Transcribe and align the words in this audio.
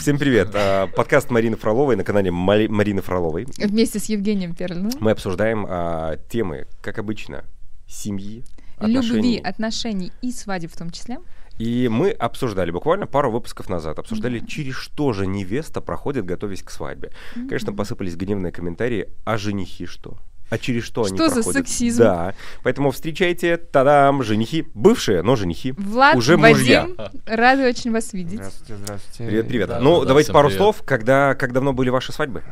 Всем 0.00 0.16
привет. 0.16 0.48
А, 0.54 0.86
Подкаст 0.86 1.28
Марины 1.28 1.58
Фроловой 1.58 1.94
на 1.94 2.04
канале 2.04 2.30
Марины 2.30 3.02
Фроловой. 3.02 3.46
Вместе 3.58 3.98
с 3.98 4.06
Евгением 4.06 4.54
Перлиным. 4.54 4.92
Мы 4.98 5.10
обсуждаем 5.10 5.66
а, 5.68 6.16
темы, 6.30 6.66
как 6.80 6.98
обычно, 6.98 7.44
семьи, 7.86 8.42
Любви, 8.80 8.96
отношений. 8.96 9.38
отношений 9.38 10.12
и 10.22 10.32
свадеб 10.32 10.72
в 10.72 10.76
том 10.78 10.88
числе. 10.88 11.18
И 11.58 11.88
мы 11.88 12.12
обсуждали 12.12 12.70
буквально 12.70 13.06
пару 13.06 13.30
выпусков 13.30 13.68
назад, 13.68 13.98
обсуждали, 13.98 14.38
через 14.38 14.74
что 14.74 15.12
же 15.12 15.26
невеста 15.26 15.82
проходит, 15.82 16.24
готовясь 16.24 16.62
к 16.62 16.70
свадьбе. 16.70 17.10
Конечно, 17.34 17.74
посыпались 17.74 18.16
гневные 18.16 18.52
комментарии, 18.52 19.10
а 19.26 19.36
женихи 19.36 19.84
что? 19.84 20.16
А 20.50 20.58
через 20.58 20.82
что, 20.84 21.04
они 21.04 21.16
Что 21.16 21.28
за 21.28 21.34
проходят? 21.36 21.68
сексизм? 21.68 21.98
Да, 22.02 22.34
поэтому 22.64 22.90
встречайте, 22.90 23.56
тадам, 23.56 24.22
женихи, 24.24 24.66
бывшие, 24.74 25.22
но 25.22 25.36
женихи, 25.36 25.72
Влад, 25.72 26.16
уже 26.16 26.36
Вадим, 26.36 26.56
мужья. 26.58 26.88
рады 27.26 27.68
очень 27.68 27.92
вас 27.92 28.12
видеть. 28.12 28.34
Здравствуйте, 28.40 28.76
здравствуйте. 28.82 29.26
Привет, 29.26 29.48
привет. 29.48 29.68
Да, 29.68 29.80
ну, 29.80 30.00
да, 30.00 30.06
давайте 30.08 30.32
пару 30.32 30.48
привет. 30.48 30.60
слов, 30.60 30.82
когда, 30.84 31.34
как 31.36 31.52
давно 31.52 31.72
были 31.72 31.88
ваши 31.90 32.12
свадьбы? 32.12 32.42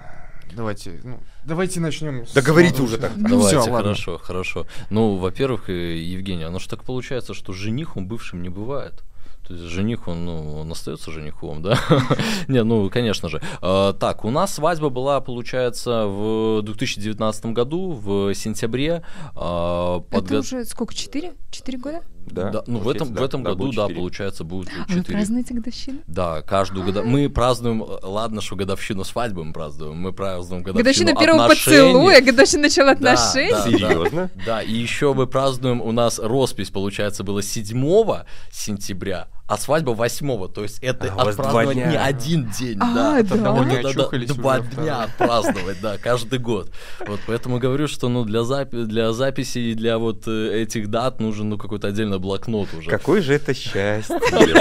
Давайте, 0.55 1.01
ну, 1.05 1.19
давайте 1.45 1.80
начнем. 1.80 2.27
с 2.27 2.33
Да 2.33 2.41
говорите 2.41 2.77
самого 2.77 2.87
уже 2.89 2.98
так. 2.98 3.16
начала. 3.16 3.29
Давайте, 3.30 3.56
Ну, 3.56 3.62
всё, 3.62 3.70
ладно. 3.73 3.89
хорошо, 3.89 4.19
хорошо. 4.19 4.67
Ну, 4.91 5.17
во-первых, 5.17 5.69
э, 5.69 5.97
Евгений, 5.98 6.45
оно 6.45 6.59
же 6.59 6.69
так 6.69 6.84
получается, 6.84 7.34
что 7.34 7.53
жених 7.53 7.97
он 7.97 8.06
бывшим 8.06 8.42
не 8.42 8.48
бывает. 8.48 9.03
То 9.48 9.55
есть 9.55 9.65
жених, 9.65 10.09
он, 10.09 10.27
ну, 10.27 10.59
он 10.61 10.70
остается 10.73 11.11
женихом, 11.11 11.62
да? 11.62 11.79
Не, 12.48 12.62
ну, 12.65 12.91
конечно 12.91 13.30
же. 13.30 13.41
А, 13.62 13.95
Так, 13.95 14.27
у 14.27 14.30
нас 14.30 14.55
свадьба 14.55 14.91
была, 14.91 15.20
получается, 15.23 16.05
в 16.06 16.61
2019 16.62 17.47
году, 17.47 17.92
в 17.92 18.34
сентябре. 18.34 19.03
А, 19.34 20.03
Это 20.11 20.41
уже 20.41 20.66
сколько, 20.66 20.95
четыре? 20.95 21.33
Четыре 21.51 21.79
года? 21.79 22.03
Да, 22.27 22.51
Да, 22.51 22.62
ну, 22.66 22.79
в 22.80 22.89
этом, 22.91 23.15
да, 23.15 23.23
в 23.23 23.25
этом 23.25 23.42
да, 23.42 23.55
году, 23.55 23.73
да, 23.73 23.89
получается, 23.89 24.45
будет 24.45 24.69
А 24.69 24.84
вы 24.92 25.01
4. 25.01 25.16
празднуете 25.16 25.55
годовщину? 25.55 25.98
Да, 26.06 26.42
каждую 26.42 26.84
года. 26.84 27.03
Мы 27.03 27.30
празднуем, 27.30 27.83
э, 27.83 27.87
ладно, 28.03 28.42
что 28.42 28.55
годовщину 28.55 29.03
свадьбы 29.05 29.45
мы 29.45 29.55
празднуем, 29.55 29.97
мы 29.97 30.12
празднуем 30.12 30.62
годовщину 30.62 31.06
Годовщина 31.15 31.15
первого 31.19 31.48
поцелуя, 31.48 32.20
годовщина 32.20 32.62
начала 32.65 32.94
Да, 32.94 33.12
отношений. 33.15 33.53
да. 33.53 33.62
Серьезно? 33.62 34.31
Да, 34.44 34.62
и 34.62 34.75
еще 34.75 35.15
мы 35.15 35.27
празднуем, 35.27 35.81
у 35.81 35.91
нас 35.92 36.19
роспись, 36.19 36.69
получается, 36.69 37.25
была 37.25 37.41
7 37.41 38.25
сентября, 38.53 39.28
а 39.48 39.56
свадьба 39.56 39.91
8 39.92 40.48
то 40.52 40.62
есть 40.62 40.78
это 40.82 41.08
А, 41.08 41.22
отпраздновать 41.22 41.74
не 41.74 41.82
один 41.96 42.50
день, 42.50 42.77
А, 42.80 42.94
да. 42.94 42.94
да. 42.94 43.20
Это 43.20 43.34
одного 43.34 43.64
не 43.64 43.82
да, 43.82 43.92
да, 43.94 44.34
Два 44.34 44.58
уже, 44.58 44.68
дня 44.70 45.02
отпраздновать, 45.04 45.80
да, 45.80 45.96
каждый 45.98 46.38
год. 46.38 46.70
Вот 47.06 47.20
поэтому 47.27 47.58
говорю, 47.58 47.88
что 47.88 48.08
ну 48.08 48.24
для, 48.24 48.41
запи- 48.41 48.84
для 48.84 49.12
записи 49.12 49.58
и 49.58 49.74
для 49.74 49.96
вот 49.98 50.28
э, 50.28 50.62
этих 50.62 50.88
дат 50.88 51.20
нужен 51.20 51.48
ну 51.48 51.56
какой-то 51.58 51.88
отдельный 51.88 52.19
блокнот 52.19 52.69
уже. 52.74 52.91
Какое 52.91 53.22
же 53.22 53.34
это 53.34 53.54
счастье! 53.54 54.19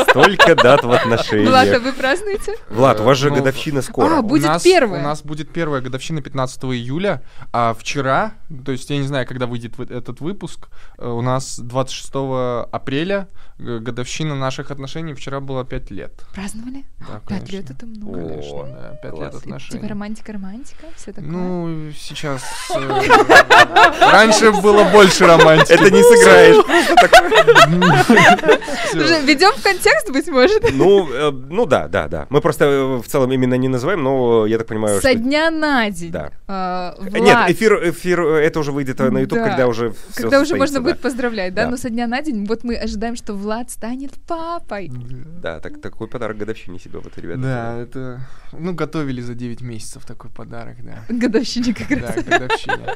Столько 0.10 0.56
дат 0.56 0.84
в 0.84 0.92
отношениях. 0.92 1.50
Влад, 1.50 1.68
а 1.74 1.80
вы 1.80 1.92
празднуете? 1.94 2.56
Влад, 2.70 3.00
у 3.02 3.04
вас 3.04 3.18
же 3.18 3.30
Ну, 3.30 3.36
годовщина 3.36 3.82
скоро. 3.82 4.20
А, 4.20 4.22
будет 4.22 4.46
у 4.46 4.48
нас, 4.48 4.64
первая. 4.64 5.02
У 5.02 5.04
нас 5.04 5.22
будет 5.22 5.52
первая 5.52 5.82
годовщина 5.82 6.22
15 6.22 6.64
июля, 6.76 7.22
а 7.52 7.74
вчера, 7.78 8.34
то 8.66 8.72
есть 8.72 8.90
я 8.90 8.98
не 8.98 9.08
знаю, 9.08 9.28
когда 9.28 9.48
выйдет 9.48 9.78
вы- 9.78 9.86
этот 9.86 10.22
выпуск, 10.22 10.70
э, 10.98 11.08
у 11.08 11.22
нас 11.22 11.60
26 11.60 12.66
апреля 12.72 13.28
э, 13.60 13.80
годовщина 13.80 14.36
наших 14.36 14.72
отношений, 14.72 14.77
вчера 14.86 15.40
было 15.40 15.64
5 15.66 15.92
лет. 15.92 16.12
Праздновали? 16.34 16.86
Да, 17.00 17.20
Пять 17.20 17.24
конечно. 17.28 17.52
лет 17.56 17.70
это 17.72 17.86
много. 17.86 18.20
О, 18.20 18.28
Конечно, 18.30 18.64
да, 18.64 19.00
5 19.02 19.12
класс. 19.12 19.22
лет 19.22 19.32
Типа 19.42 19.56
отношений. 19.56 19.88
романтика-романтика, 19.88 20.86
все 20.96 21.12
такое. 21.14 21.32
Ну, 21.32 21.92
сейчас... 21.98 22.44
э, 22.76 23.02
Раньше 24.12 24.52
было 24.52 24.84
больше 24.92 25.26
романтики. 25.26 25.74
Это 25.74 25.90
не 25.92 26.04
сыграешь. 26.04 26.58
Ведем 29.26 29.52
в 29.58 29.64
контекст, 29.64 30.10
быть 30.12 30.28
может. 30.28 30.64
Ну, 30.74 31.08
э, 31.12 31.32
ну 31.32 31.66
да, 31.66 31.88
да, 31.88 32.08
да. 32.08 32.28
Мы 32.30 32.42
просто 32.42 32.66
э, 32.66 32.96
в 32.98 33.08
целом 33.08 33.32
именно 33.32 33.56
не 33.56 33.68
называем, 33.68 34.04
но 34.04 34.46
я 34.46 34.58
так 34.58 34.68
понимаю, 34.68 35.02
Со 35.02 35.14
дня 35.16 35.52
на 35.52 35.90
день. 35.90 36.12
Да. 36.12 36.32
А, 36.48 36.96
Нет, 37.02 37.50
эфир, 37.50 37.90
эфир, 37.90 38.22
это 38.22 38.60
уже 38.60 38.72
выйдет 38.72 39.00
на 39.00 39.20
YouTube, 39.20 39.40
Да. 39.40 39.46
когда 39.50 39.68
уже 39.68 39.94
Когда 40.16 40.42
уже 40.42 40.56
можно 40.56 40.82
будет 40.82 41.00
поздравлять, 41.00 41.54
да? 41.54 41.66
Да. 41.66 41.72
Но 41.72 41.78
со 41.78 41.90
дня 41.90 42.08
на 42.08 42.22
день 42.22 42.46
вот 42.46 42.64
мы 42.64 42.76
ожидаем, 42.76 43.16
что 43.16 43.34
Влад 43.34 43.72
станет 43.72 44.12
папой. 44.28 44.67
Да, 45.42 45.60
так, 45.60 45.82
такой 45.82 46.08
подарок 46.08 46.38
годовщине 46.38 46.80
себе 46.80 47.00
вот, 47.00 47.18
ребята. 47.18 47.42
Да, 47.42 47.78
это... 47.78 48.22
Ну, 48.52 48.74
готовили 48.74 49.22
за 49.22 49.34
9 49.34 49.62
месяцев 49.62 50.06
такой 50.06 50.30
подарок, 50.32 50.78
да. 50.84 51.04
Годовщине 51.10 51.74
как 51.74 51.90
Да, 51.90 52.08
раз. 52.08 52.24
к 52.24 52.28
годовщине. 52.28 52.96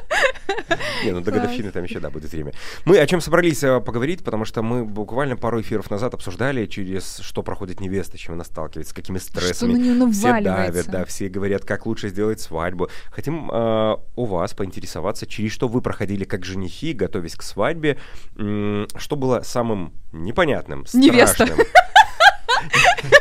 Не, 1.04 1.12
ну 1.12 1.20
до 1.20 1.30
годовщины 1.32 1.70
там 1.70 1.84
еще, 1.84 2.00
да, 2.00 2.10
будет 2.10 2.32
время. 2.32 2.52
Мы 2.84 2.98
о 2.98 3.06
чем 3.06 3.20
собрались 3.20 3.62
э, 3.62 3.80
поговорить, 3.80 4.24
потому 4.24 4.44
что 4.44 4.62
мы 4.62 4.84
буквально 4.84 5.36
пару 5.36 5.60
эфиров 5.60 5.90
назад 5.90 6.14
обсуждали, 6.14 6.66
через 6.66 7.18
что 7.18 7.42
проходит 7.42 7.80
невеста, 7.80 8.16
с 8.16 8.20
чем 8.20 8.34
она 8.34 8.44
сталкивается, 8.44 8.92
с 8.92 8.94
какими 8.94 9.18
Что 9.18 9.34
на 9.34 9.40
стрессами. 9.40 10.12
Все 10.12 10.40
давят, 10.42 10.86
да, 10.88 11.04
все 11.04 11.28
говорят, 11.28 11.64
как 11.64 11.86
лучше 11.86 12.08
сделать 12.08 12.40
свадьбу. 12.40 12.88
Хотим 13.10 13.50
э, 13.50 13.96
у 14.16 14.24
вас 14.24 14.54
поинтересоваться, 14.54 15.26
через 15.26 15.52
что 15.52 15.68
вы 15.68 15.80
проходили 15.80 16.24
как 16.24 16.44
женихи, 16.44 16.92
готовясь 16.92 17.34
к 17.34 17.42
свадьбе, 17.42 17.98
что 18.34 19.16
было 19.16 19.42
самым 19.42 19.92
непонятным, 20.12 20.86
страшным. 20.86 21.12
Невеста 21.12 21.46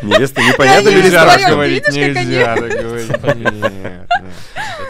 непонятно 0.01 0.89
Я 0.89 0.93
или 0.93 0.97
не 0.97 1.03
Нельзя 1.03 1.25
так 1.25 1.49
говорить, 1.49 1.87
нельзя 1.89 2.55
так 2.55 2.69
говорить. 2.69 3.09
Нет, 3.09 3.71
нет. 3.73 4.09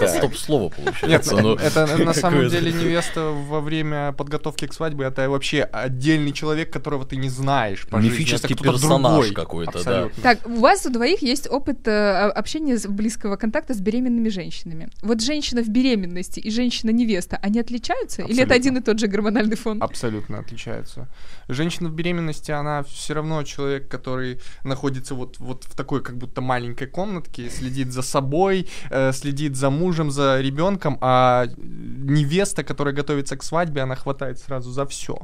Это 0.02 0.08
стоп-слово 0.08 0.64
Нет, 0.64 0.76
получается. 0.86 1.38
ну, 1.38 1.56
это 1.56 1.86
на 1.98 2.14
самом 2.14 2.50
деле 2.50 2.72
невеста 2.72 3.22
во 3.22 3.62
время 3.62 4.14
подготовки 4.14 4.66
к 4.68 4.74
свадьбе 4.74 5.06
это 5.06 5.30
вообще 5.30 5.64
отдельный 5.64 6.32
человек, 6.32 6.72
которого 6.72 7.06
ты 7.06 7.16
не 7.18 7.30
знаешь. 7.30 7.88
Мифический 7.92 8.56
персонаж 8.56 9.32
какой-то, 9.32 9.84
да. 9.84 10.10
Так, 10.22 10.40
у 10.46 10.60
вас 10.60 10.86
у 10.86 10.90
двоих 10.90 11.22
есть 11.22 11.48
опыт 11.50 11.88
э, 11.88 12.30
общения 12.30 12.78
с- 12.78 12.88
близкого 12.88 13.36
контакта 13.36 13.74
с 13.74 13.80
беременными 13.80 14.30
женщинами. 14.30 14.90
Вот 15.02 15.22
женщина 15.22 15.62
в 15.62 15.70
беременности 15.70 16.40
и 16.40 16.50
женщина-невеста, 16.50 17.38
они 17.42 17.60
отличаются? 17.60 18.24
Или 18.24 18.44
это 18.44 18.54
один 18.54 18.78
и 18.78 18.82
тот 18.82 19.00
же 19.00 19.08
гормональный 19.08 19.56
фон? 19.56 19.82
Абсолютно 19.82 20.40
отличаются. 20.40 21.08
Женщина 21.54 21.90
в 21.90 21.94
беременности, 21.94 22.52
она 22.52 22.84
все 22.84 23.14
равно 23.14 23.44
человек, 23.44 23.88
который 23.88 24.40
находится 24.64 25.16
вот, 25.16 25.40
вот 25.40 25.66
в 25.66 25.76
такой 25.76 26.02
как 26.02 26.18
будто 26.18 26.42
маленькой 26.42 26.88
комнатке, 26.88 27.50
следит 27.50 27.92
за 27.92 28.02
собой, 28.02 28.68
э, 28.90 29.12
следит 29.14 29.56
за 29.56 29.70
мужем, 29.70 30.12
за 30.12 30.40
ребенком, 30.42 30.98
а 31.02 31.48
невеста, 31.58 32.64
которая 32.64 32.94
готовится 32.94 33.36
к 33.38 33.44
свадьбе, 33.44 33.82
она 33.82 33.96
хватает 33.96 34.40
сразу 34.40 34.72
за 34.72 34.86
все. 34.86 35.18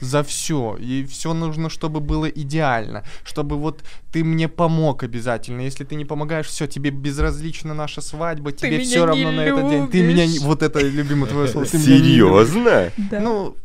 За 0.00 0.22
все. 0.22 0.76
И 0.80 1.04
все 1.04 1.32
нужно, 1.32 1.70
чтобы 1.70 2.00
было 2.00 2.26
идеально. 2.26 3.04
Чтобы 3.24 3.56
вот 3.56 3.82
ты 4.12 4.22
мне 4.24 4.48
помог 4.48 5.02
обязательно. 5.02 5.62
Если 5.62 5.84
ты 5.84 5.94
не 5.94 6.04
помогаешь, 6.04 6.46
все, 6.46 6.66
тебе 6.66 6.90
безразлична 6.90 7.74
наша 7.74 8.00
свадьба, 8.00 8.52
тебе 8.52 8.78
меня 8.78 8.84
все 8.84 9.06
равно 9.06 9.30
на 9.30 9.40
этот 9.40 9.70
день. 9.70 9.88
Ты 9.88 10.02
меня 10.02 10.26
не... 10.26 10.34
любишь. 10.34 10.42
Вот 10.42 10.62
это 10.62 10.80
любимое 10.80 11.30
твое 11.30 11.48
слово. 11.48 11.66
ты. 11.66 11.78
Серьезно? 11.78 12.90
Да. 13.10 13.20
Ну, 13.20 13.56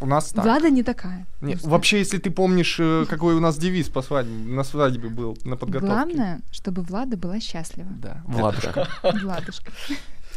у 0.00 0.06
нас 0.06 0.32
так. 0.32 0.44
Влада 0.44 0.70
не 0.70 0.82
такая. 0.82 1.26
Не, 1.40 1.56
вообще, 1.62 1.98
если 1.98 2.18
ты 2.18 2.30
помнишь, 2.30 2.76
э, 2.80 3.04
какой 3.08 3.34
у 3.34 3.40
нас 3.40 3.56
девиз 3.58 3.88
по 3.88 4.02
свадьбе, 4.02 4.32
на 4.54 4.64
свадьбе 4.64 5.08
был, 5.08 5.36
на 5.44 5.56
подготовке. 5.56 5.94
Главное, 5.94 6.40
чтобы 6.50 6.82
Влада 6.82 7.16
была 7.16 7.40
счастлива. 7.40 7.88
Да, 8.02 8.22
Владушка. 8.26 8.88
Владушка. 9.22 9.72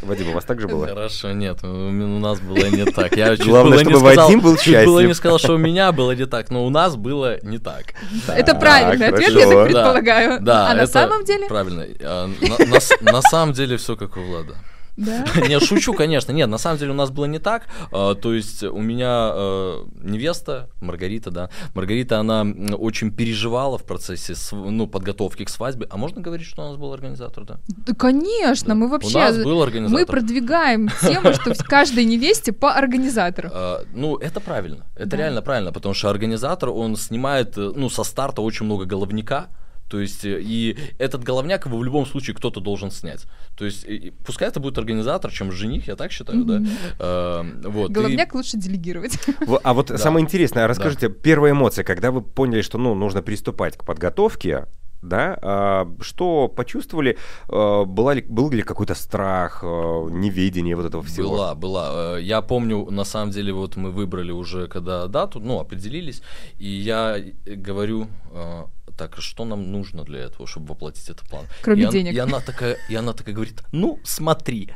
Вадим, 0.02 0.30
у 0.30 0.32
вас 0.34 0.46
так 0.46 0.62
же 0.62 0.68
было? 0.70 0.88
Хорошо, 0.88 1.34
нет, 1.34 1.62
у 1.62 1.68
у 1.68 2.20
нас 2.20 2.40
было 2.40 2.66
не 2.70 2.86
так. 2.86 3.18
Я 3.18 3.36
чуть 3.36 3.46
Главное, 3.48 3.72
было 3.74 3.80
не 3.80 3.84
чтобы 3.84 4.00
сказал- 4.00 4.26
Вадим 4.28 4.40
был 4.40 4.56
чуть 4.56 4.86
было 4.86 5.00
не 5.06 5.14
сказал, 5.14 5.40
что 5.40 5.56
у 5.56 5.58
меня 5.58 5.92
было 5.92 6.16
не 6.16 6.26
так, 6.26 6.52
но 6.52 6.66
у 6.66 6.70
нас 6.70 6.96
было 6.96 7.38
не 7.44 7.58
так. 7.58 7.84
Это 8.28 8.52
Так, 8.54 8.60
правильный 8.62 9.08
ответ, 9.10 9.30
я 9.30 9.40
хорошо. 9.42 9.50
так 9.54 9.64
предполагаю. 9.66 10.40
Да, 10.42 10.70
А 10.72 10.74
на 10.74 10.82
это 10.84 10.92
самом 10.92 11.26
деле? 11.26 11.48
Правильно. 11.50 11.86
А, 12.02 12.28
На 12.28 12.66
на 13.08 13.12
на 13.12 13.22
самом 13.22 13.54
деле 13.54 13.76
все 13.76 13.98
как 13.98 14.16
у 14.16 14.22
Влада. 14.22 14.56
Да. 15.00 15.26
Не, 15.48 15.60
шучу, 15.60 15.94
конечно. 15.94 16.34
Нет, 16.34 16.50
на 16.50 16.58
самом 16.58 16.78
деле 16.78 16.92
у 16.92 16.96
нас 16.96 17.10
было 17.10 17.26
не 17.26 17.40
так. 17.40 17.64
А, 17.92 18.16
То 18.16 18.34
есть 18.34 18.64
у 18.64 18.82
меня 18.82 19.32
э, 19.34 19.84
невеста, 20.04 20.70
Маргарита, 20.82 21.32
да, 21.32 21.50
Маргарита, 21.74 22.20
она 22.20 22.46
очень 22.78 23.12
переживала 23.12 23.78
в 23.78 23.84
процессе 23.86 24.34
ну, 24.52 24.88
подготовки 24.88 25.46
к 25.46 25.50
свадьбе. 25.50 25.88
А 25.90 25.98
можно 25.98 26.22
говорить, 26.22 26.46
что 26.48 26.64
у 26.64 26.70
нас 26.70 26.78
был 26.78 26.94
организатор, 26.94 27.46
да? 27.46 27.60
Да, 27.68 27.94
конечно, 27.94 28.76
мы 28.76 28.90
вообще... 28.90 29.18
У 29.18 29.20
нас 29.20 29.38
был 29.38 29.62
организатор. 29.62 30.00
Мы 30.00 30.06
продвигаем 30.06 30.90
тему, 31.02 31.34
что 31.34 31.54
в 31.54 31.64
каждой 31.64 32.06
невесте 32.06 32.52
по 32.52 32.74
организатору. 32.74 33.50
А, 33.54 33.84
Ну, 33.94 34.18
это 34.18 34.40
правильно. 34.42 34.86
Это 34.96 35.10
Да. 35.12 35.18
реально 35.18 35.42
правильно, 35.42 35.72
потому 35.72 35.94
что 35.94 36.10
организатор, 36.10 36.70
он 36.70 36.96
снимает, 36.98 37.58
э, 37.58 37.72
ну, 37.76 37.90
со 37.90 38.04
старта 38.04 38.42
очень 38.42 38.66
много 38.66 38.86
головника. 38.86 39.48
То 39.90 40.00
есть, 40.00 40.24
э, 40.26 40.40
и 40.42 40.78
этот 41.00 41.24
головняк 41.24 41.66
его 41.66 41.78
в 41.78 41.84
любом 41.84 42.06
случае 42.06 42.36
кто-то 42.36 42.60
должен 42.62 42.92
снять. 42.92 43.26
То 43.58 43.66
есть, 43.66 43.86
и- 43.86 43.96
и 43.96 44.12
пускай 44.12 44.48
это 44.48 44.60
будет 44.60 44.78
организатор, 44.78 45.32
чем 45.32 45.52
жених, 45.52 45.88
я 45.88 45.96
так 45.96 46.12
считаю, 46.12 46.46
да. 46.46 46.62
А, 47.00 47.44
Вот. 47.66 47.90
и- 47.90 47.94
Головняк 47.94 48.34
лучше 48.36 48.58
делегировать. 48.58 49.18
А 49.64 49.74
вот 49.74 49.88
Да. 49.88 49.98
самое 49.98 50.24
интересное, 50.24 50.68
расскажите, 50.68 51.10
первая 51.10 51.52
эмоция, 51.54 51.84
когда 51.84 52.12
вы 52.12 52.22
поняли, 52.22 52.62
что 52.62 52.78
ну, 52.78 52.96
нужно 52.96 53.22
приступать 53.22 53.78
к 53.78 53.84
подготовке, 53.84 54.66
да, 55.02 55.38
а, 55.42 55.88
что 56.02 56.48
почувствовали, 56.50 57.18
а, 57.48 57.86
была 57.86 58.14
ли, 58.16 58.22
был 58.22 58.52
ли 58.52 58.62
какой-то 58.64 58.96
страх, 58.96 59.62
а, 59.64 60.08
неведение 60.10 60.76
вот 60.76 60.86
этого 60.86 61.04
всего? 61.04 61.30
Была, 61.32 61.56
была. 61.56 62.18
Э, 62.18 62.22
Я 62.22 62.42
помню, 62.42 62.86
на 62.92 63.06
самом 63.06 63.32
деле, 63.32 63.54
вот 63.54 63.78
мы 63.78 63.92
выбрали 63.92 64.32
уже, 64.32 64.68
когда 64.68 65.08
дату, 65.08 65.40
ну, 65.40 65.60
определились, 65.60 66.22
и 66.60 66.68
я 66.68 67.18
э, 67.18 67.56
говорю, 67.56 68.08
э, 68.34 68.64
так, 69.00 69.18
что 69.22 69.46
нам 69.46 69.72
нужно 69.72 70.04
для 70.04 70.20
этого, 70.20 70.46
чтобы 70.48 70.68
воплотить 70.68 71.10
этот 71.10 71.28
план? 71.30 71.46
Кроме 71.62 71.82
и 71.82 71.86
он- 71.86 71.92
денег. 71.92 72.14
И 72.14 72.20
она 72.20 72.40
такая, 72.40 72.78
и 72.90 72.96
она 72.96 73.14
такая 73.14 73.34
говорит, 73.36 73.64
ну, 73.72 74.00
смотри, 74.04 74.70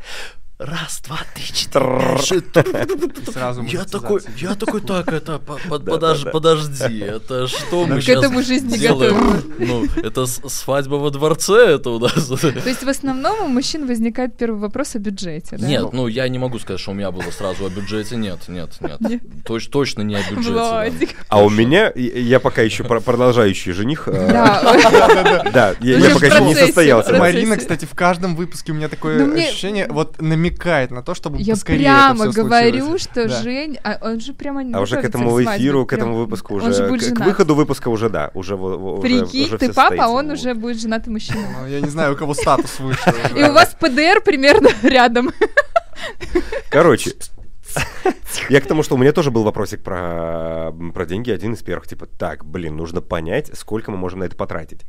раз, 0.63 1.01
два, 1.05 1.19
три, 1.35 1.43
четыре, 1.45 2.17
сразу 3.31 3.63
Я 3.63 3.83
такой, 3.85 4.21
я 4.37 4.55
такой, 4.55 4.81
так, 4.81 5.07
это, 5.11 5.39
подожди, 6.31 6.99
это 6.99 7.47
что 7.47 7.85
мы 7.85 7.97
К 7.99 8.01
сейчас 8.01 8.23
этому 8.23 8.41
жизнь 8.43 8.67
не 8.67 8.77
готова. 8.77 9.41
Ну, 9.59 9.85
это 10.03 10.25
свадьба 10.25 10.95
во 10.95 11.09
дворце, 11.09 11.75
это 11.75 11.89
у 11.91 11.99
нас. 11.99 12.13
То 12.13 12.69
есть 12.69 12.83
в 12.83 12.89
основном 12.89 13.41
у 13.41 13.47
мужчин 13.47 13.87
возникает 13.87 14.37
первый 14.37 14.59
вопрос 14.59 14.95
о 14.95 14.99
бюджете, 14.99 15.57
да? 15.57 15.67
Нет, 15.67 15.93
ну 15.93 16.07
я 16.07 16.27
не 16.27 16.39
могу 16.39 16.59
сказать, 16.59 16.79
что 16.79 16.91
у 16.91 16.93
меня 16.93 17.11
было 17.11 17.29
сразу 17.31 17.65
о 17.65 17.69
бюджете, 17.69 18.15
нет, 18.15 18.47
нет, 18.47 18.69
нет. 18.81 18.99
Нет? 19.01 19.21
Точ- 19.45 19.69
точно 19.69 20.01
не 20.01 20.15
о 20.15 20.21
бюджете. 20.29 21.09
А 21.29 21.43
у 21.43 21.49
меня, 21.49 21.91
я 21.95 22.39
пока 22.39 22.61
еще 22.61 22.83
про- 22.83 22.99
продолжающий 23.01 23.71
жених. 23.73 24.07
э, 24.07 24.31
Да. 24.31 25.73
Я 25.81 26.09
пока 26.13 26.27
еще 26.27 26.43
не 26.43 26.55
состоялся. 26.55 27.13
Марина, 27.13 27.57
кстати, 27.57 27.85
в 27.85 27.93
каждом 27.95 28.35
выпуске 28.35 28.71
у 28.71 28.75
меня 28.75 28.89
такое 28.89 29.25
Ну, 29.25 29.33
ощущение, 29.35 29.87
вот 29.89 30.21
намекает 30.53 30.91
на 30.91 31.01
то, 31.01 31.13
чтобы 31.13 31.37
Я 31.39 31.53
поскорее 31.53 31.79
прямо 31.83 32.27
говорю, 32.27 32.97
что 32.97 33.27
Да. 33.27 33.41
Жень, 33.41 33.77
а 33.83 33.97
он 34.01 34.19
же 34.19 34.33
прямо 34.33 34.61
А 34.73 34.81
уже 34.81 35.01
к 35.01 35.03
этому 35.03 35.29
свадьбе, 35.41 35.57
эфиру, 35.57 35.85
к 35.85 35.89
прям. 35.89 36.01
этому 36.01 36.15
выпуску 36.17 36.55
Он 36.55 36.61
уже, 36.61 36.73
же 36.73 36.87
будет 36.87 37.13
к- 37.13 37.15
к 37.21 37.25
выходу 37.25 37.55
выпуска 37.55 37.89
уже 37.89 38.09
да, 38.09 38.31
уже 38.33 38.55
во- 38.55 38.75
уже 38.93 39.01
Прикинь, 39.01 39.45
уже 39.45 39.57
ты 39.57 39.73
папа, 39.73 39.95
а 40.05 40.07
он 40.09 40.29
уже 40.31 40.53
будет 40.53 40.79
женатый 40.79 41.11
мужчина. 41.11 41.39
Ну, 41.61 41.67
я 41.67 41.81
не 41.81 41.89
знаю, 41.89 42.13
у 42.13 42.15
кого 42.15 42.33
статус 42.33 42.79
выше. 42.79 43.13
И 43.35 43.43
у 43.43 43.51
вас 43.53 43.75
ПДР 43.79 44.21
примерно 44.23 44.69
рядом. 44.83 45.31
Короче, 46.69 47.11
я 48.49 48.61
к 48.61 48.65
тому, 48.67 48.83
что 48.83 48.95
у 48.95 48.97
меня 48.97 49.11
тоже 49.11 49.31
был 49.31 49.43
вопросик 49.43 49.83
про, 49.83 50.71
про 50.93 51.05
деньги, 51.05 51.31
один 51.31 51.53
из 51.53 51.63
первых, 51.63 51.87
типа, 51.87 52.05
так, 52.05 52.45
блин, 52.45 52.75
нужно 52.75 53.01
понять, 53.01 53.51
сколько 53.57 53.91
мы 53.91 53.97
можем 53.97 54.19
на 54.19 54.25
это 54.25 54.35
потратить. 54.35 54.81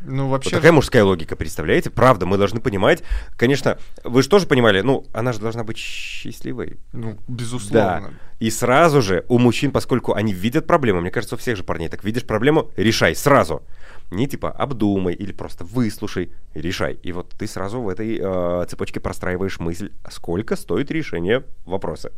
Ну, 0.00 0.24
Вот 0.24 0.30
вообще... 0.30 0.50
такая 0.50 0.72
мужская 0.72 1.04
логика, 1.04 1.34
представляете? 1.36 1.90
Правда, 1.90 2.24
мы 2.26 2.36
должны 2.38 2.60
понимать, 2.60 3.02
конечно, 3.36 3.78
вы 4.04 4.22
же 4.22 4.28
тоже 4.28 4.46
понимали, 4.46 4.80
ну, 4.80 5.06
она 5.12 5.32
же 5.32 5.40
должна 5.40 5.64
быть 5.64 5.76
счастливой. 5.76 6.76
Ну, 6.92 7.18
безусловно. 7.28 8.14
И 8.38 8.50
сразу 8.50 9.02
же 9.02 9.24
у 9.28 9.38
мужчин, 9.38 9.72
поскольку 9.72 10.14
они 10.14 10.32
видят 10.32 10.66
проблему, 10.66 11.00
мне 11.00 11.10
кажется, 11.10 11.34
у 11.34 11.38
всех 11.38 11.56
же 11.56 11.64
парней 11.64 11.88
так, 11.88 12.04
видишь 12.04 12.24
проблему, 12.24 12.70
решай 12.76 13.16
сразу. 13.16 13.62
Не 14.10 14.26
типа 14.26 14.50
обдумай 14.50 15.12
или 15.14 15.32
просто 15.32 15.64
выслушай, 15.64 16.30
решай. 16.54 16.94
И 17.02 17.12
вот 17.12 17.30
ты 17.36 17.46
сразу 17.46 17.80
в 17.80 17.88
этой 17.88 18.18
э, 18.22 18.66
цепочке 18.68 19.00
простраиваешь 19.00 19.58
мысль, 19.58 19.90
сколько 20.10 20.56
стоит 20.56 20.90
решение 20.90 21.42
вопроса. 21.66 22.10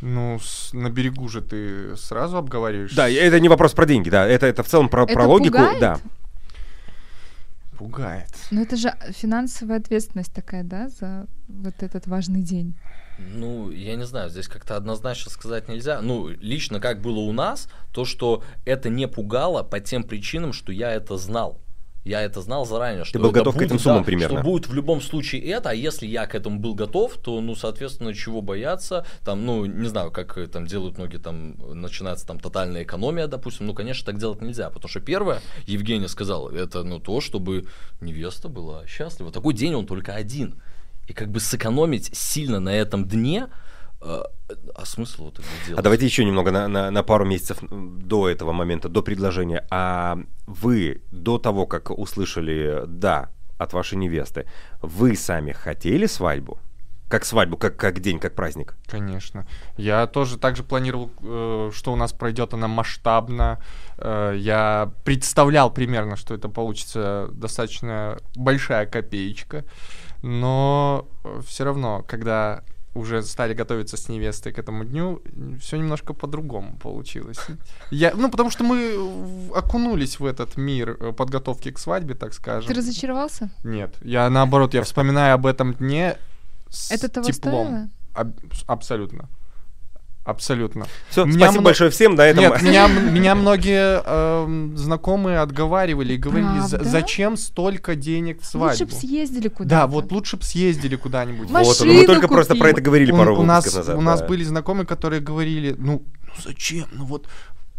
Ну, 0.00 0.38
с- 0.40 0.72
на 0.72 0.88
берегу 0.90 1.28
же 1.28 1.40
ты 1.42 1.96
сразу 1.96 2.36
обговариваешь. 2.36 2.94
Да, 2.94 3.10
это 3.10 3.40
не 3.40 3.48
вопрос 3.48 3.72
про 3.74 3.84
деньги, 3.84 4.08
да, 4.10 4.26
это, 4.26 4.46
это 4.46 4.62
в 4.62 4.68
целом 4.68 4.88
про, 4.88 5.02
Это 5.02 5.12
про 5.14 5.26
логику, 5.26 5.58
пугает? 5.58 5.80
да. 5.80 5.98
Пугает. 7.78 8.30
Ну 8.50 8.60
это 8.60 8.76
же 8.76 8.92
финансовая 9.10 9.78
ответственность 9.78 10.34
такая, 10.34 10.64
да, 10.64 10.88
за 10.88 11.26
вот 11.46 11.82
этот 11.82 12.06
важный 12.08 12.42
день. 12.42 12.76
Ну, 13.18 13.70
я 13.70 13.96
не 13.96 14.04
знаю, 14.04 14.30
здесь 14.30 14.48
как-то 14.48 14.76
однозначно 14.76 15.30
сказать 15.30 15.68
нельзя. 15.68 16.00
Ну, 16.00 16.28
лично 16.28 16.80
как 16.80 17.00
было 17.00 17.18
у 17.18 17.32
нас, 17.32 17.68
то, 17.92 18.04
что 18.04 18.42
это 18.64 18.88
не 18.90 19.08
пугало 19.08 19.62
по 19.62 19.80
тем 19.80 20.04
причинам, 20.04 20.52
что 20.52 20.72
я 20.72 20.92
это 20.92 21.16
знал. 21.16 21.60
Я 22.08 22.22
это 22.22 22.40
знал 22.40 22.64
заранее, 22.64 23.04
что 23.04 23.18
был 23.18 23.28
это 23.28 23.40
готов 23.40 23.54
к 23.54 23.58
будет, 23.58 23.66
этим 23.66 23.78
суммам 23.78 23.98
да, 23.98 24.04
примерно. 24.04 24.38
Что 24.38 24.44
будет 24.44 24.66
в 24.66 24.72
любом 24.72 25.02
случае 25.02 25.42
это, 25.42 25.70
а 25.70 25.74
если 25.74 26.06
я 26.06 26.26
к 26.26 26.34
этому 26.34 26.58
был 26.58 26.74
готов, 26.74 27.18
то, 27.18 27.38
ну, 27.42 27.54
соответственно, 27.54 28.14
чего 28.14 28.40
бояться, 28.40 29.04
там, 29.26 29.44
ну, 29.44 29.66
не 29.66 29.88
знаю, 29.88 30.10
как 30.10 30.38
э, 30.38 30.46
там 30.46 30.66
делают 30.66 30.96
многие, 30.96 31.18
там, 31.18 31.56
начинается 31.78 32.26
там 32.26 32.40
тотальная 32.40 32.82
экономия, 32.82 33.26
допустим, 33.26 33.66
ну, 33.66 33.74
конечно, 33.74 34.06
так 34.06 34.18
делать 34.18 34.40
нельзя, 34.40 34.70
потому 34.70 34.88
что 34.88 35.00
первое, 35.00 35.42
Евгений 35.66 36.08
сказал, 36.08 36.48
это, 36.48 36.82
ну, 36.82 36.98
то, 36.98 37.20
чтобы 37.20 37.66
невеста 38.00 38.48
была 38.48 38.86
счастлива. 38.86 39.30
Такой 39.30 39.52
день 39.52 39.74
он 39.74 39.86
только 39.86 40.14
один. 40.14 40.62
И 41.08 41.12
как 41.12 41.28
бы 41.28 41.40
сэкономить 41.40 42.16
сильно 42.16 42.58
на 42.58 42.70
этом 42.70 43.06
дне, 43.06 43.48
э, 44.00 44.22
а 44.74 44.84
смысл 44.84 45.24
вот 45.24 45.38
это 45.38 45.48
делать? 45.66 45.78
А 45.78 45.82
давайте 45.82 46.06
еще 46.06 46.24
немного 46.24 46.50
на, 46.50 46.68
на- 46.68 46.90
на 46.90 47.02
пару 47.02 47.24
месяцев 47.24 47.58
до 47.70 48.28
этого 48.28 48.52
момента, 48.52 48.88
до 48.88 49.02
предложения. 49.02 49.66
А 49.70 50.18
вы 50.46 51.02
до 51.10 51.38
того, 51.38 51.66
как 51.66 51.90
услышали 51.90 52.84
«да» 52.86 53.30
от 53.58 53.72
вашей 53.72 53.98
невесты, 53.98 54.46
вы 54.82 55.16
сами 55.16 55.52
хотели 55.52 56.06
свадьбу? 56.06 56.58
Как 57.08 57.24
свадьбу, 57.24 57.56
как, 57.56 57.76
как 57.76 58.00
день, 58.00 58.18
как 58.18 58.34
праздник? 58.34 58.76
Конечно. 58.86 59.46
Я 59.78 60.06
тоже 60.06 60.36
также 60.38 60.62
планировал, 60.62 61.10
э, 61.22 61.70
что 61.74 61.92
у 61.94 61.96
нас 61.96 62.12
пройдет 62.12 62.52
она 62.52 62.68
масштабно. 62.68 63.62
Э, 63.96 64.34
я 64.36 64.92
представлял 65.04 65.70
примерно, 65.72 66.16
что 66.16 66.34
это 66.34 66.50
получится 66.50 67.30
достаточно 67.32 68.18
большая 68.36 68.84
копеечка. 68.84 69.64
Но 70.22 71.08
все 71.46 71.64
равно, 71.64 72.04
когда 72.06 72.62
уже 72.94 73.22
стали 73.22 73.54
готовиться 73.54 73.96
с 73.96 74.08
невестой 74.08 74.52
к 74.52 74.58
этому 74.58 74.84
дню, 74.84 75.22
все 75.60 75.76
немножко 75.76 76.14
по-другому 76.14 76.76
получилось. 76.76 77.38
Я, 77.90 78.12
ну, 78.14 78.30
потому 78.30 78.50
что 78.50 78.64
мы 78.64 79.50
окунулись 79.54 80.18
в 80.20 80.24
этот 80.26 80.56
мир 80.56 80.96
э, 81.00 81.12
подготовки 81.12 81.70
к 81.70 81.78
свадьбе, 81.78 82.14
так 82.14 82.34
скажем. 82.34 82.68
Ты 82.68 82.74
разочаровался? 82.78 83.50
Нет, 83.64 83.94
я 84.02 84.28
наоборот, 84.30 84.74
я 84.74 84.82
вспоминаю 84.82 85.34
об 85.34 85.46
этом 85.46 85.74
дне 85.74 86.16
с 86.70 86.90
Это 86.90 87.08
того 87.08 87.26
теплом. 87.26 87.66
стоило? 87.66 87.88
Аб- 88.14 88.40
абсолютно. 88.66 89.28
Абсолютно. 90.28 90.86
Все, 91.08 91.24
Меня 91.24 91.38
спасибо 91.38 91.52
мно- 91.60 91.64
большое 91.64 91.90
всем. 91.90 92.14
На 92.14 92.26
этом... 92.26 92.44
Нет, 92.44 92.60
меня, 92.62 92.86
меня 92.86 93.34
многие 93.34 94.02
эм, 94.04 94.76
знакомые 94.76 95.38
отговаривали 95.38 96.12
и 96.12 96.16
говорили, 96.18 96.60
«За- 96.60 96.76
Правда? 96.76 96.88
зачем 96.90 97.36
столько 97.38 97.94
денег 97.94 98.42
в 98.42 98.44
свадьбу? 98.44 98.84
Лучше 98.84 98.84
бы 98.84 98.92
съездили 98.92 99.48
куда-то. 99.48 99.68
да, 99.70 99.86
вот 99.86 100.12
лучше 100.12 100.36
бы 100.36 100.42
съездили 100.42 100.96
куда-нибудь. 100.96 101.48
Вот, 101.50 101.80
мы 101.80 102.04
только 102.04 102.28
просто 102.28 102.52
купи. 102.52 102.60
про 102.60 102.68
это 102.70 102.80
говорили 102.82 103.10
У- 103.10 103.16
пару 103.16 103.38
у, 103.38 103.42
нас, 103.42 103.64
назад. 103.74 103.96
у 103.96 104.02
нас 104.02 104.20
да. 104.20 104.26
были 104.26 104.44
знакомые, 104.44 104.86
которые 104.86 105.22
говорили, 105.22 105.74
ну, 105.78 106.02
ну 106.26 106.32
зачем? 106.44 106.84
Ну 106.92 107.06
вот, 107.06 107.26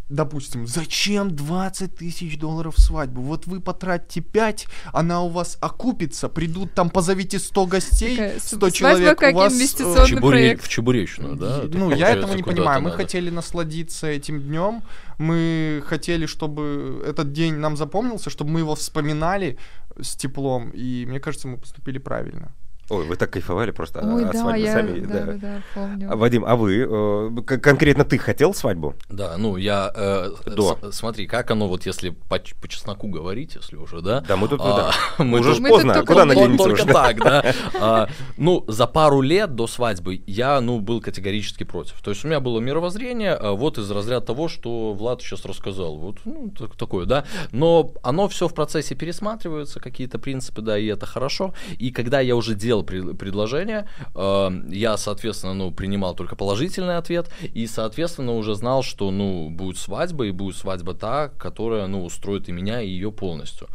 допустим, 0.10 0.68
зачем 0.68 1.36
20 1.36 1.96
тысяч 1.96 2.38
долларов 2.38 2.76
в 2.76 2.82
свадьбу? 2.82 3.22
Вот 3.22 3.46
вы 3.48 3.62
потратите 3.62 4.22
5, 4.22 4.68
она 4.92 5.22
у 5.22 5.30
вас 5.30 5.58
окупится, 5.62 6.30
придут 6.30 6.74
там, 6.74 6.90
позовите 6.90 7.40
100 7.40 7.66
гостей, 7.68 8.16
Такая 8.18 8.40
100 8.40 8.58
свадьба 8.58 8.72
человек 8.72 9.20
как 9.20 9.34
у 9.36 9.38
вас... 9.38 9.54
э, 9.54 9.56
инвестиционный 9.56 10.06
в, 10.06 10.10
Чебуре- 10.10 10.30
проект. 10.30 10.64
в 10.64 10.68
Чебуречную, 10.68 11.36
да? 11.36 11.62
Ну, 11.72 11.92
я 11.92 12.10
этого 12.10 12.34
не 12.34 12.44
понимаю. 12.44 12.82
Мы 12.82 12.90
надо. 12.90 12.98
хотели 12.98 13.30
насладиться 13.30 14.08
этим 14.08 14.42
днем. 14.42 14.84
Мы 15.18 15.84
хотели, 15.86 16.26
чтобы 16.26 17.04
этот 17.06 17.32
день 17.32 17.56
нам 17.56 17.78
запомнился, 17.78 18.30
чтобы 18.30 18.52
мы 18.52 18.60
его 18.62 18.76
вспоминали 18.76 19.58
с 20.02 20.16
теплом. 20.16 20.72
И 20.72 21.06
мне 21.06 21.20
кажется, 21.20 21.48
мы 21.48 21.58
поступили 21.58 21.98
правильно. 22.00 22.54
Ой, 22.90 23.06
вы 23.06 23.16
так 23.16 23.30
кайфовали 23.32 23.72
просто 23.72 24.00
Ой, 24.02 24.26
от 24.26 24.32
да, 24.32 24.40
свадьбы 24.42 24.60
я, 24.66 24.74
сами. 24.74 25.00
да, 25.02 25.20
да, 25.26 25.34
да, 25.34 25.62
помню. 25.76 26.12
А, 26.12 26.16
Вадим, 26.16 26.44
а 26.46 26.56
вы, 26.56 26.88
э, 26.90 27.58
конкретно 27.60 28.04
ты 28.04 28.18
хотел 28.18 28.54
свадьбу? 28.54 28.96
Да, 29.10 29.38
ну 29.38 29.58
я... 29.58 29.92
э, 29.96 30.30
До. 30.48 30.78
с- 30.82 30.96
смотри, 30.98 31.28
как 31.28 31.52
оно 31.52 31.68
вот 31.68 31.86
если 31.86 32.10
по, 32.10 32.40
по 32.62 32.68
чесноку 32.68 33.08
говорить, 33.08 33.56
если 33.56 33.76
уже, 33.76 34.02
да? 34.02 34.22
Да, 34.22 34.36
мы 34.38 34.48
тут, 34.48 34.60
ну 34.60 34.66
А, 34.74 34.92
да. 35.18 35.24
мы 35.24 35.40
Уже 35.40 35.62
Мы 35.62 35.70
поздно, 35.70 35.94
тут 35.94 36.08
куда 36.08 36.24
только- 36.26 36.36
наденемся 36.40 36.64
Только 36.64 36.84
уже? 36.84 36.94
так, 36.94 37.18
да. 37.20 37.54
А, 37.82 38.10
ну, 38.38 38.66
за 38.68 38.88
пару 38.88 39.22
лет 39.22 39.56
до 39.56 39.68
свадьбы 39.68 40.22
я, 40.26 40.60
ну, 40.60 40.80
был 40.80 41.00
категорически 41.02 41.64
против. 41.64 42.02
То 42.02 42.10
есть 42.12 42.26
у 42.26 42.28
меня 42.28 42.40
было 42.40 42.60
мировоззрение, 42.60 43.34
а, 43.34 43.52
вот 43.54 43.78
из 43.78 43.90
разряда 43.92 44.26
того, 44.26 44.48
что 44.48 44.94
Влад 44.94 45.22
сейчас 45.22 45.46
рассказал. 45.46 45.96
Вот, 45.98 46.18
ну, 46.26 46.50
так- 46.58 46.76
такое, 46.76 47.06
да. 47.06 47.26
Но 47.52 47.92
оно 48.04 48.28
все 48.28 48.48
в 48.48 48.54
процессе 48.54 48.96
пересматривается, 48.96 49.80
какие-то 49.80 50.18
принципы, 50.20 50.62
да, 50.62 50.78
и 50.78 50.88
это 50.88 51.06
хорошо. 51.06 51.54
И 51.78 51.92
когда 51.92 52.20
я 52.20 52.36
уже 52.36 52.56
делал 52.56 52.79
пред- 52.84 53.18
предложение, 53.18 53.88
э, 54.16 54.50
я, 54.70 54.98
соответственно, 54.98 55.54
ну, 55.54 55.72
принимал 55.72 56.16
только 56.16 56.36
положительный 56.36 56.98
ответ, 56.98 57.30
и, 57.54 57.68
соответственно, 57.68 58.34
уже 58.34 58.56
знал, 58.56 58.84
что, 58.84 59.12
ну, 59.12 59.50
будет 59.50 59.78
свадьба, 59.78 60.26
и 60.26 60.32
будет 60.32 60.56
свадьба 60.56 60.94
та, 60.94 61.30
которая, 61.30 61.88
ну, 61.88 62.04
устроит 62.06 62.50
и 62.50 62.52
меня, 62.52 62.82
и 62.82 62.88
ее 62.90 63.12
полностью. 63.12 63.68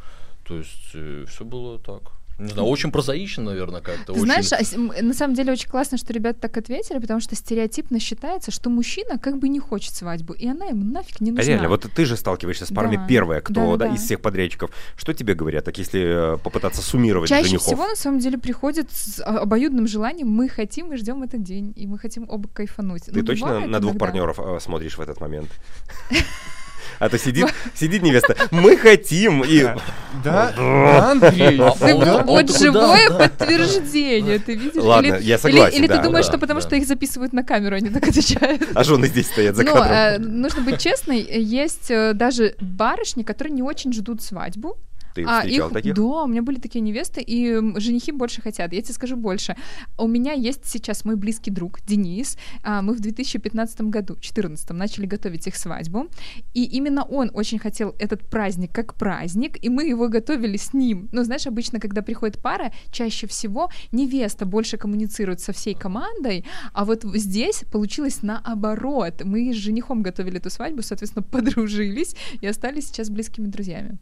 То 0.46 0.56
есть 0.56 0.90
все 1.28 1.44
было 1.44 1.78
так. 1.78 2.13
Не 2.38 2.48
знаю, 2.52 2.68
очень 2.68 2.90
прозаично, 2.90 3.44
наверное, 3.44 3.80
как-то. 3.80 4.06
Ты 4.06 4.12
очень... 4.12 4.24
знаешь, 4.24 4.50
а 4.52 5.02
на 5.02 5.14
самом 5.14 5.34
деле 5.34 5.52
очень 5.52 5.68
классно, 5.68 5.98
что 5.98 6.12
ребята 6.12 6.40
так 6.40 6.56
ответили, 6.56 6.98
потому 6.98 7.20
что 7.20 7.36
стереотипно 7.36 8.00
считается, 8.00 8.50
что 8.50 8.70
мужчина 8.70 9.18
как 9.18 9.38
бы 9.38 9.48
не 9.48 9.60
хочет 9.60 9.94
свадьбу, 9.94 10.32
и 10.32 10.46
она 10.48 10.66
ему 10.66 10.84
нафиг 10.84 11.20
не 11.20 11.30
А 11.30 11.34
нужна. 11.34 11.44
Реально, 11.48 11.68
вот 11.68 11.86
ты 11.94 12.04
же 12.04 12.16
сталкиваешься 12.16 12.66
с 12.66 12.72
парами 12.74 12.96
Да, 12.96 13.06
первая, 13.06 13.40
кто, 13.40 13.76
да, 13.76 13.84
да, 13.84 13.88
да. 13.90 13.94
из 13.94 14.02
всех 14.02 14.20
подрядчиков. 14.20 14.70
Что 14.96 15.12
тебе 15.12 15.34
говорят, 15.34 15.64
так 15.64 15.78
если 15.78 16.34
э, 16.34 16.38
попытаться 16.38 16.82
суммировать 16.82 17.28
Чаще 17.28 17.44
женихов? 17.50 17.66
всего, 17.68 17.86
на 17.86 17.96
самом 17.96 18.18
деле, 18.18 18.36
приходят 18.38 18.90
с 18.90 19.20
а- 19.20 19.38
обоюдным 19.38 19.86
желанием, 19.86 20.28
мы 20.28 20.48
хотим 20.48 20.92
и 20.92 20.96
ждем 20.96 21.22
этот 21.22 21.42
день, 21.42 21.72
и 21.76 21.86
мы 21.86 21.98
хотим 21.98 22.26
оба 22.28 22.48
кайфануть. 22.48 23.04
Ты 23.04 23.12
Ну, 23.14 23.22
точно 23.24 23.60
на 23.66 23.78
двух 23.80 23.92
иногда. 23.92 23.98
партнеров 24.06 24.40
э, 24.40 24.58
смотришь 24.60 24.98
в 24.98 25.00
этот 25.00 25.20
момент? 25.20 25.48
А 26.98 27.08
то 27.08 27.18
сидит, 27.18 27.46
сидит 27.74 28.02
невеста, 28.02 28.36
мы 28.50 28.76
хотим, 28.76 29.42
и... 29.42 29.62
Да, 30.22 30.52
да, 30.56 31.10
Андрей. 31.10 31.60
А 31.60 31.70
Ты 31.72 31.94
вот- 31.94 32.58
живое 32.58 33.10
подтверждение, 33.10 34.38
ты 34.38 34.54
видишь? 34.54 34.82
Ладно, 34.82 35.14
Или- 35.14 35.22
я 35.24 35.38
согласен, 35.38 35.76
Или 35.78 35.86
ты 35.86 36.00
думаешь, 36.02 36.24
что 36.24 36.38
потому 36.38 36.60
что 36.60 36.76
их 36.76 36.86
записывают 36.86 37.32
на 37.32 37.42
камеру, 37.42 37.76
они 37.76 37.90
так 37.90 38.06
отвечают? 38.08 38.62
А 38.74 38.84
жены 38.84 39.06
здесь 39.08 39.26
стоят 39.26 39.56
за 39.56 39.64
Но 39.64 39.72
кадром. 39.74 39.92
э, 39.92 40.18
нужно 40.18 40.62
быть 40.62 40.80
честной, 40.80 41.20
есть 41.20 41.90
э, 41.90 42.12
даже 42.14 42.54
барышни, 42.60 43.22
которые 43.22 43.54
не 43.54 43.62
очень 43.62 43.92
ждут 43.92 44.22
свадьбу. 44.22 44.76
Ты 45.14 45.24
а 45.24 45.40
встречал 45.40 45.68
их, 45.68 45.74
таких? 45.74 45.94
Да, 45.94 46.24
у 46.24 46.26
меня 46.26 46.42
были 46.42 46.58
такие 46.58 46.80
невесты, 46.80 47.22
и 47.22 47.54
женихи 47.78 48.12
больше 48.12 48.42
хотят. 48.42 48.72
Я 48.72 48.82
тебе 48.82 48.94
скажу 48.94 49.16
больше. 49.16 49.56
У 49.96 50.08
меня 50.08 50.32
есть 50.32 50.66
сейчас 50.66 51.04
мой 51.04 51.16
близкий 51.16 51.50
друг 51.50 51.80
Денис. 51.86 52.36
А, 52.62 52.82
Мы 52.82 52.94
в 52.94 53.00
2015 53.00 53.82
году, 53.82 54.14
2014 54.14 54.70
начали 54.70 55.06
готовить 55.06 55.46
их 55.46 55.56
свадьбу. 55.56 56.08
И 56.52 56.64
именно 56.64 57.04
он 57.04 57.30
очень 57.32 57.58
хотел 57.58 57.94
этот 57.98 58.28
праздник 58.28 58.72
как 58.72 58.94
праздник, 58.94 59.62
и 59.64 59.68
мы 59.68 59.84
его 59.84 60.08
готовили 60.08 60.56
с 60.56 60.74
ним. 60.74 61.08
Ну, 61.12 61.22
знаешь, 61.22 61.46
обычно, 61.46 61.78
когда 61.78 62.02
приходит 62.02 62.42
пара, 62.42 62.72
чаще 62.90 63.26
всего 63.26 63.70
невеста 63.92 64.46
больше 64.46 64.76
коммуницирует 64.76 65.40
со 65.40 65.52
всей 65.52 65.74
командой, 65.74 66.44
а 66.72 66.84
вот 66.84 67.04
здесь 67.14 67.64
получилось 67.70 68.22
наоборот. 68.22 69.22
Мы 69.24 69.52
с 69.52 69.56
женихом 69.56 70.02
готовили 70.02 70.38
эту 70.38 70.50
свадьбу, 70.50 70.82
соответственно, 70.82 71.22
подружились 71.30 72.16
и 72.40 72.46
остались 72.46 72.88
сейчас 72.88 73.10
близкими 73.10 73.46
друзьями. 73.46 73.98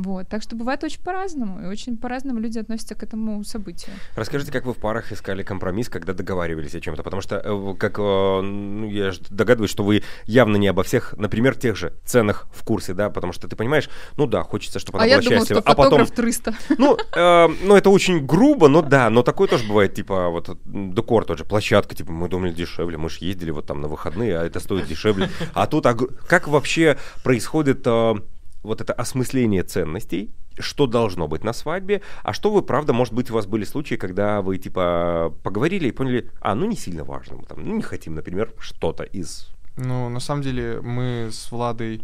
Вот, 0.00 0.28
так 0.28 0.42
что 0.42 0.56
бывает 0.56 0.82
очень 0.82 1.00
по-разному, 1.00 1.62
и 1.62 1.66
очень 1.66 1.98
по-разному 1.98 2.40
люди 2.40 2.58
относятся 2.58 2.94
к 2.94 3.02
этому 3.02 3.44
событию. 3.44 3.92
Расскажите, 4.16 4.50
как 4.50 4.64
вы 4.64 4.72
в 4.72 4.78
парах 4.78 5.12
искали 5.12 5.42
компромисс, 5.42 5.90
когда 5.90 6.14
договаривались 6.14 6.74
о 6.74 6.80
чем-то? 6.80 7.02
Потому 7.02 7.20
что, 7.20 7.36
э, 7.36 7.74
как 7.78 7.98
э, 7.98 8.40
ну, 8.40 8.88
я 8.88 9.12
догадываюсь, 9.28 9.70
что 9.70 9.84
вы 9.84 10.02
явно 10.24 10.56
не 10.56 10.68
обо 10.68 10.82
всех, 10.82 11.14
например, 11.18 11.54
тех 11.54 11.76
же 11.76 11.92
ценах 12.06 12.46
в 12.50 12.64
курсе, 12.64 12.94
да, 12.94 13.10
потому 13.10 13.34
что 13.34 13.46
ты 13.46 13.56
понимаешь, 13.56 13.90
ну 14.16 14.26
да, 14.26 14.42
хочется, 14.42 14.78
чтобы 14.78 14.98
она 14.98 15.04
а 15.04 15.08
я 15.08 15.16
была 15.16 15.24
думала, 15.24 15.40
счастлива, 15.40 15.60
что 15.60 15.70
а 15.70 15.74
потом, 15.74 16.06
фотограф 16.06 16.10
300. 16.16 16.54
ну, 16.78 16.96
э, 17.14 17.48
ну 17.62 17.76
это 17.76 17.90
очень 17.90 18.24
грубо, 18.24 18.68
но 18.68 18.80
да, 18.80 19.10
но 19.10 19.22
такое 19.22 19.48
тоже 19.48 19.66
бывает, 19.68 19.94
типа 19.94 20.30
вот 20.30 20.56
декор 20.64 21.26
тот 21.26 21.36
же, 21.36 21.44
площадка, 21.44 21.94
типа 21.94 22.10
мы 22.10 22.30
думали 22.30 22.52
дешевле, 22.52 22.96
мы 22.96 23.10
же 23.10 23.18
ездили 23.20 23.50
вот 23.50 23.66
там 23.66 23.82
на 23.82 23.88
выходные, 23.88 24.38
а 24.38 24.44
это 24.46 24.60
стоит 24.60 24.86
дешевле, 24.86 25.28
а 25.52 25.66
тут 25.66 25.84
огр- 25.84 26.14
как 26.26 26.48
вообще 26.48 26.96
происходит 27.22 27.82
э, 27.84 28.14
вот 28.62 28.80
это 28.80 28.92
осмысление 28.92 29.62
ценностей? 29.62 30.30
Что 30.58 30.86
должно 30.86 31.28
быть 31.28 31.44
на 31.44 31.52
свадьбе, 31.52 32.02
а 32.22 32.32
что 32.32 32.50
вы, 32.50 32.62
правда, 32.62 32.92
может 32.92 33.14
быть, 33.14 33.30
у 33.30 33.34
вас 33.34 33.46
были 33.46 33.64
случаи, 33.64 33.94
когда 33.94 34.42
вы, 34.42 34.58
типа, 34.58 35.34
поговорили 35.42 35.88
и 35.88 35.92
поняли, 35.92 36.30
а, 36.40 36.54
ну, 36.54 36.66
не 36.66 36.76
сильно 36.76 37.04
важно, 37.04 37.36
мы 37.36 37.44
там, 37.44 37.64
ну, 37.64 37.74
не 37.74 37.82
хотим, 37.82 38.14
например, 38.14 38.52
что-то 38.58 39.04
из... 39.04 39.48
Ну, 39.76 40.08
на 40.08 40.20
самом 40.20 40.42
деле, 40.42 40.80
мы 40.82 41.28
с 41.30 41.50
Владой 41.50 42.02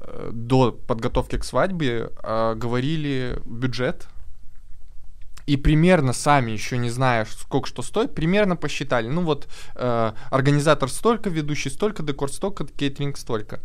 э, 0.00 0.30
до 0.32 0.72
подготовки 0.72 1.38
к 1.38 1.44
свадьбе 1.44 2.10
э, 2.22 2.54
говорили 2.56 3.38
бюджет. 3.44 4.08
И 5.46 5.56
примерно 5.56 6.12
сами, 6.12 6.50
еще 6.50 6.76
не 6.76 6.90
зная, 6.90 7.24
сколько 7.24 7.68
что 7.68 7.82
стоит, 7.82 8.14
примерно 8.16 8.56
посчитали. 8.56 9.06
Ну 9.06 9.22
вот, 9.22 9.46
э, 9.76 10.12
организатор 10.30 10.90
столько, 10.90 11.30
ведущий 11.30 11.70
столько, 11.70 12.02
декор 12.02 12.32
столько, 12.32 12.66
кейтеринг 12.66 13.16
столько. 13.16 13.60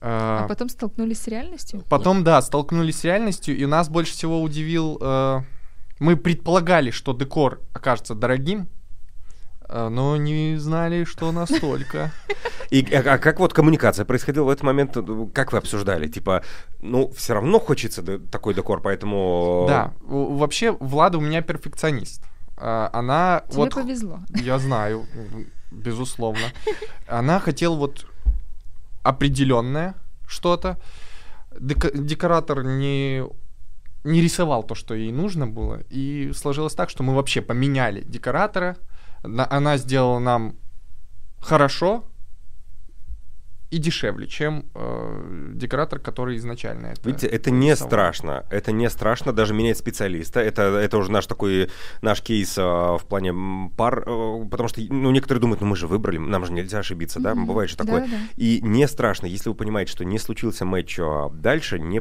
Э, 0.00 0.44
А 0.44 0.48
потом 0.48 0.68
столкнулись 0.68 1.20
с 1.20 1.28
реальностью? 1.28 1.82
Потом, 1.88 2.24
да, 2.24 2.40
столкнулись 2.42 3.00
с 3.00 3.04
реальностью, 3.04 3.56
и 3.56 3.66
нас 3.66 3.88
больше 3.88 4.12
всего 4.12 4.42
удивил... 4.42 4.98
э, 5.00 5.40
мы 5.98 6.16
предполагали, 6.16 6.90
что 6.92 7.12
декор 7.12 7.60
окажется 7.74 8.14
дорогим, 8.14 8.68
э, 9.68 9.88
но 9.88 10.16
не 10.16 10.56
знали, 10.56 11.04
что 11.04 11.32
настолько. 11.32 12.12
И 12.70 12.86
а, 12.94 13.14
а 13.14 13.18
как 13.18 13.40
вот 13.40 13.52
коммуникация 13.52 14.04
происходила 14.04 14.44
в 14.44 14.50
этот 14.50 14.62
момент? 14.62 14.96
Как 15.32 15.52
вы 15.52 15.58
обсуждали? 15.58 16.06
Типа, 16.06 16.44
ну, 16.80 17.10
все 17.10 17.34
равно 17.34 17.58
хочется 17.58 18.02
такой 18.18 18.54
декор, 18.54 18.82
поэтому... 18.82 19.64
Да, 19.68 19.94
вообще 20.02 20.72
Влада 20.72 21.18
у 21.18 21.20
меня 21.20 21.40
перфекционист. 21.40 22.22
А, 22.56 22.90
Она 22.92 23.42
Тебе 23.48 23.56
вот... 23.56 23.74
повезло. 23.74 24.20
Я 24.34 24.58
знаю, 24.58 25.06
безусловно. 25.70 26.46
Она 27.08 27.40
хотела 27.40 27.74
вот 27.74 28.06
определенное 29.02 29.94
что-то. 30.26 30.78
Декоратор 31.60 32.62
не 32.64 33.24
не 34.04 34.20
рисовал 34.20 34.62
то, 34.62 34.74
что 34.74 34.94
ей 34.94 35.12
нужно 35.12 35.46
было, 35.46 35.80
и 35.90 36.32
сложилось 36.34 36.74
так, 36.74 36.88
что 36.88 37.02
мы 37.02 37.14
вообще 37.14 37.42
поменяли 37.42 38.00
декоратора. 38.02 38.76
На- 39.24 39.50
Она 39.50 39.76
сделала 39.76 40.18
нам 40.20 40.54
хорошо 41.40 42.04
и 43.70 43.78
дешевле, 43.78 44.26
чем 44.26 44.64
э, 44.74 45.50
декоратор, 45.54 45.98
который 45.98 46.36
изначально 46.38 46.86
это. 46.86 47.00
Видите, 47.04 47.26
это 47.26 47.50
не 47.50 47.70
рисовал. 47.72 47.90
страшно. 47.90 48.46
Это 48.50 48.72
не 48.72 48.88
страшно 48.88 49.32
даже 49.32 49.52
менять 49.52 49.76
специалиста. 49.76 50.40
Это, 50.40 50.62
это 50.62 50.96
уже 50.96 51.10
наш 51.12 51.26
такой, 51.26 51.70
наш 52.00 52.22
кейс 52.22 52.54
а, 52.58 52.96
в 52.96 53.04
плане 53.04 53.70
пар, 53.76 54.04
э, 54.06 54.46
потому 54.50 54.68
что, 54.68 54.80
ну, 54.88 55.10
некоторые 55.10 55.40
думают, 55.42 55.60
ну, 55.60 55.66
мы 55.66 55.76
же 55.76 55.86
выбрали, 55.86 56.16
нам 56.18 56.46
же 56.46 56.52
нельзя 56.52 56.78
ошибиться, 56.78 57.20
да, 57.20 57.34
Мгм. 57.34 57.46
бывает 57.46 57.68
же 57.70 57.76
такое. 57.76 58.00
Да-да-да. 58.00 58.18
И 58.36 58.60
не 58.62 58.88
страшно, 58.88 59.26
если 59.26 59.50
вы 59.50 59.54
понимаете, 59.54 59.92
что 59.92 60.04
не 60.04 60.18
случился 60.18 60.64
матч 60.64 60.98
а, 60.98 61.28
дальше, 61.30 61.78
не, 61.78 62.00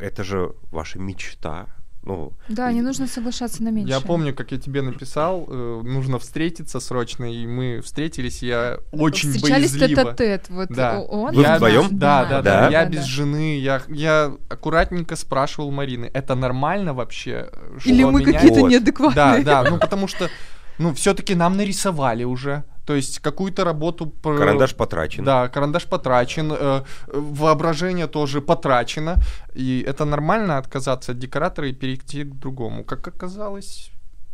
это 0.00 0.24
же 0.24 0.54
ваша 0.72 0.98
мечта. 0.98 1.66
Ну, 2.06 2.32
Да, 2.48 2.70
не 2.72 2.82
нужно 2.82 3.08
соглашаться 3.08 3.64
на 3.64 3.70
меньшее. 3.70 3.96
Я 3.96 4.00
помню, 4.00 4.32
как 4.32 4.52
я 4.52 4.58
тебе 4.58 4.80
написал, 4.80 5.44
э, 5.48 5.80
нужно 5.84 6.20
встретиться 6.20 6.78
срочно, 6.78 7.24
и 7.24 7.46
мы 7.48 7.80
встретились, 7.84 8.44
и 8.44 8.46
я 8.46 8.78
очень 8.92 9.32
Встречались 9.32 9.72
боязливо. 9.76 10.02
тет-а-тет. 10.04 10.44
Вот 10.48 10.68
Да. 10.68 11.00
он. 11.00 11.34
Вы 11.34 11.42
Я- 11.42 11.56
вдвоем? 11.56 11.88
Да, 11.90 12.24
да, 12.24 12.42
да, 12.42 12.60
Да? 12.60 12.68
Я 12.70 12.84
Да, 12.84 12.90
без 12.90 13.00
да. 13.00 13.06
жены, 13.06 13.58
я, 13.58 13.82
я 13.88 14.32
аккуратненько 14.48 15.16
спрашивал 15.16 15.72
Марины, 15.72 16.08
это 16.14 16.36
нормально 16.36 16.94
вообще? 16.94 17.48
что 17.80 17.90
Или 17.90 18.04
мы 18.04 18.20
менять?» 18.20 18.34
какие-то 18.36 18.60
Вот. 18.60 18.68
Да, 18.70 18.70
неадекватные. 18.70 19.44
да, 19.44 19.64
ну 19.68 19.78
потому 19.78 20.06
что, 20.06 20.28
ну 20.78 20.94
все-таки 20.94 21.34
нам 21.34 21.56
нарисовали 21.56 22.22
уже, 22.22 22.62
то 22.86 22.94
есть 22.94 23.18
какую-то 23.18 23.64
работу... 23.64 24.12
карандаш 24.22 24.74
потрачен. 24.74 25.24
Да, 25.24 25.48
карандаш 25.48 25.84
потрачен, 25.84 26.52
э, 26.52 26.82
воображение 27.08 28.06
тоже 28.06 28.40
потрачено, 28.40 29.16
и 29.54 29.84
это 29.86 30.04
нормально 30.04 30.58
отказаться 30.58 31.12
от 31.12 31.18
декоратора 31.18 31.68
и 31.68 31.72
перейти 31.72 32.24
к 32.24 32.34
другому. 32.34 32.84
Как 32.84 33.08
оказалось, 33.08 33.90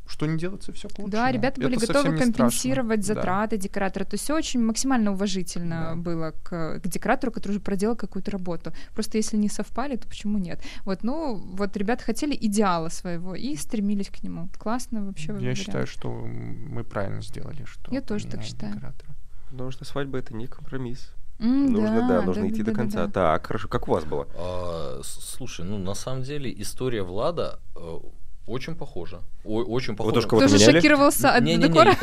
что 0.07 0.27
не 0.27 0.37
делается 0.37 0.73
все 0.73 0.89
к 0.89 0.99
лучшему. 0.99 1.09
Да, 1.09 1.31
ребята 1.33 1.61
были 1.61 1.77
Это 1.77 1.87
готовы 1.87 2.09
не 2.11 2.17
страшно. 2.17 2.33
компенсировать 2.35 3.01
Да. 3.01 3.07
затраты 3.15 3.57
декоратора. 3.57 4.05
То 4.05 4.15
есть 4.15 4.25
все 4.25 4.37
очень 4.37 4.61
максимально 4.63 5.13
уважительно 5.13 5.91
Да. 5.91 5.97
было 5.97 6.33
к, 6.43 6.81
к 6.81 6.89
декоратору, 6.89 7.33
который 7.33 7.53
уже 7.53 7.61
проделал 7.61 7.97
какую-то 7.97 8.31
работу. 8.31 8.73
Просто 8.95 9.17
если 9.19 9.37
не 9.37 9.49
совпали, 9.49 9.97
то 9.97 10.07
почему 10.09 10.39
нет? 10.39 10.61
Вот, 10.85 11.03
ну, 11.03 11.37
вот 11.37 11.77
ребята 11.77 12.05
хотели 12.05 12.37
идеала 12.39 12.89
своего 12.89 13.35
и 13.35 13.57
стремились 13.57 14.11
к 14.11 14.23
нему. 14.23 14.49
Классно 14.59 15.07
вообще. 15.07 15.29
Я 15.29 15.35
вариант. 15.35 15.59
считаю, 15.59 15.87
что 15.87 16.11
мы 16.11 16.85
правильно 16.85 17.23
сделали, 17.23 17.65
что 17.65 17.93
Я 17.95 18.01
тоже 18.03 18.27
так 18.27 18.43
считаю. 18.43 18.75
декоратора. 18.75 19.15
Потому 19.51 19.71
что 19.71 19.85
свадьба 19.85 20.19
это 20.19 20.35
не 20.35 20.47
компромисс. 20.47 21.13
М, 21.39 21.73
нужно, 21.73 22.07
да, 22.09 22.23
нужно 22.23 22.49
идти 22.49 22.63
до 22.63 22.71
да, 22.73 22.77
конца. 22.77 23.07
да. 23.07 23.13
Так, 23.13 23.47
хорошо, 23.47 23.69
как 23.69 23.89
у 23.89 23.93
вас 23.93 24.05
было? 24.05 24.29
А, 24.37 25.01
слушай, 25.03 25.65
ну 25.65 25.79
на 25.79 25.95
самом 25.95 26.23
деле 26.23 26.53
история 26.61 27.03
Влада 27.03 27.59
э, 27.75 27.99
очень 28.47 28.75
похожа. 28.75 29.21
О- 29.45 29.63
очень 29.63 29.95
тоже 29.97 30.27
кого-то 30.27 30.49
Тоже 30.49 30.59
меняли? 30.59 30.77
шокировался 30.79 31.31
от 31.33 31.43
Не-не-не, 31.45 31.69
декора? 31.69 31.95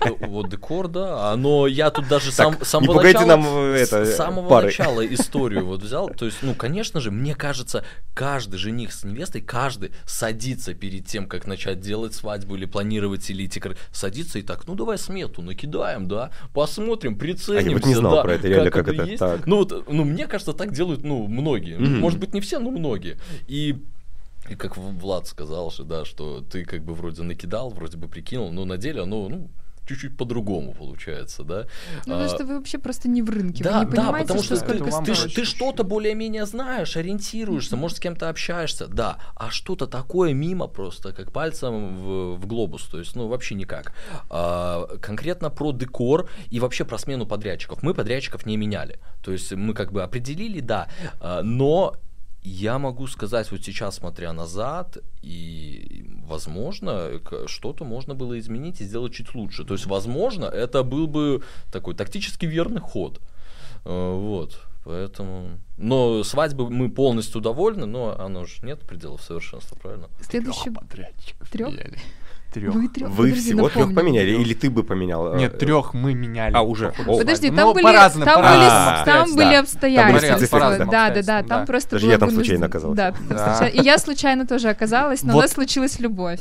э, 0.00 0.26
Вот 0.26 0.48
декор, 0.48 0.88
да, 0.88 1.34
но 1.36 1.66
я 1.66 1.90
тут 1.90 2.06
даже 2.08 2.30
сам, 2.30 2.54
Так, 2.54 2.64
с 2.64 2.72
не 2.74 2.86
начала, 3.22 3.36
нам, 3.36 3.46
э, 3.46 3.74
это, 3.78 4.04
с 4.04 4.16
самого 4.16 4.48
пары. 4.48 4.66
начала 4.66 5.04
историю 5.06 5.66
вот 5.66 5.82
взял. 5.82 6.08
То 6.08 6.24
есть, 6.26 6.38
ну, 6.42 6.54
конечно 6.54 7.00
же, 7.00 7.10
мне 7.10 7.34
кажется, 7.34 7.84
каждый 8.14 8.58
жених 8.58 8.92
с 8.92 9.02
невестой, 9.04 9.40
каждый 9.40 9.90
садится 10.06 10.72
перед 10.72 11.06
тем, 11.06 11.26
как 11.26 11.46
начать 11.46 11.80
делать 11.80 12.14
свадьбу 12.14 12.54
или 12.54 12.64
планировать, 12.64 13.28
или 13.30 13.44
идти, 13.46 13.60
садится 13.90 14.38
и 14.38 14.42
так, 14.42 14.66
ну, 14.68 14.74
давай 14.76 14.98
смету 14.98 15.42
накидаем, 15.42 16.06
да, 16.06 16.30
посмотрим, 16.54 17.18
приценимся. 17.18 17.66
А 17.66 17.70
я 17.70 17.76
вот 17.76 17.86
не 17.86 17.94
знал 17.94 18.12
да, 18.16 18.22
про 18.22 18.34
это, 18.34 18.46
реально, 18.48 18.70
как 18.70 18.88
оно 18.88 19.02
это, 19.02 19.10
есть. 19.10 19.18
так. 19.18 19.46
Ну, 19.46 19.56
вот, 19.56 19.88
ну, 19.88 20.04
мне 20.04 20.26
кажется, 20.26 20.52
так 20.52 20.72
делают, 20.72 21.02
ну, 21.02 21.26
многие. 21.26 21.76
Мгм. 21.76 21.98
Может 21.98 22.20
быть, 22.20 22.34
не 22.34 22.40
все, 22.40 22.58
но 22.60 22.70
многие. 22.70 23.18
И 23.48 23.82
и 24.50 24.54
как 24.54 24.76
Влад 24.76 25.26
сказал 25.26 25.70
же, 25.70 25.84
да, 25.84 26.04
что 26.04 26.40
ты 26.40 26.64
как 26.64 26.82
бы 26.82 26.94
вроде 26.94 27.22
накидал, 27.22 27.70
вроде 27.70 27.96
бы 27.96 28.08
прикинул, 28.08 28.52
но 28.52 28.64
на 28.64 28.76
деле 28.76 29.02
оно, 29.02 29.28
ну, 29.28 29.50
чуть-чуть 29.88 30.16
по-другому 30.16 30.74
получается, 30.74 31.44
да. 31.44 31.66
Ну, 32.06 32.14
А, 32.14 32.18
потому 32.18 32.28
что 32.28 32.44
вы 32.44 32.56
вообще 32.58 32.78
просто 32.78 33.08
не 33.08 33.22
в 33.22 33.30
рынке. 33.30 33.64
да, 33.64 33.80
вы 33.80 33.86
не 33.86 33.90
да, 33.92 34.02
понимаете, 34.02 34.26
потому 34.28 34.42
что, 34.44 34.56
что 34.56 34.64
сколько 34.64 35.02
ты, 35.04 35.14
стоит. 35.14 35.34
ты 35.34 35.44
что-то 35.44 35.82
более-менее 35.82 36.44
знаешь, 36.46 36.96
ориентируешься, 36.96 37.76
может, 37.76 37.96
с 37.96 38.00
кем-то 38.00 38.28
общаешься, 38.28 38.86
да, 38.86 39.18
а 39.34 39.50
что-то 39.50 39.86
такое 39.86 40.34
мимо 40.34 40.66
просто, 40.66 41.12
как 41.12 41.32
пальцем 41.32 41.96
в, 41.96 42.34
в 42.36 42.46
глобус, 42.46 42.82
то 42.84 42.98
есть, 42.98 43.16
ну, 43.16 43.28
вообще 43.28 43.54
никак. 43.54 43.94
А, 44.28 44.86
конкретно 45.00 45.50
про 45.50 45.72
декор 45.72 46.28
и 46.50 46.60
вообще 46.60 46.84
про 46.84 46.98
смену 46.98 47.26
подрядчиков. 47.26 47.82
Мы 47.82 47.94
подрядчиков 47.94 48.44
не 48.44 48.56
меняли, 48.56 49.00
то 49.22 49.32
есть 49.32 49.52
мы 49.52 49.72
как 49.72 49.92
бы 49.92 50.02
определили, 50.02 50.60
да, 50.60 50.88
а, 51.20 51.42
но 51.42 51.94
я 52.42 52.78
могу 52.78 53.06
сказать 53.06 53.50
вот 53.50 53.62
сейчас, 53.62 53.96
смотря 53.96 54.32
назад, 54.32 54.98
и, 55.22 56.06
возможно, 56.24 57.20
что-то 57.46 57.84
можно 57.84 58.14
было 58.14 58.38
изменить 58.38 58.80
и 58.80 58.84
сделать 58.84 59.12
чуть 59.12 59.34
лучше. 59.34 59.64
То 59.64 59.74
есть, 59.74 59.86
возможно, 59.86 60.44
это 60.44 60.82
был 60.82 61.06
бы 61.06 61.42
такой 61.72 61.94
тактически 61.94 62.46
верный 62.46 62.80
ход. 62.80 63.20
Э, 63.84 64.14
Вот. 64.14 64.60
Поэтому... 64.84 65.58
Но 65.76 66.24
свадьбы 66.24 66.70
мы 66.70 66.90
полностью 66.90 67.42
довольны, 67.42 67.84
но 67.84 68.18
оно 68.18 68.46
же 68.46 68.64
нет 68.64 68.80
пределов 68.80 69.22
совершенства, 69.22 69.76
правильно? 69.76 70.08
Следующий... 70.22 70.70
подрядчиков 70.70 71.50
Трёх? 71.50 71.74
Трех. 72.52 72.74
Вы 72.74 72.88
трёх? 72.88 73.10
Вы 73.10 73.28
Подожди, 73.28 73.40
всего 73.52 73.68
трех 73.68 73.94
поменяли, 73.94 74.30
или 74.30 74.54
ты 74.54 74.70
бы 74.70 74.82
поменял? 74.82 75.34
э, 75.34 75.38
Нет, 75.38 75.58
трех 75.58 75.92
мы 75.92 76.14
меняли. 76.14 76.54
А, 76.54 76.62
уже? 76.62 76.94
О. 77.06 77.18
Подожди, 77.18 77.50
Ну, 77.50 77.56
там 77.56 77.72
были, 77.74 77.82
по-разному, 77.84 78.24
там 78.24 78.36
по-разному 78.36 78.64
были, 78.64 78.70
А, 78.70 79.04
там 79.04 79.34
были 79.36 79.50
да. 79.50 79.60
обстоятельства. 79.60 80.36
специфика, 80.36 80.58
Да, 80.78 81.10
да, 81.10 81.10
да, 81.10 81.22
да. 81.22 81.42
там 81.42 81.66
просто 81.66 81.90
Даже 81.90 82.06
было 82.06 82.12
я 82.12 82.18
там 82.18 82.28
вынужден- 82.30 82.34
случайно 82.36 82.66
оказался. 82.66 82.96
Да, 82.96 83.12
там 83.12 83.26
Да. 83.28 83.68
И 83.68 83.82
я 83.82 83.98
случайно 83.98 84.46
тоже 84.46 84.70
оказалась, 84.70 85.22
но 85.22 85.32
у 85.32 85.34
Вот. 85.36 85.42
нас 85.42 85.52
случилась 85.52 86.00
любовь. 86.00 86.40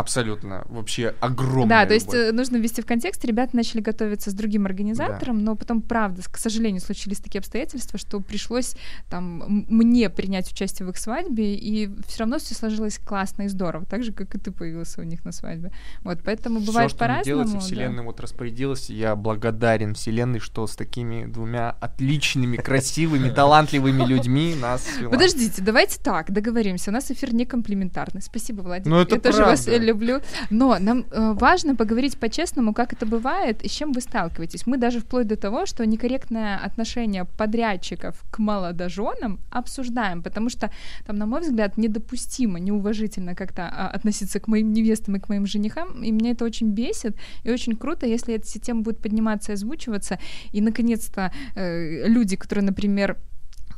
Абсолютно. 0.00 0.64
Вообще 0.68 1.14
огромная 1.20 1.82
Да, 1.82 1.86
то 1.86 1.94
есть 1.94 2.06
любовь. 2.06 2.28
э, 2.28 2.32
нужно 2.32 2.56
ввести 2.56 2.82
в 2.82 2.86
контекст. 2.86 3.24
Ребята 3.24 3.54
начали 3.54 3.80
готовиться 3.80 4.30
с 4.30 4.34
другим 4.34 4.66
организатором, 4.66 5.44
но 5.44 5.56
потом, 5.56 5.82
правда, 5.82 6.22
к 6.22 6.38
сожалению, 6.38 6.80
случились 6.80 7.18
такие 7.18 7.40
обстоятельства, 7.40 7.98
что 7.98 8.20
пришлось 8.20 8.74
там 9.08 9.44
мне 9.68 10.08
принять 10.10 10.50
участие 10.50 10.86
в 10.86 10.90
их 10.90 10.96
свадьбе, 10.96 11.54
и 11.54 11.90
все 12.06 12.20
равно 12.20 12.38
все 12.38 12.54
сложилось 12.54 12.98
классно 12.98 13.42
и 13.42 13.48
здорово, 13.48 13.84
так 13.84 14.02
же, 14.02 14.12
как 14.12 14.34
и 14.34 14.38
ты 14.38 14.50
появился 14.50 15.00
у 15.00 15.04
них 15.04 15.24
на 15.24 15.32
свадьбе. 15.32 15.72
Вот, 16.02 16.20
поэтому 16.24 16.60
бывает 16.60 16.96
по-разному. 16.96 17.24
делается, 17.24 17.54
да. 17.54 17.60
Вселенная 17.60 18.04
вот 18.04 18.20
распорядилась, 18.20 18.90
я 18.90 19.14
благодарен 19.16 19.94
Вселенной, 19.94 20.40
что 20.40 20.66
с 20.66 20.76
такими 20.76 21.26
двумя 21.26 21.70
отличными, 21.70 22.56
красивыми, 22.56 23.28
талантливыми 23.34 24.04
людьми 24.04 24.54
нас 24.54 24.82
свела. 24.84 25.10
Подождите, 25.10 25.62
давайте 25.62 26.00
так, 26.00 26.30
договоримся. 26.32 26.90
У 26.90 26.94
нас 26.94 27.10
эфир 27.10 27.34
не 27.34 27.44
комплиментарный. 27.44 28.22
Спасибо, 28.22 28.62
Владимир. 28.62 28.96
Ну, 28.96 29.02
это 29.02 29.16
Я 29.16 29.20
тоже 29.20 29.42
вас 29.42 29.64
правда. 29.64 29.84
Люблю. 29.90 30.20
Но 30.50 30.78
нам 30.78 31.04
э, 31.10 31.32
важно 31.34 31.76
поговорить 31.76 32.16
по-честному, 32.18 32.72
как 32.72 32.92
это 32.92 33.06
бывает 33.06 33.62
и 33.62 33.68
с 33.68 33.72
чем 33.72 33.92
вы 33.92 34.00
сталкиваетесь. 34.00 34.66
Мы 34.66 34.76
даже 34.76 35.00
вплоть 35.00 35.26
до 35.26 35.36
того, 35.36 35.66
что 35.66 35.86
некорректное 35.86 36.58
отношение 36.58 37.24
подрядчиков 37.24 38.22
к 38.30 38.38
молодоженам 38.38 39.38
обсуждаем, 39.50 40.22
потому 40.22 40.50
что 40.50 40.70
там, 41.06 41.16
на 41.16 41.26
мой 41.26 41.40
взгляд, 41.40 41.76
недопустимо, 41.78 42.58
неуважительно 42.60 43.34
как-то 43.34 43.62
а, 43.62 43.88
относиться 43.88 44.40
к 44.40 44.48
моим 44.48 44.72
невестам 44.72 45.16
и 45.16 45.20
к 45.20 45.28
моим 45.28 45.46
женихам, 45.46 46.02
и 46.02 46.10
меня 46.10 46.30
это 46.30 46.44
очень 46.44 46.70
бесит, 46.70 47.16
и 47.44 47.50
очень 47.50 47.76
круто, 47.76 48.06
если 48.06 48.34
эта 48.34 48.46
тема 48.60 48.82
будет 48.82 48.98
подниматься 48.98 49.52
и 49.52 49.54
озвучиваться, 49.54 50.18
и, 50.52 50.60
наконец-то, 50.60 51.32
э, 51.56 52.08
люди, 52.08 52.36
которые, 52.36 52.64
например, 52.64 53.16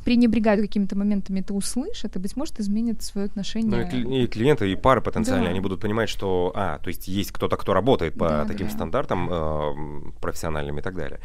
пренебрегают 0.04 0.60
какими-то 0.62 0.96
моментами, 0.96 1.40
это 1.40 1.54
услышат, 1.54 2.16
и, 2.16 2.18
быть 2.18 2.36
может, 2.36 2.60
изменят 2.60 3.02
свое 3.02 3.26
Ну, 3.26 3.30
отношение. 3.30 3.82
и, 3.82 3.84
кли- 3.84 4.24
и 4.24 4.26
клиенты, 4.26 4.70
и 4.70 4.76
пары 4.76 5.00
потенциальные, 5.00 5.46
Да. 5.46 5.50
они 5.50 5.60
будут 5.60 5.80
понимать, 5.80 6.08
что, 6.08 6.52
а, 6.54 6.78
то 6.78 6.88
есть 6.88 7.08
есть 7.08 7.32
кто-то, 7.32 7.56
кто 7.56 7.72
работает 7.72 8.14
по 8.14 8.28
Да, 8.28 8.44
таким 8.44 8.66
да. 8.68 8.72
стандартам 8.72 9.28
э, 9.30 10.12
профессиональным 10.20 10.78
и 10.78 10.82
так 10.82 10.94
далее. 10.96 11.20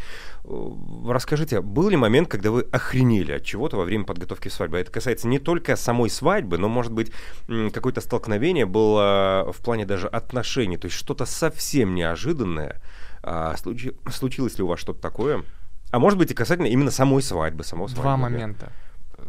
Э, 0.45 0.69
Расскажите, 1.07 1.61
был 1.61 1.89
ли 1.89 1.97
момент, 1.97 2.27
когда 2.27 2.51
вы 2.51 2.61
охренели 2.71 3.31
от 3.33 3.43
чего-то 3.43 3.77
во 3.77 3.83
время 3.83 4.05
подготовки 4.05 4.49
свадьбы? 4.49 4.77
Это 4.77 4.91
касается 4.91 5.27
не 5.27 5.39
только 5.39 5.75
самой 5.75 6.09
свадьбы, 6.09 6.57
но, 6.57 6.67
может 6.69 6.91
быть, 6.93 7.11
какое-то 7.73 8.01
столкновение 8.01 8.65
было 8.65 9.51
в 9.51 9.57
плане 9.63 9.85
даже 9.85 10.07
отношений, 10.07 10.77
то 10.77 10.85
есть 10.85 10.97
что-то 10.97 11.25
совсем 11.25 11.95
неожиданное. 11.95 12.81
А, 13.23 13.55
случи- 13.57 13.93
случилось 14.11 14.57
ли 14.57 14.63
у 14.63 14.67
вас 14.67 14.79
что-то 14.79 15.01
такое? 15.01 15.43
А 15.91 15.99
может 15.99 16.19
быть 16.19 16.31
и 16.31 16.33
касательно 16.33 16.67
именно 16.67 16.91
самой 16.91 17.21
свадьбы, 17.21 17.63
самого 17.63 17.87
свадьбы. 17.87 18.01
Два 18.03 18.17
момента. 18.17 18.71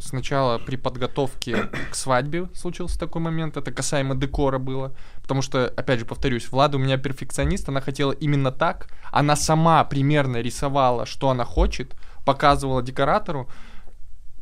Сначала 0.01 0.59
при 0.59 0.77
подготовке 0.77 1.71
к 1.91 1.95
свадьбе 1.95 2.49
случился 2.55 2.99
такой 2.99 3.23
момент, 3.23 3.57
это 3.57 3.73
касаемо 3.73 4.15
декора 4.15 4.59
было, 4.59 4.95
потому 5.23 5.43
что, 5.43 5.67
опять 5.67 5.99
же, 5.99 6.05
повторюсь, 6.05 6.51
Влада 6.51 6.77
у 6.77 6.81
меня 6.81 6.99
перфекционист, 6.99 7.69
она 7.69 7.81
хотела 7.81 8.13
именно 8.13 8.53
так, 8.53 8.89
она 9.11 9.35
сама 9.35 9.83
примерно 9.85 10.37
рисовала, 10.37 11.07
что 11.07 11.31
она 11.31 11.45
хочет, 11.45 11.97
показывала 12.25 12.83
декоратору, 12.83 13.49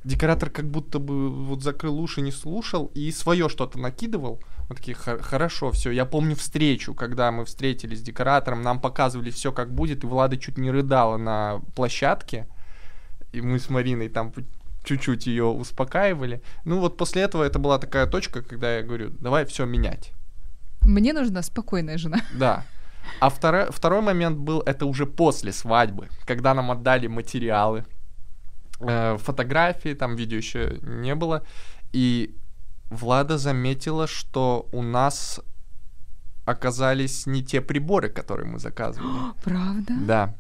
декоратор 0.05 0.51
как 0.51 0.69
будто 0.71 0.99
бы 0.99 1.31
вот 1.31 1.63
закрыл 1.63 1.99
уши, 2.01 2.21
не 2.21 2.33
слушал 2.33 2.91
и 2.95 3.11
свое 3.13 3.49
что-то 3.49 3.79
накидывал. 3.79 4.41
Мы 4.69 4.75
такие, 4.75 4.97
«Хо- 4.97 5.19
хорошо, 5.23 5.71
все. 5.71 5.91
Я 5.91 6.05
помню 6.07 6.35
встречу, 6.35 6.95
когда 6.95 7.31
мы 7.31 7.45
встретились 7.45 8.01
с 8.01 8.03
декоратором, 8.03 8.63
нам 8.63 8.81
показывали 8.81 9.31
все 9.31 9.53
как 9.53 9.73
будет, 9.73 10.03
и 10.03 10.07
Влада 10.07 10.37
чуть 10.37 10.59
не 10.59 10.71
рыдала 10.71 11.17
на 11.17 11.61
площадке. 11.75 12.49
И 13.33 13.41
мы 13.41 13.59
с 13.59 13.71
Мариной 13.71 14.09
там 14.09 14.33
чуть-чуть 14.85 15.27
ее 15.27 15.45
успокаивали. 15.45 16.43
Ну 16.65 16.81
вот 16.81 16.97
после 16.97 17.23
этого 17.23 17.45
это 17.45 17.59
была 17.59 17.79
такая 17.79 18.07
точка, 18.07 18.43
когда 18.43 18.77
я 18.77 18.83
говорю, 18.83 19.11
давай 19.11 19.45
все 19.45 19.67
менять. 19.67 20.13
Мне 20.81 21.13
нужна 21.13 21.43
спокойная 21.43 21.99
жена. 21.99 22.19
Да. 22.35 22.65
А 23.21 23.29
второй, 23.29 23.71
второй 23.71 24.01
момент 24.01 24.37
был, 24.37 24.63
это 24.63 24.85
уже 24.85 25.07
после 25.07 25.53
свадьбы, 25.53 26.09
когда 26.25 26.55
нам 26.55 26.73
отдали 26.73 27.07
материалы, 27.07 27.85
э, 28.81 29.17
фотографии, 29.19 29.95
там 29.95 30.17
видео 30.17 30.39
еще 30.39 30.79
не 30.83 31.15
было, 31.15 31.45
и 31.93 32.35
Влада 32.91 33.39
заметила, 33.39 34.07
что 34.07 34.69
у 34.73 34.83
нас 34.83 35.41
оказались 36.45 37.27
не 37.27 37.43
те 37.43 37.61
приборы, 37.61 38.09
которые 38.09 38.47
мы 38.47 38.59
заказывали. 38.59 39.33
Правда? 39.45 39.95
Да. 40.01 40.35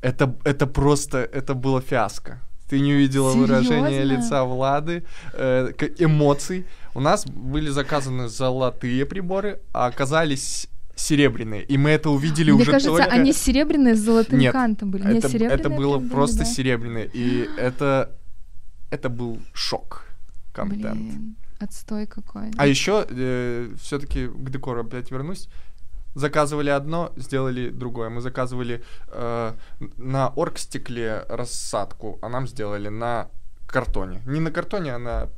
Это, 0.00 0.34
это 0.44 0.66
просто, 0.66 1.18
это 1.18 1.54
было 1.54 1.82
фиаско. 1.82 2.40
Ты 2.70 2.80
не 2.80 2.94
увидела 2.94 3.32
выражение 3.32 4.02
Серьёзно? 4.02 4.16
лица 4.16 4.44
Влады, 4.44 5.04
э, 5.34 5.72
эмоций. 5.98 6.64
У 6.94 7.00
нас 7.00 7.26
были 7.26 7.68
заказаны 7.68 8.28
золотые 8.28 9.04
приборы, 9.04 9.60
а 9.72 9.86
оказались 9.86 10.68
серебряные. 10.94 11.64
И 11.64 11.76
мы 11.78 11.90
это 11.90 12.10
увидели 12.10 12.52
Мне 12.52 12.62
уже 12.62 12.70
кажется, 12.70 12.90
только... 12.90 13.10
они 13.10 13.32
серебряные 13.32 13.94
с 13.94 13.98
золотым 13.98 14.38
Нет, 14.38 14.52
кантом 14.52 14.90
были. 14.90 15.02
Не, 15.02 15.18
это, 15.18 15.28
серебряные 15.28 15.58
это 15.58 15.68
было 15.68 15.96
прям 15.96 16.00
были, 16.00 16.10
просто 16.10 16.38
да. 16.38 16.44
серебряные. 16.44 17.10
И 17.12 17.48
это, 17.58 18.16
это 18.90 19.08
был 19.08 19.38
шок 19.52 20.06
контент. 20.52 20.94
Блин, 20.94 21.36
отстой 21.60 22.06
какой. 22.06 22.50
А 22.56 22.66
еще 22.66 23.06
все-таки 23.80 24.26
к 24.26 24.50
декору 24.50 24.80
опять 24.80 25.10
вернусь. 25.10 25.48
Заказывали 26.14 26.70
одно, 26.70 27.12
сделали 27.16 27.70
другое. 27.70 28.10
Мы 28.10 28.20
заказывали 28.20 28.82
э, 29.08 29.52
на 29.96 30.28
оргстекле 30.30 31.24
рассадку, 31.28 32.18
а 32.20 32.28
нам 32.28 32.48
сделали 32.48 32.88
на 32.88 33.30
картоне. 33.70 34.20
Не 34.26 34.40
на 34.40 34.50
картоне, 34.50 34.94
а 34.94 34.98
на 34.98 35.28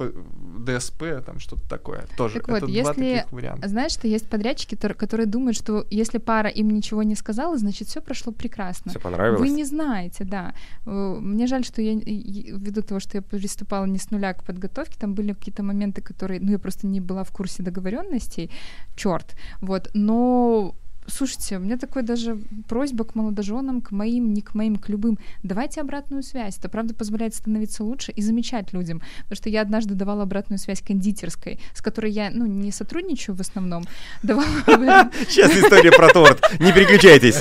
ДСП, 0.66 1.02
там 1.24 1.38
что-то 1.38 1.68
такое. 1.68 2.06
Тоже. 2.16 2.34
Так 2.34 2.48
вот, 2.48 2.56
Это 2.58 2.66
два 2.66 2.74
если- 2.74 3.16
таких 3.16 3.32
варианта. 3.32 3.68
Знаешь, 3.68 3.92
что 3.92 4.08
есть 4.08 4.28
подрядчики, 4.28 4.74
тор- 4.74 4.94
которые 4.94 5.26
думают, 5.26 5.56
что 5.56 5.86
если 5.90 6.18
пара 6.18 6.48
им 6.48 6.70
ничего 6.70 7.02
не 7.02 7.14
сказала, 7.14 7.58
значит 7.58 7.88
все 7.88 8.00
прошло 8.00 8.32
прекрасно. 8.32 8.90
Все 8.90 9.00
понравилось? 9.00 9.40
Вы 9.40 9.48
не 9.50 9.64
знаете, 9.64 10.24
да. 10.24 10.54
Э, 10.86 11.16
Мне 11.20 11.46
жаль, 11.46 11.64
что 11.64 11.82
я, 11.82 11.94
ввиду 11.94 12.82
того, 12.82 13.00
что 13.00 13.18
я 13.18 13.22
приступала 13.22 13.84
не 13.86 13.98
с 13.98 14.10
нуля 14.10 14.32
к 14.34 14.44
подготовке, 14.44 14.96
там 14.98 15.14
были 15.14 15.32
какие-то 15.32 15.62
моменты, 15.62 16.00
которые, 16.02 16.40
ну, 16.40 16.50
я 16.52 16.58
просто 16.58 16.86
не 16.86 17.00
была 17.00 17.22
в 17.24 17.30
курсе 17.32 17.62
договоренностей, 17.62 18.50
черт, 18.96 19.34
вот, 19.60 19.90
но 19.94 20.74
Слушайте, 21.06 21.56
у 21.56 21.60
меня 21.60 21.76
такой 21.76 22.02
даже 22.02 22.38
просьба 22.68 23.04
к 23.04 23.14
молодоженам, 23.14 23.80
к 23.80 23.90
моим, 23.90 24.32
не 24.32 24.40
к 24.40 24.54
моим, 24.54 24.76
к 24.76 24.88
любым. 24.88 25.18
Давайте 25.42 25.80
обратную 25.80 26.22
связь. 26.22 26.58
Это 26.58 26.68
правда 26.68 26.94
позволяет 26.94 27.34
становиться 27.34 27.82
лучше 27.82 28.12
и 28.12 28.22
замечать 28.22 28.72
людям. 28.72 29.02
Потому 29.22 29.36
что 29.36 29.50
я 29.50 29.62
однажды 29.62 29.94
давала 29.94 30.22
обратную 30.22 30.58
связь 30.58 30.80
кондитерской, 30.80 31.58
с 31.74 31.82
которой 31.82 32.12
я, 32.12 32.30
ну, 32.30 32.46
не 32.46 32.70
сотрудничаю 32.70 33.34
в 33.34 33.40
основном. 33.40 33.84
Давала 34.22 34.46
Сейчас 35.28 35.52
история 35.56 35.90
про 35.90 36.08
торт. 36.08 36.40
Не 36.60 36.72
переключайтесь. 36.72 37.40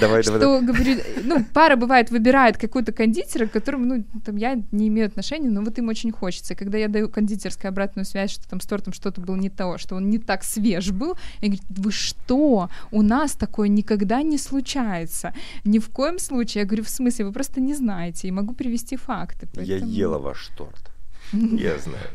Давай, 0.00 0.22
давай, 0.22 0.22
что 0.22 0.60
говорю, 0.60 1.00
ну, 1.24 1.44
пара 1.52 1.76
бывает 1.76 2.10
выбирает 2.10 2.58
какой-то 2.58 2.92
кондитера, 2.92 3.46
к 3.46 3.52
которому, 3.52 3.84
ну, 3.86 4.04
там, 4.24 4.36
я 4.36 4.60
не 4.72 4.88
имею 4.88 5.06
отношения, 5.06 5.50
но 5.50 5.62
вот 5.62 5.78
им 5.78 5.88
очень 5.88 6.12
хочется. 6.12 6.54
И 6.54 6.56
Когда 6.56 6.78
я 6.78 6.88
даю 6.88 7.08
кондитерской 7.08 7.70
обратную 7.70 8.04
связь, 8.04 8.30
что 8.30 8.48
там 8.48 8.60
с 8.60 8.66
тортом 8.66 8.92
что-то 8.92 9.20
было 9.20 9.36
не 9.36 9.50
то, 9.50 9.78
что 9.78 9.96
он 9.96 10.10
не 10.10 10.18
так 10.18 10.44
свеж 10.44 10.90
был, 10.90 11.16
я 11.40 11.48
говорю, 11.48 11.62
вы 11.68 11.92
что? 11.92 12.68
У 12.90 13.02
нас 13.02 13.32
такое 13.32 13.68
никогда 13.68 14.22
не 14.22 14.38
случается. 14.38 15.32
Ни 15.64 15.78
в 15.78 15.88
коем 15.90 16.18
случае. 16.18 16.62
Я 16.62 16.66
говорю, 16.66 16.82
в 16.84 16.88
смысле, 16.88 17.24
вы 17.26 17.32
просто 17.32 17.60
не 17.60 17.74
знаете, 17.74 18.28
и 18.28 18.30
могу 18.30 18.54
привести 18.54 18.96
факты. 18.96 19.48
Я 19.54 19.78
поэтому- 19.78 19.90
ела 19.92 20.18
ваш 20.18 20.48
торт. 20.56 20.90
Я 21.32 21.78
знаю. 21.78 22.06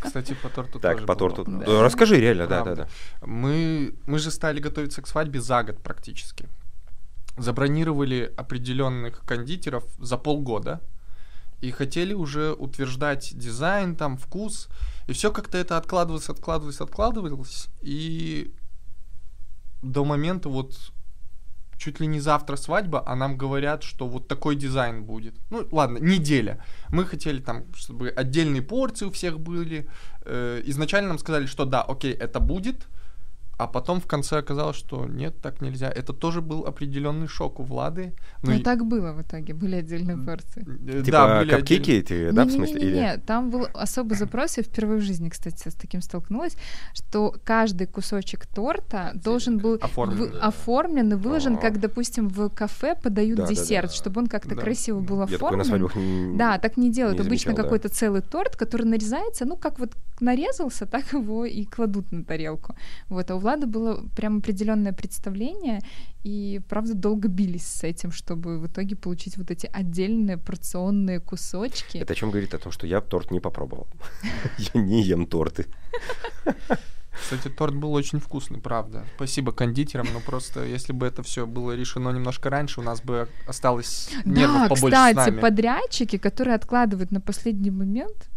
Кстати, 0.00 0.34
по 0.42 0.48
торту 0.48 0.78
Так, 0.80 0.94
тоже 0.94 1.06
по 1.06 1.14
торту. 1.16 1.44
вопрос. 1.44 1.64
Да, 1.66 1.82
Расскажи, 1.82 2.16
реально, 2.20 2.46
да, 2.46 2.64
да, 2.64 2.74
да. 2.74 2.88
Мы, 3.22 3.94
мы 4.06 4.18
же 4.18 4.30
стали 4.30 4.60
готовиться 4.60 5.02
к 5.02 5.06
свадьбе 5.08 5.40
за 5.40 5.62
год 5.62 5.82
практически. 5.82 6.48
Забронировали 7.38 8.32
определенных 8.36 9.20
кондитеров 9.26 9.84
за 9.98 10.16
полгода 10.16 10.80
и 11.60 11.70
хотели 11.70 12.14
уже 12.14 12.52
утверждать 12.54 13.32
дизайн, 13.36 13.94
там, 13.94 14.16
вкус. 14.16 14.68
И 15.06 15.12
все 15.12 15.30
как-то 15.30 15.58
это 15.58 15.76
откладывалось, 15.76 16.30
откладывалось, 16.30 16.80
откладывалось. 16.80 17.66
И 17.82 18.54
до 19.82 20.04
момента 20.04 20.48
вот 20.48 20.92
чуть 21.78 22.00
ли 22.00 22.06
не 22.06 22.20
завтра 22.20 22.56
свадьба, 22.56 23.02
а 23.06 23.14
нам 23.16 23.36
говорят, 23.36 23.82
что 23.82 24.08
вот 24.08 24.28
такой 24.28 24.56
дизайн 24.56 25.04
будет. 25.04 25.34
Ну, 25.50 25.66
ладно, 25.72 25.98
неделя. 25.98 26.58
Мы 26.90 27.04
хотели 27.04 27.40
там, 27.40 27.64
чтобы 27.74 28.08
отдельные 28.08 28.62
порции 28.62 29.06
у 29.06 29.10
всех 29.10 29.38
были. 29.38 29.88
Э, 30.24 30.62
изначально 30.64 31.08
нам 31.08 31.18
сказали, 31.18 31.46
что 31.46 31.64
да, 31.64 31.82
окей, 31.82 32.12
это 32.12 32.40
будет, 32.40 32.88
А 33.58 33.66
потом 33.66 34.00
в 34.00 34.06
конце 34.06 34.38
оказалось, 34.38 34.76
что 34.76 35.06
нет, 35.06 35.40
так 35.40 35.62
нельзя. 35.62 35.88
Это 35.90 36.12
тоже 36.12 36.40
был 36.42 36.66
определенный 36.66 37.26
шок 37.26 37.58
у 37.60 37.62
Влады. 37.62 38.12
Ну, 38.42 38.52
и- 38.52 38.58
и 38.58 38.62
так 38.62 38.84
было 38.84 39.12
в 39.12 39.22
итоге, 39.22 39.54
были 39.54 39.76
отдельные 39.76 40.18
порции. 40.18 40.62
э, 40.88 41.02
Типа 41.02 41.10
да, 41.12 41.38
были 41.40 41.50
капкейки 41.50 41.90
отдельные- 41.90 42.28
эти, 42.28 42.30
да, 42.36 42.44
в 42.44 42.50
смысле? 42.50 42.80
или- 42.80 42.86
Не-не-не, 42.96 43.16
там 43.18 43.50
был 43.50 43.66
особый 43.72 44.16
запрос, 44.18 44.58
я 44.58 44.62
впервые 44.62 44.98
в 45.00 45.02
жизни, 45.02 45.30
кстати, 45.30 45.68
с 45.70 45.74
таким 45.74 46.02
столкнулась, 46.02 46.54
что 46.92 47.34
каждый 47.44 47.86
кусочек 47.86 48.46
торта 48.46 49.12
должен 49.14 49.56
был 49.58 49.78
Оформлен, 49.80 50.18
вы- 50.18 50.28
да. 50.32 50.38
оформлен 50.48 51.12
и 51.12 51.16
выложен, 51.16 51.54
А. 51.54 51.58
как, 51.58 51.80
допустим, 51.80 52.28
в 52.28 52.50
кафе 52.50 52.94
подают 53.02 53.36
Да-да-да. 53.38 53.54
десерт, 53.54 53.92
чтобы 53.92 54.20
он 54.20 54.26
как-то 54.26 54.54
Да. 54.54 54.60
красиво 54.60 55.00
был 55.00 55.20
Я 55.20 55.26
такой 55.38 55.56
на 55.56 55.62
оформлен. 55.62 55.64
свадьбах 55.64 55.96
не- 55.96 56.36
Да, 56.36 56.58
так 56.58 56.76
не 56.76 56.90
делают. 56.92 57.18
не 57.18 57.26
Обычно 57.26 57.52
замечал, 57.52 57.56
да. 57.56 57.62
какой-то 57.62 57.88
целый 57.88 58.20
торт, 58.20 58.56
который 58.56 58.82
нарезается, 58.86 59.46
ну, 59.46 59.56
как 59.56 59.78
вот 59.78 59.92
нарезался, 60.20 60.84
так 60.86 61.12
его 61.12 61.44
и 61.46 61.64
кладут 61.64 62.12
на 62.12 62.22
тарелку. 62.22 62.74
Вот, 63.08 63.30
а 63.30 63.34
у 63.36 63.38
Влада 63.46 63.68
было 63.68 64.02
прям 64.16 64.38
определенное 64.38 64.92
представление, 64.92 65.80
и, 66.24 66.60
правда, 66.68 66.94
долго 66.94 67.28
бились 67.28 67.64
с 67.64 67.84
этим, 67.84 68.10
чтобы 68.10 68.58
в 68.58 68.66
итоге 68.66 68.96
получить 68.96 69.36
вот 69.36 69.52
эти 69.52 69.70
отдельные 69.72 70.36
порционные 70.36 71.20
кусочки. 71.20 71.98
Это 71.98 72.12
о 72.12 72.16
чем 72.16 72.32
говорит 72.32 72.54
о 72.54 72.58
том, 72.58 72.72
что 72.72 72.88
я 72.88 73.00
торт 73.00 73.30
не 73.30 73.38
попробовал. 73.38 73.86
Я 74.74 74.80
не 74.80 75.00
ем 75.00 75.26
торты. 75.28 75.66
Кстати, 77.12 77.48
торт 77.48 77.76
был 77.76 77.92
очень 77.92 78.18
вкусный, 78.18 78.58
правда. 78.58 79.04
Спасибо 79.14 79.52
кондитерам, 79.52 80.08
но 80.12 80.18
просто 80.18 80.64
если 80.64 80.92
бы 80.92 81.06
это 81.06 81.22
все 81.22 81.46
было 81.46 81.76
решено 81.76 82.10
немножко 82.10 82.50
раньше, 82.50 82.80
у 82.80 82.82
нас 82.82 83.00
бы 83.00 83.28
осталось 83.46 84.10
нервов 84.24 84.62
Да, 84.62 84.68
побольше 84.68 84.96
с 84.96 85.08
кстати, 85.10 85.30
нами. 85.30 85.40
подрядчики, 85.40 86.18
которые 86.18 86.56
откладывают 86.56 87.12
на 87.12 87.20
последний 87.20 87.70
момент, 87.70 88.28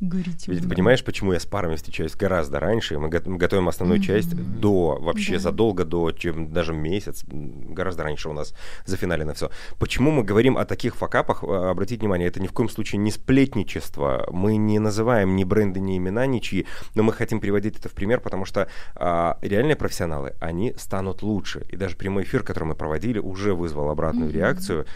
горите. 0.00 0.50
Ведь 0.52 0.62
ты 0.62 0.68
понимаешь, 0.68 1.02
почему 1.04 1.32
я 1.32 1.40
с 1.40 1.46
парами 1.46 1.74
встречаюсь 1.76 2.14
гораздо 2.14 2.60
раньше? 2.60 2.98
Мы 2.98 3.08
го- 3.08 3.18
мы 3.30 3.36
готовим 3.36 3.68
основную 3.68 4.00
часть 4.00 4.34
Мгм. 4.34 4.60
до, 4.60 4.96
вообще 5.00 5.32
Да. 5.34 5.38
задолго 5.40 5.84
до, 5.84 6.12
чем 6.12 6.52
даже 6.52 6.72
месяц, 6.72 7.24
гораздо 7.28 8.04
раньше 8.04 8.28
у 8.28 8.32
нас 8.32 8.54
зафиналено 8.84 9.34
все. 9.34 9.50
Почему 9.78 10.10
мы 10.10 10.22
говорим 10.22 10.56
о 10.56 10.64
таких 10.64 10.94
факапах? 10.94 11.42
А, 11.44 11.70
Обратите 11.70 12.00
внимание, 12.00 12.28
это 12.28 12.40
ни 12.40 12.46
в 12.46 12.52
коем 12.52 12.68
случае 12.68 12.98
не 13.00 13.10
сплетничество. 13.10 14.28
Мы 14.30 14.56
не 14.56 14.78
называем 14.78 15.36
ни 15.36 15.44
бренды, 15.44 15.80
ни 15.80 15.96
имена, 15.96 16.26
ничьи, 16.26 16.66
но 16.94 17.02
мы 17.02 17.12
хотим 17.12 17.40
приводить 17.40 17.78
это 17.78 17.88
в 17.88 17.92
пример, 17.92 18.20
потому 18.20 18.44
что 18.44 18.68
а, 18.94 19.38
реальные 19.42 19.76
профессионалы, 19.76 20.34
они 20.40 20.74
станут 20.76 21.22
лучше. 21.22 21.64
И 21.70 21.76
даже 21.76 21.96
прямой 21.96 22.22
эфир, 22.22 22.42
который 22.42 22.64
мы 22.64 22.74
проводили, 22.74 23.18
уже 23.18 23.54
вызвал 23.54 23.90
обратную 23.90 24.28
Мгм. 24.28 24.34
реакцию, 24.36 24.86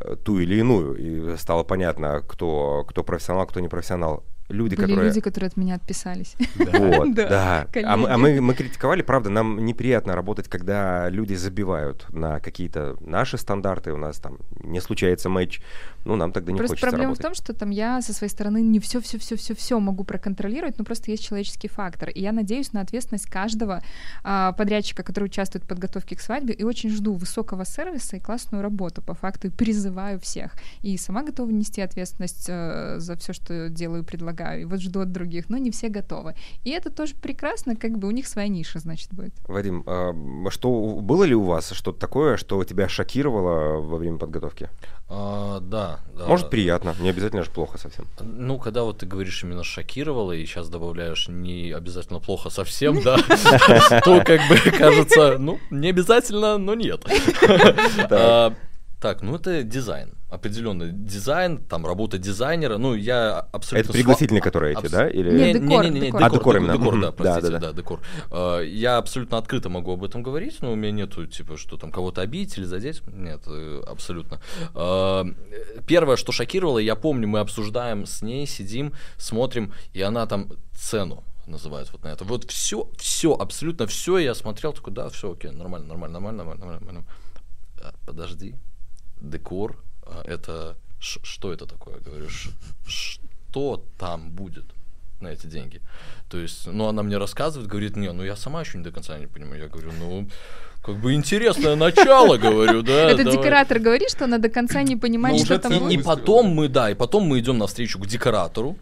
э, 0.00 0.16
ту 0.24 0.38
или 0.40 0.56
иную, 0.56 0.96
и 0.96 1.36
стало 1.36 1.62
понятно, 1.62 2.22
кто, 2.26 2.84
кто 2.88 3.02
профессионал, 3.04 3.46
кто 3.46 3.60
не 3.60 3.68
профессионал. 3.68 4.24
Люди, 4.48 4.76
Были 4.76 4.86
которые... 4.86 5.08
люди, 5.08 5.20
которые 5.20 5.48
от 5.48 5.56
меня 5.56 5.74
отписались. 5.74 6.36
Вот, 6.76 7.14
Да, 7.14 7.66
да. 7.72 7.92
А, 7.92 7.96
мы, 7.96 8.08
а 8.08 8.18
мы, 8.18 8.40
мы 8.40 8.54
критиковали, 8.54 9.02
правда, 9.02 9.30
нам 9.30 9.64
неприятно 9.64 10.14
работать, 10.14 10.48
когда 10.48 11.08
люди 11.08 11.34
забивают 11.34 12.06
на 12.10 12.38
какие-то 12.40 12.96
наши 13.00 13.38
стандарты, 13.38 13.92
у 13.92 13.96
нас 13.96 14.18
там 14.18 14.38
не 14.62 14.80
случается 14.80 15.28
матч, 15.28 15.60
ну, 16.04 16.16
нам 16.16 16.32
тогда 16.32 16.52
не 16.52 16.58
Просто 16.58 16.74
хочется 16.74 16.88
проблема 16.88 17.14
работать. 17.14 17.24
в 17.24 17.26
том, 17.26 17.34
что 17.34 17.52
там 17.52 17.70
я 17.70 18.00
со 18.02 18.12
своей 18.12 18.30
стороны 18.30 18.62
не 18.62 18.78
все, 18.78 19.00
все, 19.00 19.18
все, 19.18 19.36
все, 19.36 19.54
все 19.54 19.80
могу 19.80 20.04
проконтролировать, 20.04 20.78
но 20.78 20.84
просто 20.84 21.10
есть 21.10 21.24
человеческий 21.24 21.68
фактор. 21.68 22.10
И 22.10 22.20
я 22.20 22.32
надеюсь 22.32 22.72
на 22.72 22.80
ответственность 22.82 23.26
каждого 23.26 23.82
а, 24.22 24.52
подрядчика, 24.52 25.02
который 25.02 25.24
участвует 25.24 25.64
в 25.64 25.68
подготовке 25.68 26.14
к 26.14 26.20
свадьбе, 26.20 26.54
и 26.54 26.62
очень 26.62 26.90
жду 26.90 27.14
высокого 27.14 27.64
сервиса 27.64 28.16
и 28.16 28.20
классную 28.20 28.62
работу 28.62 29.02
по 29.02 29.14
факту, 29.14 29.48
и 29.48 29.50
призываю 29.50 30.20
всех. 30.20 30.52
И 30.82 30.96
сама 30.96 31.22
готова 31.24 31.50
нести 31.50 31.80
ответственность 31.80 32.46
э, 32.48 32.96
за 32.98 33.16
все, 33.16 33.32
что 33.32 33.68
делаю 33.68 34.02
и 34.02 34.06
предлагаю. 34.36 34.62
И 34.62 34.64
вот 34.64 34.80
жду 34.80 35.00
от 35.00 35.12
других, 35.12 35.48
но 35.48 35.58
не 35.58 35.70
все 35.70 35.88
готовы. 35.88 36.34
И 36.64 36.70
это 36.70 36.90
тоже 36.90 37.14
прекрасно, 37.14 37.76
как 37.76 37.98
бы 37.98 38.08
у 38.08 38.10
них 38.10 38.26
своя 38.26 38.48
ниша, 38.48 38.78
значит, 38.78 39.12
будет. 39.12 39.34
Vадим, 39.48 39.82
а, 39.86 40.14
что, 40.50 40.70
было 41.00 41.24
ли 41.24 41.34
у 41.34 41.42
вас 41.42 41.70
что-то 41.72 41.98
такое, 41.98 42.36
что 42.36 42.62
тебя 42.64 42.88
шокировало 42.88 43.80
во 43.80 43.96
время 43.96 44.18
подготовки? 44.18 44.68
А, 45.08 45.60
да, 45.60 46.00
да. 46.16 46.26
Может, 46.26 46.50
приятно, 46.50 46.94
не 47.00 47.10
обязательно 47.10 47.44
же 47.44 47.50
плохо 47.50 47.78
совсем. 47.78 48.06
Ну, 48.20 48.58
когда 48.58 48.82
вот 48.82 48.98
ты 48.98 49.06
говоришь 49.06 49.42
именно 49.44 49.64
шокировало, 49.64 50.32
и 50.32 50.44
сейчас 50.46 50.68
добавляешь 50.68 51.28
не 51.28 51.72
обязательно 51.72 52.20
плохо 52.20 52.50
совсем, 52.50 53.02
да, 53.02 53.16
то 54.04 54.22
как 54.24 54.40
бы 54.48 54.70
кажется, 54.78 55.38
ну, 55.38 55.58
не 55.70 55.90
обязательно, 55.90 56.58
но 56.58 56.74
нет. 56.74 57.04
А, 59.06 59.14
Так, 59.14 59.22
ну 59.22 59.36
это 59.36 59.62
дизайн, 59.62 60.14
определенный 60.30 60.90
дизайн, 60.92 61.58
там 61.58 61.86
работа 61.86 62.18
дизайнера, 62.18 62.76
ну 62.78 62.94
я 62.94 63.38
абсолютно... 63.52 63.78
Это 63.84 63.90
сва- 63.90 63.92
пригласительные, 63.92 64.42
которые 64.42 64.72
эти, 64.72 64.80
абс- 64.86 64.90
да? 64.90 65.08
Или... 65.08 65.30
Не- 65.30 65.52
декор, 65.54 65.84
не-не-не, 65.84 66.06
декор. 66.06 66.22
А, 66.22 66.30
декор, 66.30 66.38
декор 66.38 66.54
декор, 66.54 66.56
именно, 66.56 66.72
декор, 66.78 67.00
да, 67.00 67.12
простите, 67.12 67.52
да, 67.52 67.58
да, 67.58 67.66
да. 67.68 67.72
декор. 67.72 68.00
Э, 68.30 68.62
Я 68.66 68.96
абсолютно 68.98 69.38
открыто 69.38 69.68
могу 69.68 69.92
об 69.92 70.02
этом 70.04 70.22
говорить, 70.22 70.58
но 70.60 70.72
у 70.72 70.74
меня 70.76 70.90
нету, 70.92 71.26
типа, 71.26 71.56
что 71.56 71.76
там 71.76 71.92
кого-то 71.92 72.20
обидеть 72.22 72.58
или 72.58 72.64
задеть. 72.64 73.02
Нет, 73.06 73.42
э, 73.46 73.82
абсолютно. 73.86 74.40
Э, 74.74 75.24
Первое, 75.86 76.16
что 76.16 76.32
шокировало, 76.32 76.78
я 76.78 76.96
помню, 76.96 77.28
мы 77.28 77.38
обсуждаем 77.38 78.06
с 78.06 78.22
ней, 78.22 78.46
сидим, 78.46 78.92
смотрим, 79.18 79.72
и 79.92 80.02
она 80.02 80.26
там 80.26 80.48
цену 80.74 81.22
называют 81.46 81.92
вот 81.92 82.02
на 82.02 82.08
это. 82.08 82.24
Вот 82.24 82.50
все, 82.50 82.90
все, 82.98 83.32
абсолютно 83.34 83.86
все, 83.86 84.18
я 84.18 84.34
смотрел, 84.34 84.72
такой, 84.72 84.92
да, 84.92 85.08
все, 85.10 85.32
окей, 85.32 85.52
нормально, 85.52 85.86
нормально, 85.86 86.18
нормально, 86.18 86.42
нормально, 86.44 86.74
нормально. 86.84 87.04
А, 87.80 87.92
Подожди, 88.04 88.56
декор, 89.20 89.76
а, 90.02 90.22
это 90.24 90.76
что 90.98 91.52
это 91.52 91.66
такое? 91.66 91.98
Говорю, 92.00 92.28
«Ш- 92.28 92.50
что 92.86 93.82
там 93.98 94.30
будет 94.30 94.64
на 95.20 95.28
эти 95.28 95.46
деньги? 95.46 95.80
То 96.28 96.38
есть, 96.38 96.66
ну, 96.66 96.86
она 96.86 97.02
мне 97.02 97.18
рассказывает, 97.18 97.70
говорит, 97.70 97.96
не, 97.96 98.12
ну, 98.12 98.24
я 98.24 98.36
сама 98.36 98.60
еще 98.60 98.78
не 98.78 98.84
до 98.84 98.90
конца 98.90 99.18
не 99.18 99.26
понимаю. 99.26 99.62
Я 99.62 99.68
говорю, 99.68 99.92
ну, 100.00 100.28
как 100.82 100.96
бы 100.96 101.14
интересное 101.14 101.76
начало, 101.76 102.36
говорю, 102.48 102.82
да. 102.82 103.10
Это 103.10 103.24
давай». 103.24 103.38
декоратор 103.38 103.78
говорит, 103.78 104.10
что 104.10 104.24
она 104.24 104.38
до 104.38 104.48
конца 104.48 104.82
не 104.82 104.96
понимает, 104.96 105.38
Ну, 105.38 105.44
что 105.44 105.58
там 105.58 105.78
будет. 105.78 105.92
И 105.92 106.02
потом 106.02 106.46
мы, 106.48 106.68
да, 106.68 106.90
и 106.90 106.94
потом 106.94 107.24
мы 107.24 107.38
идем 107.38 107.58
навстречу 107.58 107.98
к 107.98 108.06
декоратору. 108.06 108.76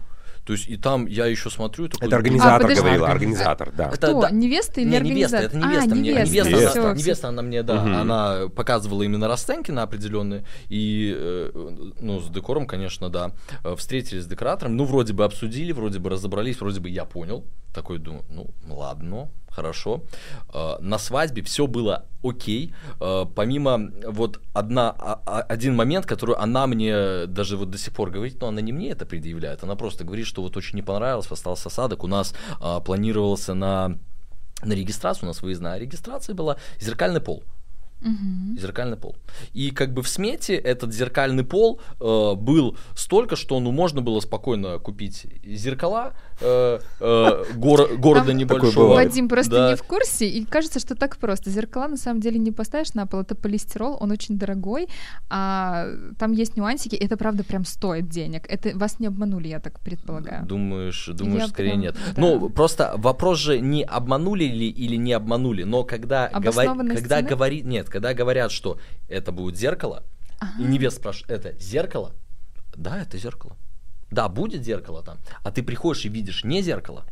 То 0.44 0.52
есть, 0.52 0.68
и 0.68 0.76
там 0.76 1.06
я 1.06 1.24
еще 1.26 1.48
смотрю, 1.48 1.88
такой, 1.88 2.06
Это 2.06 2.16
организатор 2.16 2.62
подожди. 2.62 2.80
говорила, 2.82 3.08
организатор, 3.08 3.72
да. 3.74 3.88
Это- 3.88 3.96
Кто? 3.96 4.20
да. 4.22 4.30
Невеста 4.30 4.80
или 4.82 4.90
Не, 4.90 5.00
невеста, 5.00 5.38
это 5.38 5.56
невеста. 5.56 5.92
А, 5.92 5.94
мне, 5.94 6.10
невеста. 6.12 6.30
невеста, 6.34 6.50
Невеста. 6.50 6.80
она, 6.82 6.94
невеста, 6.94 7.28
она 7.28 7.42
мне, 7.42 7.62
да, 7.62 7.74
Мгм. 7.82 7.94
она 7.96 8.48
показывала 8.54 9.02
именно 9.04 9.26
расценки 9.26 9.70
на 9.70 9.82
определенные. 9.84 10.44
И, 10.68 11.14
э, 11.16 11.50
ну, 12.00 12.20
с 12.20 12.28
декором, 12.28 12.66
конечно, 12.66 13.08
да. 13.08 13.32
Э, 13.64 13.74
Встретились 13.76 14.24
с 14.24 14.26
декоратором, 14.26 14.76
ну, 14.76 14.84
вроде 14.84 15.14
бы 15.14 15.24
обсудили, 15.24 15.72
вроде 15.72 15.98
бы 15.98 16.10
разобрались, 16.10 16.60
вроде 16.60 16.80
бы 16.80 16.90
я 16.90 17.04
понял. 17.06 17.44
Такой 17.72 17.98
думаю, 17.98 18.24
ну, 18.28 18.50
ладно, 18.68 19.30
хорошо. 19.54 20.02
Э, 20.52 20.76
На 20.80 20.98
свадьбе 20.98 21.42
все 21.42 21.66
было 21.66 22.04
окей. 22.22 22.72
Э, 23.00 23.24
Помимо 23.34 23.90
вот 24.08 24.40
одна, 24.54 24.90
а- 24.98 25.20
а- 25.26 25.40
один 25.54 25.74
момент, 25.76 26.06
который 26.06 26.36
она 26.36 26.66
мне 26.66 27.26
даже 27.26 27.56
вот 27.56 27.70
до 27.70 27.78
сих 27.78 27.92
пор 27.92 28.10
говорит, 28.10 28.40
но 28.40 28.48
она 28.48 28.60
не 28.60 28.72
мне 28.72 28.90
это 28.90 29.06
предъявляет, 29.06 29.62
она 29.62 29.74
просто 29.76 30.04
говорит, 30.04 30.26
что 30.26 30.42
вот 30.42 30.56
очень 30.56 30.76
не 30.76 30.82
понравилось, 30.82 31.30
остался 31.30 31.68
осадок. 31.68 32.04
У 32.04 32.06
нас 32.08 32.34
а, 32.60 32.80
планировался 32.80 33.54
на 33.54 33.98
на 34.64 34.72
регистрацию, 34.74 35.24
у 35.24 35.26
нас 35.26 35.42
выездная 35.42 35.78
регистрация 35.78 36.34
была, 36.34 36.56
зеркальный 36.80 37.20
пол. 37.20 37.42
Мгм. 38.00 38.56
Зеркальный 38.58 38.96
пол. 38.96 39.16
И 39.54 39.70
как 39.70 39.92
бы 39.94 40.02
в 40.02 40.08
смете 40.08 40.54
этот 40.54 40.92
зеркальный 40.92 41.44
пол 41.44 41.80
э, 42.00 42.34
был 42.34 42.76
столько, 42.94 43.34
что 43.36 43.60
ну 43.60 43.72
можно 43.72 44.02
было 44.02 44.20
спокойно 44.20 44.78
купить 44.78 45.26
зеркала 45.44 46.12
э, 46.40 46.78
э, 47.00 47.44
горо- 47.56 47.96
города 47.96 48.26
Там- 48.28 48.36
небольшого. 48.36 48.94
Вадим 48.94 49.28
просто 49.28 49.50
Да. 49.50 49.70
не 49.70 49.76
в 49.76 49.82
курсе, 49.82 50.28
и 50.28 50.44
кажется, 50.44 50.80
что 50.80 50.94
так 50.94 51.16
просто. 51.16 51.50
Зеркала 51.50 51.88
на 51.88 51.96
самом 51.96 52.20
деле 52.20 52.38
не 52.38 52.52
поставишь 52.52 52.94
на 52.94 53.06
пол, 53.06 53.20
это 53.20 53.34
полистирол, 53.34 53.96
он 54.00 54.10
очень 54.10 54.38
дорогой, 54.38 54.88
а 55.30 55.86
там 56.18 56.32
есть 56.32 56.56
нюансики, 56.56 56.96
это 56.96 57.16
правда 57.16 57.44
прям 57.44 57.64
стоит 57.64 58.08
денег. 58.08 58.44
Это 58.48 58.76
вас 58.76 59.00
не 59.00 59.06
обманули, 59.06 59.48
я 59.48 59.60
так 59.60 59.80
предполагаю. 59.80 60.44
Думаешь, 60.46 61.06
думаешь, 61.12 61.42
Я 61.42 61.48
скорее 61.48 61.70
прям- 61.70 61.80
нет. 61.80 61.96
да. 62.14 62.20
Ну, 62.20 62.50
просто 62.50 62.94
вопрос 62.96 63.38
же 63.38 63.60
не 63.60 63.82
обманули 63.84 64.44
ли 64.44 64.68
или 64.68 64.96
не 64.96 65.12
обманули, 65.12 65.64
но 65.64 65.84
когда, 65.84 66.28
когда 66.28 67.22
говорит, 67.22 67.64
нет, 67.64 67.88
когда 67.88 68.14
говорят, 68.14 68.50
что 68.52 68.78
это 69.08 69.32
будет 69.32 69.56
зеркало, 69.56 70.02
Ага. 70.40 70.62
и 70.62 70.64
невеста 70.64 71.00
спрашивает, 71.00 71.30
это 71.46 71.58
зеркало? 71.60 72.12
Да, 72.76 73.00
это 73.00 73.16
зеркало. 73.18 73.56
Да, 74.14 74.28
будет 74.28 74.62
зеркало 74.62 75.02
там. 75.02 75.18
А 75.42 75.50
ты 75.50 75.64
приходишь 75.64 76.04
и 76.04 76.08
видишь 76.08 76.44
не 76.44 76.62
зеркало, 76.62 77.04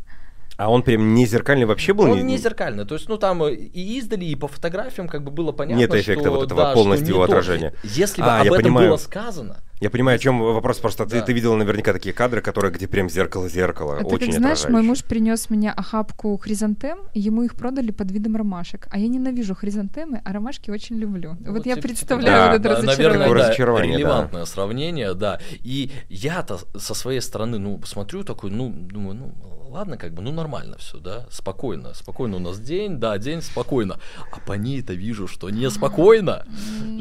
А 0.59 0.71
он 0.71 0.83
прям 0.83 1.15
не 1.15 1.27
зеркальный 1.27 1.65
вообще 1.65 1.93
был? 1.95 2.11
Он 2.11 2.27
не 2.27 2.37
зеркальный. 2.37 2.85
То 2.85 2.95
есть, 2.95 3.09
ну 3.09 3.17
там 3.17 3.45
и 3.47 3.99
издали, 3.99 4.25
и 4.27 4.35
по 4.37 4.49
фотографиям 4.49 5.09
как 5.09 5.25
бы 5.25 5.31
было 5.31 5.53
понятно, 5.53 5.81
Нет 5.81 5.95
эффекта 5.95 6.25
что, 6.25 6.31
вот 6.33 6.47
этого 6.47 6.63
да, 6.63 6.75
полностью 6.75 7.09
его 7.09 7.27
то. 7.27 7.33
отражения. 7.33 7.75
Если 7.83 8.21
бы 8.23 8.29
А, 8.29 8.41
об 8.41 8.45
я 8.47 8.51
этом 8.53 8.63
понимаю. 8.63 8.89
было 8.91 8.97
сказано, 8.97 9.57
Я 9.81 9.91
понимаю, 9.91 10.15
о 10.15 10.19
чем 10.21 10.39
вопрос, 10.39 10.79
просто 10.79 11.07
ты, 11.07 11.19
Да. 11.19 11.23
ты 11.23 11.33
видела 11.33 11.57
наверняка 11.57 11.93
такие 11.93 12.13
кадры, 12.15 12.41
которые 12.41 12.71
где 12.73 12.87
прям 12.87 13.11
зеркало-зеркало, 13.11 13.97
А 13.97 14.05
ты 14.05 14.15
очень 14.15 14.27
как 14.31 14.37
знаешь, 14.37 14.65
мой 14.69 14.83
муж 14.83 15.03
принес 15.03 15.51
мне 15.51 15.73
охапку 15.73 16.37
хризантем, 16.39 16.99
ему 17.15 17.43
их 17.43 17.57
продали 17.57 17.91
под 17.91 18.13
видом 18.13 18.37
ромашек. 18.37 18.87
А 18.93 18.99
я 18.99 19.09
ненавижу 19.09 19.57
хризантемы, 19.57 20.23
а 20.25 20.33
ромашки 20.33 20.71
очень 20.71 20.99
люблю. 20.99 21.37
Ну, 21.41 21.53
вот 21.55 21.67
я 21.67 21.75
типа- 21.75 21.89
представляю 21.89 22.37
да, 22.37 22.47
вот 22.53 22.55
это 22.61 22.63
да, 22.63 22.69
разочарование. 22.77 23.19
наверное, 23.19 23.29
да, 23.29 23.45
разочарование, 23.49 23.93
да. 23.93 23.99
релевантное 23.99 24.45
сравнение, 24.45 25.15
да. 25.15 25.41
И 25.65 25.91
я-то 26.09 26.59
со 26.79 26.95
своей 26.95 27.21
стороны, 27.21 27.59
ну, 27.59 27.81
смотрю 27.85 28.23
такой, 28.23 28.51
ну, 28.53 28.71
думаю, 28.71 29.17
ну, 29.17 29.35
ладно, 29.73 29.97
как 29.97 30.13
бы, 30.13 30.23
ну 30.23 30.31
нормально 30.33 30.77
все, 30.79 30.99
да, 30.99 31.27
спокойно, 31.31 31.95
спокойно 31.95 32.37
у 32.37 32.41
нас 32.41 32.61
день, 32.61 32.99
да, 32.99 33.19
день 33.19 33.43
спокойно. 33.43 33.99
А 34.31 34.41
по 34.41 34.53
ней-то 34.53 34.93
вижу, 34.95 35.27
что 35.27 35.51
неспокойно, 35.51 36.47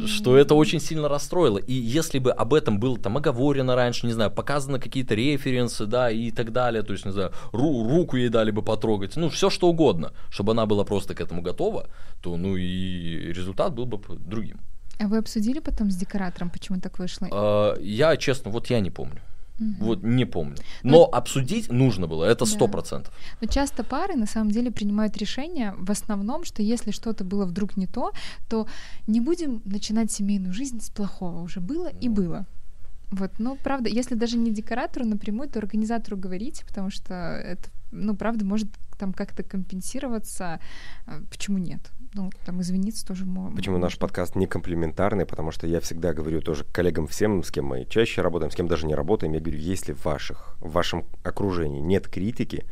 что 0.07 0.37
это 0.37 0.55
очень 0.55 0.79
сильно 0.79 1.07
расстроило. 1.07 1.57
И 1.57 1.73
если 1.73 2.19
бы 2.19 2.31
об 2.31 2.53
этом 2.53 2.79
было 2.79 2.97
там 2.97 3.17
оговорено 3.17 3.75
раньше, 3.75 4.07
не 4.07 4.13
знаю, 4.13 4.31
показаны 4.31 4.79
какие-то 4.79 5.13
референсы, 5.15 5.85
да, 5.85 6.09
и 6.09 6.31
так 6.31 6.51
далее, 6.51 6.83
то 6.83 6.93
есть, 6.93 7.05
не 7.05 7.11
знаю, 7.11 7.31
ру- 7.51 7.87
руку 7.89 8.17
ей 8.17 8.29
дали 8.29 8.51
бы 8.51 8.61
потрогать, 8.61 9.15
ну, 9.15 9.29
все 9.29 9.49
что 9.49 9.67
угодно, 9.67 10.13
чтобы 10.29 10.53
она 10.53 10.65
была 10.65 10.83
просто 10.83 11.13
к 11.13 11.21
этому 11.21 11.41
готова, 11.41 11.87
то, 12.21 12.37
ну, 12.37 12.55
и 12.55 13.33
результат 13.33 13.73
был 13.73 13.85
бы 13.85 13.99
другим. 14.17 14.59
А 14.99 15.07
вы 15.07 15.17
обсудили 15.17 15.59
потом 15.59 15.89
с 15.89 15.95
декоратором, 15.95 16.49
почему 16.49 16.79
так 16.79 16.99
вышло? 16.99 17.27
А, 17.31 17.77
я, 17.79 18.15
честно, 18.17 18.51
вот 18.51 18.67
я 18.69 18.79
не 18.79 18.91
помню. 18.91 19.21
Мгм. 19.61 19.75
Вот 19.79 20.03
не 20.03 20.25
помню. 20.25 20.55
Ну, 20.83 20.91
Но 20.91 21.03
обсудить 21.05 21.71
нужно 21.71 22.07
было, 22.07 22.25
это 22.25 22.45
сто 22.45 22.67
процентов. 22.67 23.13
Но 23.41 23.47
часто 23.47 23.83
пары 23.83 24.15
на 24.15 24.25
самом 24.25 24.51
деле 24.51 24.71
принимают 24.71 25.17
решение 25.17 25.73
в 25.77 25.91
основном, 25.91 26.45
что 26.45 26.63
если 26.63 26.91
что-то 26.91 27.23
было 27.23 27.45
вдруг 27.45 27.77
не 27.77 27.85
то, 27.85 28.11
то 28.49 28.67
не 29.07 29.21
будем 29.21 29.61
начинать 29.65 30.11
семейную 30.11 30.53
жизнь 30.53 30.79
с 30.81 30.89
плохого. 30.89 31.41
Уже 31.41 31.59
было 31.59 31.87
и 31.87 32.09
Ну. 32.09 32.15
было. 32.15 32.45
Вот, 33.11 33.31
ну, 33.39 33.57
правда, 33.63 33.89
если 33.89 34.15
даже 34.15 34.37
не 34.37 34.51
декоратору 34.51 35.05
напрямую, 35.05 35.49
то 35.49 35.59
организатору 35.59 36.17
говорите, 36.17 36.65
потому 36.65 36.89
что 36.89 37.13
это, 37.13 37.69
ну, 37.91 38.15
правда, 38.15 38.45
может 38.45 38.67
там 38.97 39.13
как-то 39.13 39.43
компенсироваться. 39.43 40.59
А 41.05 41.21
Почему 41.29 41.57
нет? 41.57 41.81
Ну, 42.13 42.29
там 42.45 42.59
извиниться 42.61 43.05
тоже 43.05 43.25
мо- 43.25 43.51
Почему 43.55 43.77
наш 43.77 43.93
можно. 43.93 43.99
подкаст 44.01 44.35
не 44.35 44.45
комплементарный? 44.45 45.25
Потому 45.25 45.51
что 45.51 45.65
я 45.65 45.79
всегда 45.79 46.13
говорю 46.13 46.41
тоже 46.41 46.65
коллегам 46.65 47.07
всем, 47.07 47.41
с 47.43 47.51
кем 47.51 47.65
мы 47.65 47.85
чаще 47.85 48.21
работаем, 48.21 48.51
с 48.51 48.55
кем 48.55 48.67
даже 48.67 48.85
не 48.85 48.95
работаем, 48.95 49.31
я 49.33 49.39
говорю, 49.39 49.57
если 49.59 49.93
в, 49.93 50.03
ваших, 50.03 50.57
в 50.59 50.71
вашем 50.71 51.05
окружении 51.23 51.79
нет 51.79 52.09
критики, 52.09 52.65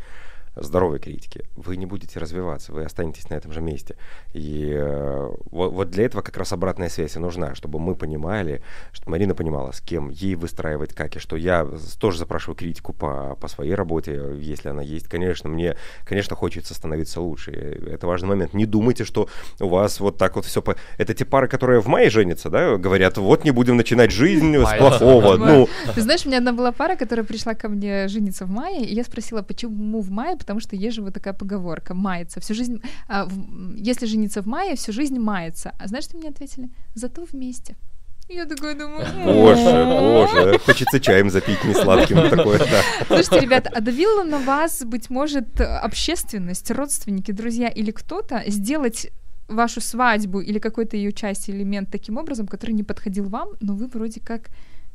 здоровой 0.61 0.99
критики, 0.99 1.45
вы 1.55 1.77
не 1.77 1.85
будете 1.85 2.19
развиваться, 2.19 2.71
вы 2.71 2.83
останетесь 2.83 3.29
на 3.29 3.35
этом 3.35 3.51
же 3.51 3.61
месте. 3.61 3.95
И 4.33 4.71
э, 4.73 5.29
вот, 5.51 5.71
вот 5.73 5.89
для 5.89 6.05
этого 6.05 6.21
как 6.21 6.37
раз 6.37 6.53
обратная 6.53 6.89
связь 6.89 7.15
и 7.15 7.19
нужна, 7.19 7.55
чтобы 7.55 7.79
мы 7.79 7.95
понимали, 7.95 8.61
что 8.91 9.09
Марина 9.09 9.35
понимала, 9.35 9.71
с 9.71 9.81
кем 9.81 10.09
ей 10.09 10.35
выстраивать 10.35 10.93
как, 10.93 11.15
и 11.15 11.19
что 11.19 11.35
я 11.35 11.67
тоже 11.99 12.19
запрашиваю 12.19 12.55
критику 12.55 12.93
по, 12.93 13.35
по 13.39 13.47
своей 13.47 13.73
работе, 13.75 14.35
если 14.39 14.69
она 14.69 14.81
есть. 14.81 15.07
Конечно, 15.07 15.49
мне, 15.49 15.75
конечно, 16.05 16.35
хочется 16.35 16.73
становиться 16.73 17.21
лучше. 17.21 17.51
И 17.51 17.89
Это 17.89 18.07
важный 18.07 18.29
момент. 18.29 18.53
Не 18.53 18.65
думайте, 18.65 19.03
что 19.03 19.29
у 19.59 19.67
вас 19.67 19.99
вот 19.99 20.17
так 20.17 20.35
вот 20.35 20.45
все... 20.45 20.61
По... 20.61 20.75
Это 20.97 21.13
те 21.13 21.25
пары, 21.25 21.47
которые 21.47 21.81
в 21.81 21.87
мае 21.87 22.09
женятся, 22.09 22.49
да, 22.49 22.77
говорят, 22.77 23.17
вот 23.17 23.43
не 23.43 23.51
будем 23.51 23.77
начинать 23.77 24.11
жизнь 24.11 24.55
с 24.55 24.77
плохого. 24.77 25.37
Ну, 25.37 25.69
Ты 25.95 26.01
знаешь, 26.01 26.25
у 26.25 26.29
меня 26.29 26.39
одна 26.39 26.53
была 26.53 26.71
пара, 26.71 26.95
которая 26.95 27.25
пришла 27.25 27.53
ко 27.53 27.69
мне 27.69 28.07
жениться 28.07 28.45
в 28.45 28.49
мае, 28.49 28.85
и 28.85 28.93
я 28.93 29.03
спросила, 29.03 29.41
почему 29.41 30.01
в 30.01 30.09
мае, 30.09 30.37
потому 30.49 30.61
что 30.61 30.75
есть 30.75 30.95
же 30.95 31.03
вот 31.03 31.13
такая 31.13 31.33
поговорка, 31.33 31.93
мается. 31.93 32.39
Всю 32.39 32.55
жизнь, 32.55 32.81
а, 33.07 33.25
в- 33.25 33.75
если 33.75 34.07
жениться 34.07 34.41
в 34.41 34.47
мае, 34.47 34.75
всю 34.75 34.91
жизнь 34.91 35.19
мается. 35.19 35.73
А 35.79 35.87
знаешь, 35.87 36.05
что 36.05 36.17
мне 36.17 36.29
ответили? 36.29 36.69
Зато 36.95 37.23
вместе. 37.31 37.75
Я 38.29 38.45
такая 38.45 38.73
думаю... 38.73 39.05
боже, 39.25 39.61
«М». 39.61 39.89
боже, 39.89 40.59
хочется 40.65 40.99
чаем 40.99 41.29
запить 41.29 41.63
не 41.65 41.75
сладким 41.75 42.29
такое, 42.29 42.57
да. 42.57 42.81
Слушайте, 43.07 43.39
ребята, 43.41 43.69
а 43.75 43.79
давила 43.79 44.23
на 44.23 44.39
вас, 44.39 44.81
быть 44.85 45.11
может, 45.11 45.61
общественность, 45.61 46.71
родственники, 46.71 47.31
друзья 47.31 47.67
или 47.67 47.91
кто-то 47.91 48.43
сделать 48.47 49.11
вашу 49.47 49.81
свадьбу 49.81 50.41
или 50.41 50.57
какой-то 50.57 50.97
ее 50.97 51.11
часть, 51.11 51.49
элемент 51.49 51.91
таким 51.91 52.17
образом, 52.17 52.47
который 52.47 52.71
не 52.71 52.83
подходил 52.83 53.29
вам, 53.29 53.49
но 53.61 53.75
вы 53.75 53.85
вроде 53.85 54.19
как 54.19 54.49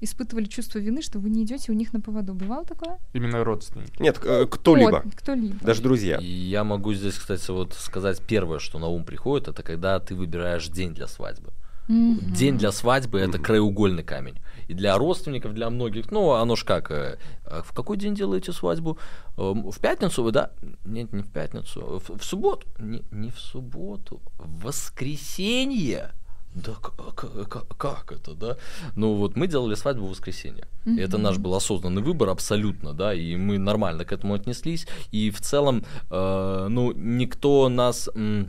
испытывали 0.04 0.44
чувство 0.44 0.78
вины, 0.78 1.02
что 1.02 1.18
вы 1.18 1.30
не 1.30 1.42
идете 1.44 1.72
у 1.72 1.74
них 1.74 1.92
на 1.92 2.00
поводу. 2.00 2.34
Бывало 2.34 2.64
такое? 2.64 2.98
Именно 3.12 3.42
родственники. 3.44 4.00
Нет, 4.00 4.20
э, 4.24 4.46
кто-либо, 4.50 5.02
Вот, 5.04 5.14
кто-либо. 5.16 5.64
даже 5.64 5.82
друзья. 5.82 6.18
И 6.18 6.26
я 6.26 6.64
могу 6.64 6.94
здесь, 6.94 7.14
кстати, 7.14 7.50
вот 7.50 7.74
сказать 7.74 8.20
первое, 8.22 8.58
что 8.58 8.78
на 8.78 8.86
ум 8.88 9.04
приходит, 9.04 9.48
это 9.48 9.62
когда 9.62 9.98
ты 10.00 10.14
выбираешь 10.14 10.68
день 10.68 10.94
для 10.94 11.06
свадьбы. 11.06 11.52
Мгм. 11.86 12.32
День 12.32 12.56
для 12.56 12.72
свадьбы 12.72 13.18
это 13.20 13.36
Мгм. 13.36 13.42
краеугольный 13.44 14.02
камень. 14.04 14.36
И 14.68 14.72
для 14.74 14.96
родственников, 14.96 15.52
для 15.52 15.68
многих, 15.68 16.10
ну, 16.10 16.30
оно 16.32 16.56
ж 16.56 16.64
как, 16.64 16.90
э, 16.90 17.18
а 17.44 17.62
в 17.62 17.72
какой 17.72 17.98
день 17.98 18.14
делаете 18.14 18.52
свадьбу? 18.52 18.96
Эм, 19.36 19.70
В 19.70 19.78
пятницу 19.80 20.22
вы, 20.22 20.32
да? 20.32 20.50
Нет, 20.86 21.12
не 21.12 21.22
в 21.22 21.30
пятницу. 21.30 22.00
В, 22.08 22.18
в 22.18 22.24
субботу? 22.24 22.66
Не, 22.78 23.02
не 23.10 23.30
в 23.30 23.38
субботу. 23.38 24.22
В 24.38 24.64
воскресенье? 24.64 26.12
Да 26.54 26.72
к- 26.72 27.14
к- 27.14 27.44
к- 27.48 27.76
как 27.76 28.12
это, 28.12 28.34
да? 28.34 28.56
Ну 28.96 29.14
вот 29.14 29.36
мы 29.36 29.46
делали 29.48 29.74
свадьбу 29.76 30.06
в 30.06 30.10
воскресенье. 30.10 30.66
И 30.86 31.00
это 31.00 31.18
наш 31.18 31.38
был 31.38 31.54
осознанный 31.54 32.02
выбор 32.02 32.28
абсолютно, 32.28 32.92
да, 32.92 33.12
и 33.14 33.36
мы 33.36 33.58
нормально 33.58 34.04
к 34.04 34.12
этому 34.12 34.34
отнеслись. 34.34 34.86
И 35.12 35.30
в 35.30 35.40
целом, 35.40 35.84
э, 36.10 36.66
ну, 36.70 36.92
никто 36.92 37.68
нас... 37.68 38.08
м, 38.14 38.48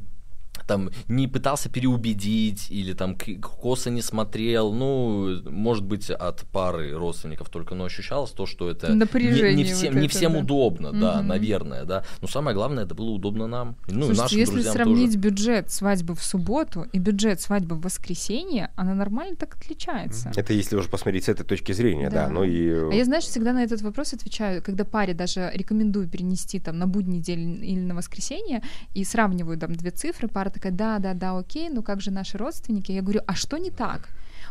там 0.67 0.89
не 1.07 1.27
пытался 1.27 1.69
переубедить 1.69 2.67
или 2.71 2.93
там 2.93 3.17
косо 3.41 3.89
не 3.89 4.01
смотрел, 4.01 4.73
ну, 4.73 5.41
может 5.49 5.83
быть, 5.85 6.09
от 6.09 6.41
пары 6.51 6.93
родственников 6.95 7.49
только, 7.49 7.75
но 7.75 7.85
ощущалось 7.85 8.31
то, 8.31 8.45
что 8.45 8.69
это 8.69 8.89
не, 8.91 8.95
Напряжение 8.95 9.53
не 9.53 9.63
вот 9.63 9.73
всем, 9.73 9.95
не 9.99 10.05
это, 10.07 10.15
всем 10.17 10.33
да. 10.33 10.39
удобно, 10.39 10.91
да, 10.91 11.17
Мгм. 11.17 11.27
наверное, 11.27 11.85
да. 11.85 12.03
Но 12.21 12.27
самое 12.27 12.55
главное, 12.55 12.83
это 12.85 12.95
было 12.95 13.09
удобно 13.11 13.47
нам, 13.47 13.75
ну, 13.87 14.11
и 14.11 14.15
Слушайте, 14.15 14.21
нашим 14.21 14.39
если 14.39 14.53
друзьям 14.53 14.73
сравнить 14.73 15.07
тоже. 15.13 15.19
бюджет 15.19 15.71
свадьбы 15.71 16.15
в 16.15 16.23
субботу 16.23 16.85
и 16.91 16.99
бюджет 16.99 17.41
свадьбы 17.41 17.75
в 17.75 17.81
воскресенье, 17.81 18.71
она 18.75 18.93
нормально 18.93 19.35
так 19.35 19.55
отличается. 19.55 20.31
Это 20.35 20.53
если 20.53 20.75
уже 20.75 20.89
посмотреть 20.89 21.25
с 21.25 21.29
этой 21.29 21.43
точки 21.45 21.71
зрения, 21.71 22.09
да. 22.09 22.27
Да. 22.27 22.29
Ну 22.29 22.43
и... 22.43 22.69
э, 22.69 22.89
А 22.91 22.93
я, 22.93 23.05
знаешь, 23.05 23.23
всегда 23.25 23.53
на 23.53 23.63
этот 23.63 23.81
вопрос 23.81 24.13
отвечаю, 24.13 24.61
когда 24.63 24.83
паре 24.85 25.13
даже 25.13 25.51
рекомендую 25.53 26.07
перенести 26.07 26.59
там 26.59 26.77
на 26.79 26.87
будний 26.87 27.19
день 27.19 27.63
или 27.63 27.79
на 27.81 27.93
воскресенье, 27.95 28.61
и 28.93 29.03
сравниваю 29.03 29.57
там 29.57 29.73
две 29.75 29.91
цифры, 29.91 30.27
пара 30.27 30.49
такая, 30.55 30.71
да, 30.71 30.99
да, 30.99 31.13
да, 31.13 31.37
окей, 31.37 31.69
ну 31.69 31.83
как 31.83 32.01
же 32.01 32.11
наши 32.11 32.37
родственники? 32.37 32.91
Я 32.91 33.01
говорю, 33.01 33.21
а 33.27 33.35
что 33.35 33.57
не 33.57 33.69
так? 33.69 34.09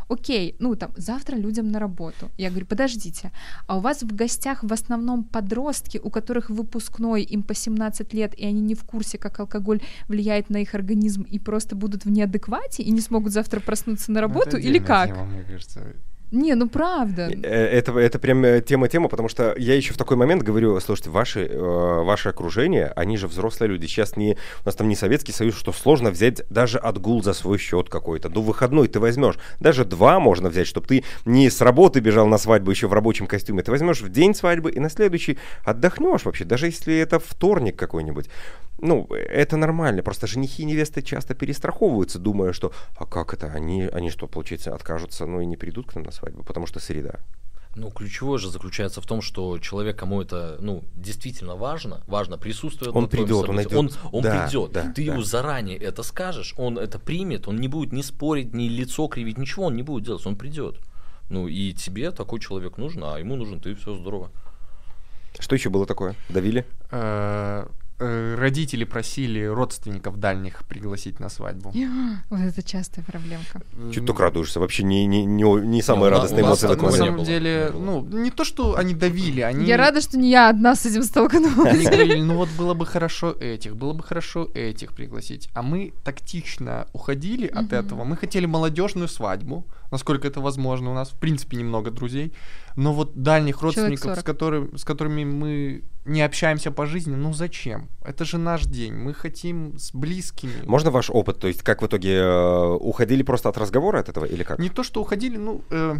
Окей, 0.09 0.55
ну 0.59 0.75
там, 0.77 0.90
завтра 0.97 1.37
людям 1.37 1.69
на 1.69 1.79
работу. 1.79 2.31
Я 2.37 2.51
говорю, 2.51 2.67
подождите, 2.67 3.31
а 3.67 3.77
у 3.79 3.81
вас 3.81 4.03
в 4.03 4.14
гостях 4.14 4.62
в 4.62 4.73
основном 4.73 5.25
подростки, 5.25 5.99
у 6.03 6.11
которых 6.11 6.51
выпускной, 6.51 7.23
им 7.23 7.43
по 7.43 7.55
17 7.55 8.12
лет, 8.14 8.35
и 8.35 8.45
они 8.47 8.61
не 8.61 8.75
в 8.75 8.85
курсе, 8.85 9.17
как 9.19 9.40
алкоголь 9.40 9.81
влияет 10.09 10.51
на 10.51 10.59
их 10.59 10.75
организм, 10.75 11.23
и 11.23 11.38
просто 11.38 11.75
будут 11.75 12.05
в 12.05 12.11
неадеквате, 12.11 12.83
и 12.83 12.90
не 12.90 13.01
смогут 13.01 13.33
завтра 13.33 13.61
проснуться 13.61 14.12
на 14.12 14.21
Ну, 14.21 14.27
работу, 14.29 14.49
это 14.51 14.59
или 14.59 14.79
как? 14.79 15.09
тема, 15.09 15.25
мне 15.25 15.43
кажется. 15.43 15.81
Не, 16.35 16.57
ну 16.57 16.68
правда. 16.68 17.31
Э, 17.31 17.79
Это, 17.79 17.97
это 17.97 18.18
прям 18.18 18.44
э, 18.44 18.61
тема-тема, 18.61 19.09
потому 19.09 19.29
что 19.29 19.55
я 19.57 19.75
еще 19.77 19.94
в 19.94 19.97
такой 19.97 20.16
момент 20.16 20.42
говорю, 20.42 20.81
слушайте, 20.81 21.11
ваши, 21.11 21.47
э, 21.47 22.03
ваше 22.03 22.31
окружение, 22.31 22.92
они 22.97 23.16
же 23.16 23.29
взрослые 23.29 23.68
люди. 23.68 23.87
Сейчас 23.87 24.16
не, 24.16 24.33
у 24.33 24.66
нас 24.66 24.75
там 24.75 24.88
не 24.88 24.97
Советский 24.97 25.31
Союз, 25.31 25.55
что 25.55 25.73
сложно 25.73 26.11
взять 26.11 26.42
даже 26.51 26.79
отгул 26.79 27.23
за 27.23 27.35
свой 27.35 27.59
счет 27.59 27.88
какой-то. 27.88 28.31
Ну, 28.31 28.42
выходной 28.42 28.88
ты 28.88 28.99
возьмешь. 28.99 29.38
Даже 29.61 29.85
два 29.85 30.18
можно 30.18 30.49
взять, 30.49 30.66
чтобы 30.66 30.88
ты 30.88 31.05
не 31.25 31.49
с 31.49 31.61
работы 31.61 32.01
бежал 32.01 32.27
на 32.27 32.38
свадьбу 32.38 32.73
еще 32.73 32.88
в 32.88 32.92
рабочем 32.92 33.29
костюме. 33.29 33.62
Ты 33.62 33.70
возьмешь 33.70 34.03
в 34.03 34.09
день 34.09 34.35
свадьбы 34.35 34.73
и 34.73 34.81
на 34.81 34.90
следующий 34.90 35.38
отдохнешь 35.64 36.25
вообще, 36.25 36.44
даже 36.44 36.66
если 36.66 36.97
это 36.97 37.20
вторник 37.20 37.77
какой-нибудь. 37.77 38.29
Ну, 38.79 39.07
это 39.12 39.57
нормально. 39.57 40.03
Просто 40.03 40.27
женихи 40.27 40.62
и 40.62 40.66
невесты 40.66 41.01
часто 41.01 41.35
перестраховываются, 41.35 42.18
думая, 42.18 42.53
что 42.53 42.73
а 42.97 43.07
как 43.07 43.33
это? 43.33 43.47
Они, 43.47 43.85
они 43.85 44.11
что, 44.11 44.27
получается, 44.27 44.75
откажутся, 44.75 45.27
ну 45.27 45.40
и 45.40 45.47
не 45.47 45.57
придут 45.57 45.87
к 45.87 45.94
нам 45.94 46.05
на 46.05 46.11
свадьбу, 46.11 46.24
потому 46.45 46.67
что 46.67 46.81
среда. 46.81 47.21
Ну, 47.77 47.91
ключевое 47.91 48.39
же 48.39 48.51
заключается 48.51 49.01
в 49.01 49.07
том, 49.07 49.21
что 49.21 49.59
человек, 49.59 49.99
кому 49.99 50.23
это, 50.23 50.59
ну, 50.61 50.85
действительно 50.95 51.57
важно, 51.57 52.03
важно 52.07 52.39
присутствовать 52.39 52.95
Он 52.95 53.09
придет, 53.09 53.49
он 53.49 53.57
найдет. 53.57 53.75
Он, 53.75 53.91
он 54.13 54.23
Да, 54.23 54.45
придет. 54.47 54.71
да, 54.71 54.93
Ты 54.93 55.05
да. 55.05 55.13
ему 55.13 55.23
заранее 55.23 55.77
это 55.77 56.05
скажешь, 56.05 56.55
он 56.57 56.79
это 56.79 57.01
примет, 57.01 57.49
он 57.49 57.57
не 57.57 57.67
будет 57.67 57.93
ни 57.93 58.03
спорить, 58.03 58.55
ни 58.55 58.69
лицо 58.69 59.09
кривить, 59.09 59.39
ничего 59.39 59.65
он 59.65 59.75
не 59.75 59.83
будет 59.83 60.05
делать, 60.05 60.25
он 60.25 60.37
придет. 60.37 60.77
Ну, 61.31 61.49
и 61.49 61.73
тебе 61.73 62.13
такой 62.13 62.39
человек 62.39 62.79
нужен, 62.79 63.03
а 63.03 63.19
ему 63.19 63.35
нужен 63.35 63.59
ты, 63.59 63.75
все 63.75 63.95
здорово. 63.95 64.31
Что 65.41 65.57
еще 65.57 65.69
было 65.69 65.85
такое? 65.85 66.15
Давили? 66.29 66.65
Э, 68.00 68.35
Родители 68.35 68.85
просили 68.85 69.44
родственников 69.44 70.18
дальних 70.18 70.64
пригласить 70.66 71.20
на 71.20 71.28
свадьбу. 71.28 71.72
Вот 72.30 72.40
это 72.40 72.62
частая 72.62 73.04
проблемка. 73.04 73.62
Чуть 73.92 74.04
только 74.07 74.22
радуешься. 74.22 74.59
Вообще 74.59 74.83
не, 74.83 75.07
не, 75.07 75.24
не, 75.24 75.42
не 75.42 75.83
самые 75.83 76.09
у 76.09 76.11
нас- 76.11 76.22
радостные 76.22 76.44
эмоции 76.44 76.66
на 76.66 76.74
такого 76.74 76.90
момент. 76.90 77.07
самом 77.07 77.24
деле, 77.24 77.70
ну, 77.72 78.02
не 78.02 78.30
то, 78.30 78.44
что 78.44 78.76
они 78.76 78.94
давили, 78.94 79.42
они... 79.42 79.66
Я 79.66 79.76
рада, 79.76 80.00
что 80.00 80.18
не 80.18 80.30
я 80.30 80.48
одна 80.48 80.74
с 80.74 80.87
этим 80.87 81.04
столкнулась. 81.04 81.74
Они 81.74 81.85
говорили, 81.85 82.20
ну 82.20 82.37
вот 82.37 82.48
было 82.59 82.74
бы 82.74 82.85
хорошо 82.85 83.30
этих, 83.30 83.76
было 83.76 83.92
бы 83.92 84.02
хорошо 84.02 84.50
этих 84.54 84.92
пригласить. 84.92 85.48
А 85.54 85.62
мы 85.62 85.92
тактично 86.02 86.88
уходили 86.92 87.46
от 87.46 87.72
этого. 87.72 88.04
Мы 88.04 88.16
хотели 88.16 88.46
молодежную 88.46 89.09
свадьбу, 89.09 89.66
насколько 89.92 90.26
это 90.26 90.40
возможно. 90.40 90.90
У 90.90 90.94
нас, 90.94 91.11
в 91.11 91.18
принципе, 91.18 91.57
немного 91.57 91.90
друзей. 91.90 92.33
Но 92.76 92.92
вот 92.92 93.14
дальних 93.14 93.62
родственников, 93.62 94.04
40. 94.04 94.18
с, 94.18 94.22
которым, 94.24 94.78
с 94.78 94.85
которыми 94.85 95.24
мы 95.24 95.85
не 96.05 96.23
общаемся 96.23 96.71
по 96.71 96.87
жизни, 96.87 97.14
ну 97.14 97.33
зачем? 97.33 97.88
Это 98.05 98.25
же 98.25 98.38
наш 98.38 98.64
день. 98.64 98.95
Мы 98.95 99.14
хотим 99.14 99.79
с 99.79 99.93
близкими. 99.93 100.64
Можно 100.67 100.90
ваш 100.90 101.11
опыт? 101.11 101.38
То 101.38 101.49
есть 101.49 101.62
как 101.62 101.83
в 101.83 101.87
итоге 101.87 102.17
э, 102.17 102.69
уходили 102.81 103.23
просто 103.23 103.49
от 103.49 103.59
разговора 103.59 104.01
от 104.01 104.09
этого 104.09 104.25
или 104.25 104.43
как? 104.43 104.59
Не 104.59 104.69
то, 104.69 104.83
что 104.83 105.01
уходили, 105.01 105.37
ну, 105.37 105.62
э, 105.71 105.97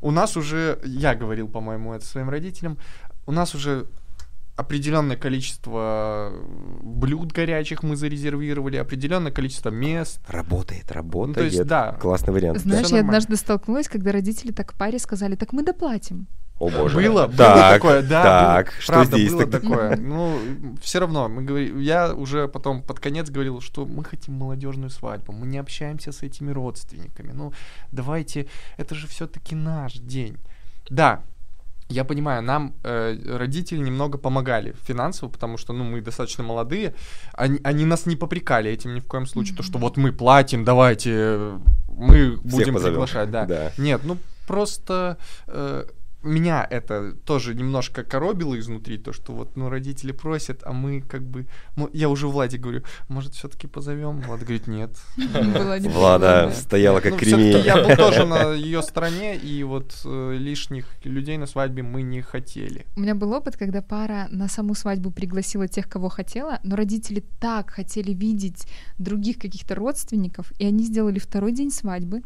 у 0.00 0.10
нас 0.10 0.36
уже, 0.36 0.78
я 0.84 1.14
говорил, 1.14 1.48
по-моему, 1.48 1.94
это 1.94 2.06
своим 2.06 2.30
родителям, 2.30 2.78
у 3.26 3.32
нас 3.32 3.54
уже 3.54 3.86
определенное 4.56 5.16
количество 5.16 6.32
блюд 6.80 7.32
горячих 7.32 7.82
мы 7.82 7.96
зарезервировали, 7.96 8.78
определенное 8.78 9.30
количество 9.30 9.68
мест. 9.68 10.20
Работает, 10.28 10.90
работает. 10.92 11.36
Ну, 11.36 11.42
то 11.42 11.44
есть, 11.44 11.66
да. 11.66 11.92
Классный 12.00 12.32
вариант. 12.32 12.60
Знаешь, 12.60 12.86
Всё 12.86 12.96
я 12.96 13.02
однажды 13.02 13.36
столкнулась, 13.36 13.88
когда 13.88 14.12
родители 14.12 14.52
так 14.52 14.72
паре 14.74 14.98
сказали, 14.98 15.36
так 15.36 15.52
мы 15.52 15.62
доплатим. 15.62 16.26
О 16.58 16.70
боже. 16.70 16.96
Было, 16.96 17.26
было 17.26 17.36
Так, 17.36 17.82
такое, 17.82 18.02
да. 18.02 18.22
Так, 18.22 18.66
было- 18.66 18.80
что 18.80 18.92
правда, 18.92 19.16
здесь 19.18 19.32
было 19.32 19.42
тогда? 19.42 19.60
такое. 19.60 19.96
Ну, 19.96 20.38
все 20.80 21.00
равно, 21.00 21.28
мы 21.28 21.42
говорим, 21.42 21.78
я 21.80 22.14
уже 22.14 22.48
потом 22.48 22.82
под 22.82 22.98
конец 22.98 23.28
говорил, 23.28 23.60
что 23.60 23.84
мы 23.84 24.04
хотим 24.04 24.34
молодежную 24.34 24.88
свадьбу, 24.90 25.32
мы 25.32 25.46
не 25.46 25.58
общаемся 25.58 26.12
с 26.12 26.22
этими 26.22 26.52
родственниками. 26.52 27.32
Ну, 27.32 27.52
давайте, 27.92 28.46
это 28.78 28.94
же 28.94 29.06
все-таки 29.06 29.54
наш 29.54 29.94
день. 29.94 30.38
Да, 30.88 31.22
я 31.88 32.04
понимаю, 32.04 32.42
нам 32.42 32.74
э, 32.84 33.16
родители 33.36 33.78
немного 33.78 34.18
помогали 34.18 34.74
финансово, 34.82 35.28
потому 35.28 35.56
что, 35.58 35.72
ну, 35.72 35.84
мы 35.84 36.00
достаточно 36.00 36.42
молодые. 36.42 36.94
Они, 37.34 37.60
они 37.64 37.84
нас 37.84 38.06
не 38.06 38.16
попрекали 38.16 38.70
этим 38.70 38.94
ни 38.94 39.00
в 39.00 39.06
коем 39.06 39.26
случае, 39.26 39.56
то, 39.56 39.62
что 39.62 39.78
вот 39.78 39.96
мы 39.96 40.10
платим, 40.12 40.64
давайте, 40.64 41.10
э, 41.14 41.58
мы 41.88 42.36
будем 42.38 42.74
позовем. 42.74 42.94
приглашать, 42.94 43.30
да. 43.30 43.44
Да. 43.44 43.72
Нет, 43.78 44.00
ну 44.04 44.16
просто 44.46 45.18
э, 45.46 45.84
меня 46.22 46.66
это 46.68 47.12
тоже 47.24 47.54
немножко 47.54 48.02
коробило 48.02 48.58
изнутри, 48.58 48.98
то, 48.98 49.12
что 49.12 49.32
вот, 49.32 49.56
ну, 49.56 49.68
родители 49.68 50.12
просят, 50.12 50.62
а 50.64 50.72
мы 50.72 51.00
как 51.00 51.22
бы... 51.22 51.46
я 51.92 52.08
уже 52.08 52.26
Владе 52.26 52.58
говорю, 52.58 52.82
может, 53.08 53.34
все-таки 53.34 53.66
позовем? 53.66 54.20
Влад 54.20 54.40
говорит, 54.40 54.66
нет. 54.66 54.90
Влада 55.16 56.52
стояла 56.54 57.00
как 57.00 57.12
Ну, 57.12 57.18
кремень. 57.18 57.58
я 57.64 57.82
был 57.82 57.96
тоже 57.96 58.26
на 58.26 58.52
ее 58.52 58.82
стороне, 58.82 59.36
и 59.36 59.62
вот 59.62 60.00
э, 60.04 60.34
лишних 60.36 60.86
людей 61.04 61.36
на 61.36 61.46
свадьбе 61.46 61.82
мы 61.82 62.02
не 62.02 62.22
хотели. 62.22 62.86
У 62.96 63.00
меня 63.00 63.14
был 63.14 63.32
опыт, 63.32 63.56
когда 63.56 63.82
пара 63.82 64.26
на 64.30 64.48
саму 64.48 64.74
свадьбу 64.74 65.10
пригласила 65.10 65.68
тех, 65.68 65.88
кого 65.88 66.08
хотела, 66.08 66.60
но 66.62 66.76
родители 66.76 67.22
так 67.40 67.70
хотели 67.70 68.12
видеть 68.12 68.66
других 68.98 69.38
каких-то 69.38 69.74
родственников, 69.74 70.52
и 70.58 70.66
они 70.66 70.84
сделали 70.84 71.18
второй 71.18 71.52
день 71.52 71.70
свадьбы. 71.70 72.22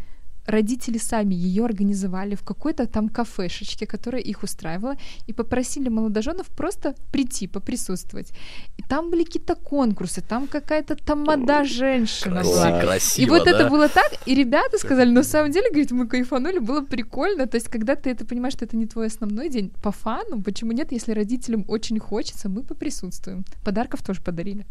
Родители 0.47 0.99
сами 0.99 1.35
ее 1.35 1.65
организовали 1.65 2.35
в 2.35 2.43
какой-то 2.43 2.87
там 2.87 3.09
кафешечке, 3.09 3.87
которая 3.87 4.23
их 4.23 4.43
устраивала, 4.43 4.97
и 5.27 5.33
попросили 5.33 5.89
молодоженов 5.89 6.47
просто 6.49 6.95
прийти, 7.13 7.47
поприсутствовать. 7.47 8.33
И 8.79 8.83
там 8.83 9.11
были 9.11 9.25
какие-то 9.25 9.55
конкурсы, 9.55 10.21
там 10.23 10.47
какая-то 10.47 10.97
тамада 10.97 11.65
женщина 11.65 12.37
Красиво, 12.37 12.55
была. 12.55 12.81
Красиво, 12.81 13.27
И 13.27 13.29
вот 13.31 13.45
да? 13.45 13.51
это 13.51 13.69
было 13.71 13.89
так, 13.89 14.11
и 14.27 14.35
ребята 14.35 14.79
сказали, 14.79 15.11
на 15.11 15.23
самом 15.23 15.51
деле, 15.51 15.69
говорит, 15.71 15.91
мы 15.93 16.07
кайфанули, 16.07 16.59
было 16.59 16.81
прикольно. 16.85 17.47
То 17.47 17.57
есть, 17.57 17.69
когда 17.69 17.95
ты 17.95 18.11
это 18.11 18.25
понимаешь, 18.25 18.55
что 18.55 18.65
это 18.65 18.77
не 18.77 18.87
твой 18.87 19.07
основной 19.07 19.49
день, 19.49 19.71
по 19.83 19.93
фану, 19.93 20.43
почему 20.43 20.73
нет, 20.73 20.93
если 20.93 21.13
родителям 21.13 21.65
очень 21.69 21.99
хочется, 21.99 22.49
мы 22.49 22.63
поприсутствуем. 22.63 23.45
Подарков 23.65 24.03
тоже 24.03 24.21
подарили. 24.23 24.67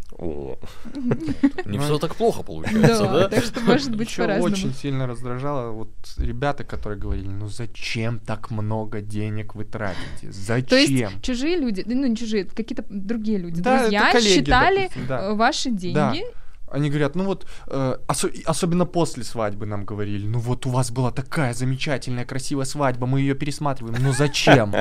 Не 1.65 1.77
Ну, 1.77 1.83
все 1.83 1.97
так 1.99 2.15
плохо 2.15 2.43
получается, 2.43 3.03
Да, 3.03 3.13
да? 3.13 3.29
так 3.29 3.43
что 3.43 3.59
может 3.61 3.95
быть 3.95 4.15
по-разному. 4.15 4.53
очень 4.53 4.73
сильно 4.73 5.07
раздражало 5.07 5.58
вот 5.67 5.89
ребята, 6.17 6.63
которые 6.63 6.99
говорили, 6.99 7.27
ну 7.27 7.47
зачем 7.47 8.19
так 8.19 8.51
много 8.51 9.01
денег 9.01 9.55
вы 9.55 9.65
тратите? 9.65 10.31
Зачем? 10.31 10.67
То 10.69 10.75
есть 10.77 11.21
чужие 11.21 11.57
люди, 11.57 11.83
ну 11.85 12.07
не 12.07 12.15
чужие, 12.15 12.45
какие-то 12.45 12.83
другие 12.89 13.37
люди, 13.37 13.61
Да, 13.61 13.79
друзья 13.81 14.11
коллеги, 14.11 14.35
считали 14.39 14.81
допустим, 14.83 15.07
да. 15.07 15.33
ваши 15.33 15.71
деньги. 15.71 16.23
Они 16.71 16.89
говорят, 16.89 17.15
ну 17.15 17.23
вот, 17.23 17.45
э, 17.67 17.97
осо- 18.07 18.31
особенно 18.45 18.85
после 18.85 19.23
свадьбы 19.23 19.65
нам 19.65 19.85
говорили, 19.85 20.25
ну 20.27 20.39
вот 20.39 20.65
у 20.65 20.69
вас 20.69 20.91
была 20.91 21.11
такая 21.11 21.53
замечательная, 21.53 22.25
красивая 22.25 22.65
свадьба, 22.65 23.07
мы 23.07 23.21
ее 23.21 23.33
пересматриваем. 23.35 23.95
Ну 24.01 24.13
зачем? 24.13 24.73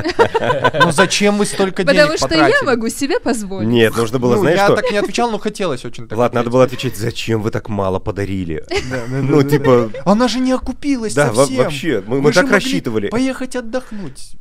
Ну 0.85 0.93
зачем 0.93 1.39
вы 1.39 1.47
столько 1.47 1.85
денег 1.85 2.01
Потому 2.03 2.17
что 2.19 2.35
я 2.35 2.45
потратили? 2.45 2.67
могу 2.67 2.89
себе 2.89 3.21
позволить. 3.21 3.69
Нет, 3.69 3.97
нужно 3.97 4.19
было, 4.19 4.35
Ну, 4.35 4.41
знаешь 4.43 4.59
я 4.59 4.67
что? 4.67 4.77
так 4.77 4.91
не 4.91 4.99
отвечал, 4.99 5.31
но 5.31 5.39
хотелось 5.39 5.85
очень 5.85 6.09
так 6.09 6.17
Влад, 6.17 6.35
надо 6.35 6.51
было 6.51 6.65
отвечать, 6.65 6.97
зачем 6.97 7.43
вы 7.43 7.51
так 7.51 7.69
мало 7.69 7.99
подарили? 7.99 8.65
Да, 8.69 8.77
да, 9.11 9.17
Ну, 9.23 9.37
да, 9.39 9.43
да, 9.43 9.49
типа, 9.51 9.91
да. 9.93 10.03
Она 10.05 10.29
же 10.29 10.41
не 10.41 10.53
окупилась 10.53 11.15
да, 11.15 11.33
совсем. 11.33 11.57
вообще, 11.59 12.03
мы 12.07 12.33
так 12.33 12.51
рассчитывали. 12.51 13.09
Поехать 13.09 13.57
отдохнуть. 13.57 14.33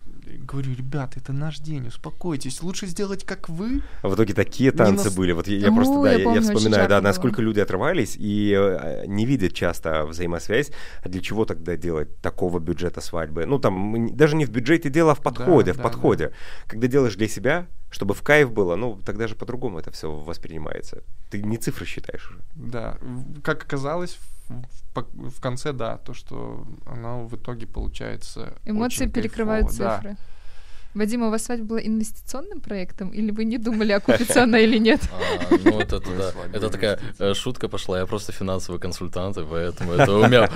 Говорю, 0.48 0.74
ребята, 0.76 1.20
это 1.20 1.34
наш 1.34 1.60
день, 1.60 1.88
успокойтесь. 1.88 2.64
Лучше 2.64 2.86
сделать, 2.88 3.26
как 3.26 3.50
вы. 3.50 3.82
А 4.02 4.08
В 4.08 4.16
итоге 4.16 4.34
такие 4.34 4.72
танцы 4.72 5.06
нас- 5.06 5.16
были. 5.16 5.34
Вот 5.34 5.46
я, 5.48 5.58
я 5.58 5.70
О, 5.70 5.76
просто, 5.76 6.02
да, 6.02 6.14
я 6.14 6.24
помню, 6.24 6.42
я 6.42 6.42
вспоминаю, 6.42 6.88
да, 6.88 7.02
насколько 7.02 7.38
было. 7.38 7.46
люди 7.46 7.60
отрывались 7.60 8.16
и 8.18 8.56
э, 8.58 9.06
не 9.08 9.26
видят 9.26 9.54
часто 9.54 10.06
взаимосвязь. 10.06 10.72
А 11.04 11.10
для 11.10 11.20
чего 11.20 11.44
тогда 11.44 11.76
делать 11.76 12.16
такого 12.22 12.60
бюджета 12.60 13.02
свадьбы? 13.02 13.46
Ну, 13.46 13.60
там, 13.60 14.16
даже 14.16 14.38
не 14.38 14.46
в 14.46 14.50
бюджете 14.50 14.90
дело, 14.90 15.12
а 15.12 15.16
в 15.16 15.22
подходе, 15.22 15.74
в 15.74 15.78
да, 15.78 15.84
подходе. 15.84 16.32
Когда 16.66 16.88
делаешь 16.88 17.16
для 17.18 17.28
себя, 17.28 17.68
чтобы 17.90 18.14
в 18.14 18.22
кайф 18.22 18.50
было, 18.50 18.78
ну, 18.78 18.98
тогда 19.06 19.28
же 19.28 19.36
по-другому 19.36 19.80
это 19.80 19.92
все 19.92 20.10
воспринимается. 20.10 21.04
Ты 21.30 21.42
не 21.42 21.58
цифры 21.58 21.86
считаешь 21.86 22.32
уже. 22.32 22.40
Да, 22.56 22.98
как 23.44 23.64
оказалось, 23.64 24.18
в, 24.96 25.42
конце, 25.42 25.74
да, 25.74 25.98
то, 25.98 26.14
что 26.14 26.66
оно 26.86 27.28
в 27.28 27.36
итоге 27.36 27.68
получается 27.68 28.54
Эмоции 28.66 29.04
очень 29.04 29.12
перекрывают 29.12 29.68
кайфово, 29.68 30.00
да. 30.04 30.18
Вадим, 30.98 31.24
а 31.24 31.28
у 31.28 31.30
вас 31.30 31.46
свадьба 31.46 31.66
была 31.66 31.80
инвестиционным 31.80 32.60
проектом, 32.60 33.10
или 33.10 33.32
вы 33.32 33.46
не 33.46 33.58
думали, 33.58 33.92
окупится 33.92 34.44
она 34.44 34.60
или 34.60 34.78
нет? 34.78 35.02
А, 35.18 35.58
ну, 35.64 35.72
вот 35.74 35.94
это 35.94 36.12
да. 36.18 36.32
Это 36.54 36.70
такая 36.70 37.00
э, 37.20 37.34
шутка 37.34 37.68
пошла. 37.68 38.00
Я 38.00 38.06
просто 38.06 38.32
финансовый 38.32 38.80
консультант, 38.80 39.38
и 39.38 39.44
поэтому 39.44 39.94
это 39.94 40.14
у 40.14 40.28
меня 40.28 40.50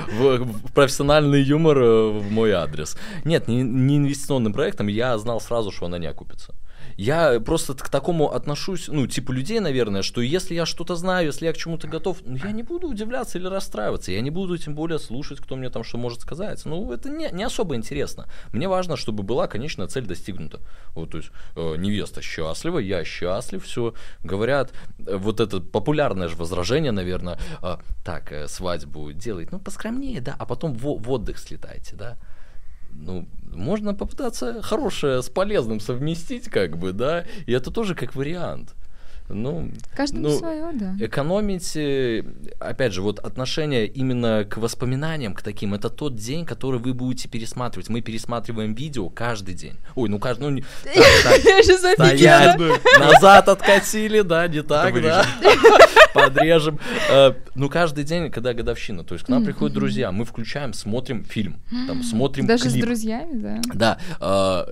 профессиональный 0.74 1.42
юмор 1.42 1.78
э, 1.78 2.10
в 2.20 2.32
мой 2.32 2.52
адрес. 2.52 2.98
Нет, 3.26 3.48
не, 3.48 3.64
не 3.64 3.98
инвестиционным 3.98 4.54
проектом. 4.54 4.88
Я 4.88 5.18
знал 5.18 5.42
сразу, 5.42 5.72
что 5.72 5.86
она 5.86 5.98
не 5.98 6.08
окупится. 6.08 6.54
Я 6.98 7.40
просто 7.40 7.74
к 7.74 7.90
такому 7.90 8.32
отношусь, 8.32 8.88
ну, 8.88 9.08
типа 9.08 9.32
людей, 9.32 9.60
наверное, 9.60 10.02
что 10.02 10.22
если 10.22 10.56
я 10.56 10.66
что-то 10.66 10.96
знаю, 10.96 11.28
если 11.28 11.46
я 11.46 11.54
к 11.54 11.58
чему-то 11.58 11.88
готов, 11.88 12.18
ну, 12.26 12.38
я 12.44 12.52
не 12.52 12.64
буду 12.64 12.88
удивляться 12.88 13.38
или 13.38 13.48
расстраиваться. 13.48 14.12
Я 14.12 14.22
не 14.22 14.30
буду 14.30 14.58
тем 14.58 14.76
более 14.76 15.00
слушать, 15.00 15.40
кто 15.40 15.56
мне 15.56 15.70
там 15.70 15.84
что 15.84 15.98
может 15.98 16.22
сказать. 16.22 16.66
Ну, 16.66 16.92
это 16.92 17.10
не, 17.10 17.30
не 17.32 17.44
особо 17.44 17.76
интересно. 17.76 18.28
Мне 18.54 18.68
важно, 18.68 18.98
чтобы 18.98 19.24
была 19.24 19.48
конечная 19.48 19.88
цель 19.88 20.06
достигнута. 20.06 20.60
Вот, 20.96 21.12
то 21.12 21.18
есть, 21.18 21.32
э, 21.56 21.76
невеста 21.78 22.22
счастлива, 22.22 22.80
я 22.80 23.04
счастлив, 23.04 23.64
все. 23.64 23.94
Говорят, 24.24 24.72
э, 25.00 25.16
вот 25.18 25.40
это 25.40 25.60
популярное 25.60 26.28
же 26.28 26.36
возражение, 26.36 26.92
наверное, 26.92 27.40
э, 27.62 27.78
так, 28.04 28.32
э, 28.32 28.48
свадьбу 28.48 29.12
делать, 29.12 29.52
ну, 29.52 29.60
поскромнее, 29.60 30.22
да, 30.22 30.36
а 30.38 30.46
потом 30.46 30.74
в, 30.74 31.02
в 31.02 31.12
отдых 31.12 31.40
слетайте, 31.40 31.96
да 31.96 32.18
ну, 32.94 33.28
можно 33.54 33.94
попытаться 33.94 34.62
хорошее 34.62 35.22
с 35.22 35.30
полезным 35.30 35.80
совместить, 35.80 36.46
как 36.46 36.78
бы, 36.78 36.94
да, 36.94 37.26
и 37.46 37.52
это 37.52 37.72
тоже 37.72 37.96
как 37.96 38.16
вариант. 38.16 38.76
Ну, 39.34 39.72
Каждому 39.96 40.28
ну, 40.30 40.38
свое, 40.38 40.65
да. 40.74 40.96
экономить, 41.00 41.76
э, 41.76 42.24
опять 42.60 42.94
же, 42.94 43.02
вот 43.02 43.20
отношение 43.20 43.88
именно 43.88 44.46
к 44.50 44.58
воспоминаниям, 44.58 45.34
к 45.34 45.41
таким, 45.41 45.74
это 45.74 45.89
тот 45.89 46.15
день, 46.15 46.46
который 46.46 46.80
вы 46.80 46.94
будете 46.94 47.28
пересматривать. 47.30 47.89
Мы 47.89 48.02
пересматриваем 48.02 48.74
видео 48.74 49.10
каждый 49.10 49.54
день. 49.56 49.74
Ой, 49.96 50.10
ну 50.10 50.20
каждый, 50.20 50.50
ну, 50.50 50.62
так, 50.84 50.94
так, 51.24 51.44
Я 51.44 51.63
же 51.63 51.78
стоять, 51.78 51.98
зафигела. 52.20 52.78
назад 53.00 53.50
откатили, 53.50 54.22
да, 54.22 54.48
не 54.48 54.62
так, 54.63 55.02
да, 55.02 55.26
подрежем. 56.13 56.80
Э, 57.10 57.34
Ну, 57.56 57.70
каждый 57.70 58.04
день, 58.04 58.32
когда 58.32 58.54
годовщина, 58.54 59.04
то 59.04 59.13
есть 59.15 59.26
к 59.26 59.30
нам 59.30 59.44
приходят 59.46 59.74
друзья, 59.76 60.12
мы 60.12 60.26
включаем, 60.26 60.74
смотрим 60.74 61.24
фильм, 61.26 61.60
там, 61.88 62.04
смотрим 62.04 62.46
Даже 62.48 62.70
с 62.70 62.74
друзьями, 62.74 63.34
да. 63.74 63.98
Да, 64.20 64.65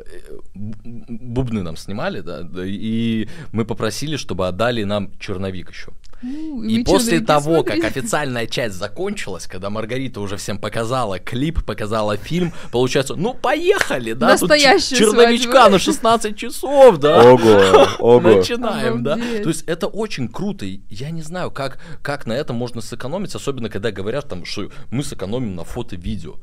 б- 0.55 1.05
бубны 1.09 1.63
нам 1.63 1.77
снимали, 1.77 2.21
да, 2.21 2.47
и 2.65 3.27
мы 3.51 3.65
попросили, 3.65 4.15
чтобы 4.17 4.47
отдали 4.49 4.83
нам 4.83 5.11
черновик 5.19 5.71
еще. 5.71 5.91
У, 6.21 6.63
И 6.63 6.83
после 6.83 7.21
того, 7.21 7.55
смотрели? 7.55 7.79
как 7.79 7.91
официальная 7.91 8.45
часть 8.45 8.75
закончилась, 8.75 9.47
когда 9.47 9.69
Маргарита 9.69 10.19
уже 10.19 10.35
всем 10.35 10.57
показала 10.57 11.17
клип, 11.17 11.63
показала 11.63 12.17
фильм, 12.17 12.51
получается, 12.73 13.15
ну 13.15 13.33
поехали, 13.33 14.11
да, 14.11 14.31
тут 14.37 14.49
Настоящую 14.49 14.99
черновичка 14.99 15.51
свадьбу. 15.51 15.71
на 15.71 15.79
16 15.79 16.35
часов, 16.35 16.97
да. 16.97 17.23
Ого, 17.23 17.87
ого. 17.99 18.19
Начинаем, 18.19 19.01
да. 19.01 19.13
Обалдеть. 19.13 19.43
То 19.43 19.49
есть 19.49 19.63
это 19.65 19.87
очень 19.87 20.27
круто. 20.27 20.65
Я 20.89 21.11
не 21.11 21.21
знаю, 21.21 21.51
как, 21.51 21.79
как 22.01 22.25
на 22.25 22.33
этом 22.33 22.57
можно 22.57 22.81
сэкономить, 22.81 23.33
особенно 23.33 23.69
когда 23.69 23.91
говорят 23.91 24.27
там, 24.27 24.43
что 24.43 24.69
мы 24.91 25.03
сэкономим 25.05 25.55
на 25.55 25.63
фото-видео. 25.63 26.35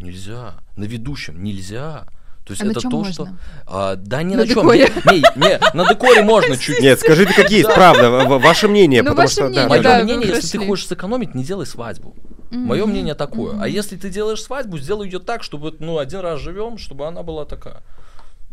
Нельзя. 0.00 0.54
На 0.76 0.84
ведущем 0.84 1.42
нельзя. 1.44 2.06
То 2.48 2.52
есть 2.52 2.62
А 2.62 2.64
на 2.64 2.70
это 2.70 2.80
то, 2.80 2.88
можно? 2.88 3.12
что... 3.12 3.28
А, 3.66 3.96
да 3.96 4.22
не 4.22 4.34
На 4.34 4.42
на, 4.42 4.48
чем. 4.48 4.62
декоре. 4.62 4.90
Не, 5.04 5.18
не, 5.36 5.60
на 5.74 5.86
декоре 5.86 6.22
можно 6.22 6.56
чуть 6.56 6.80
Нет, 6.80 6.98
скажите, 6.98 7.34
как 7.34 7.50
есть, 7.50 7.68
правда, 7.74 8.10
ваше 8.10 8.68
мнение, 8.68 9.02
Ну, 9.02 9.10
потому 9.10 9.28
что... 9.28 9.44
мнение, 9.44 9.68
Мое 9.68 9.82
да, 9.82 10.02
мнение, 10.02 10.28
если 10.28 10.56
ты 10.58 10.66
хочешь 10.66 10.86
сэкономить, 10.86 11.34
не 11.34 11.44
делай 11.44 11.66
свадьбу. 11.66 12.16
Мое 12.50 12.86
мнение 12.86 13.14
такое. 13.14 13.60
А 13.60 13.68
если 13.68 13.96
ты 13.96 14.08
делаешь 14.08 14.42
свадьбу, 14.42 14.78
сделай 14.78 15.06
ее 15.06 15.18
так, 15.18 15.42
чтобы 15.42 15.74
ну 15.78 15.98
один 15.98 16.20
раз 16.20 16.40
живем, 16.40 16.78
чтобы 16.78 17.06
она 17.06 17.22
была 17.22 17.44
такая. 17.44 17.82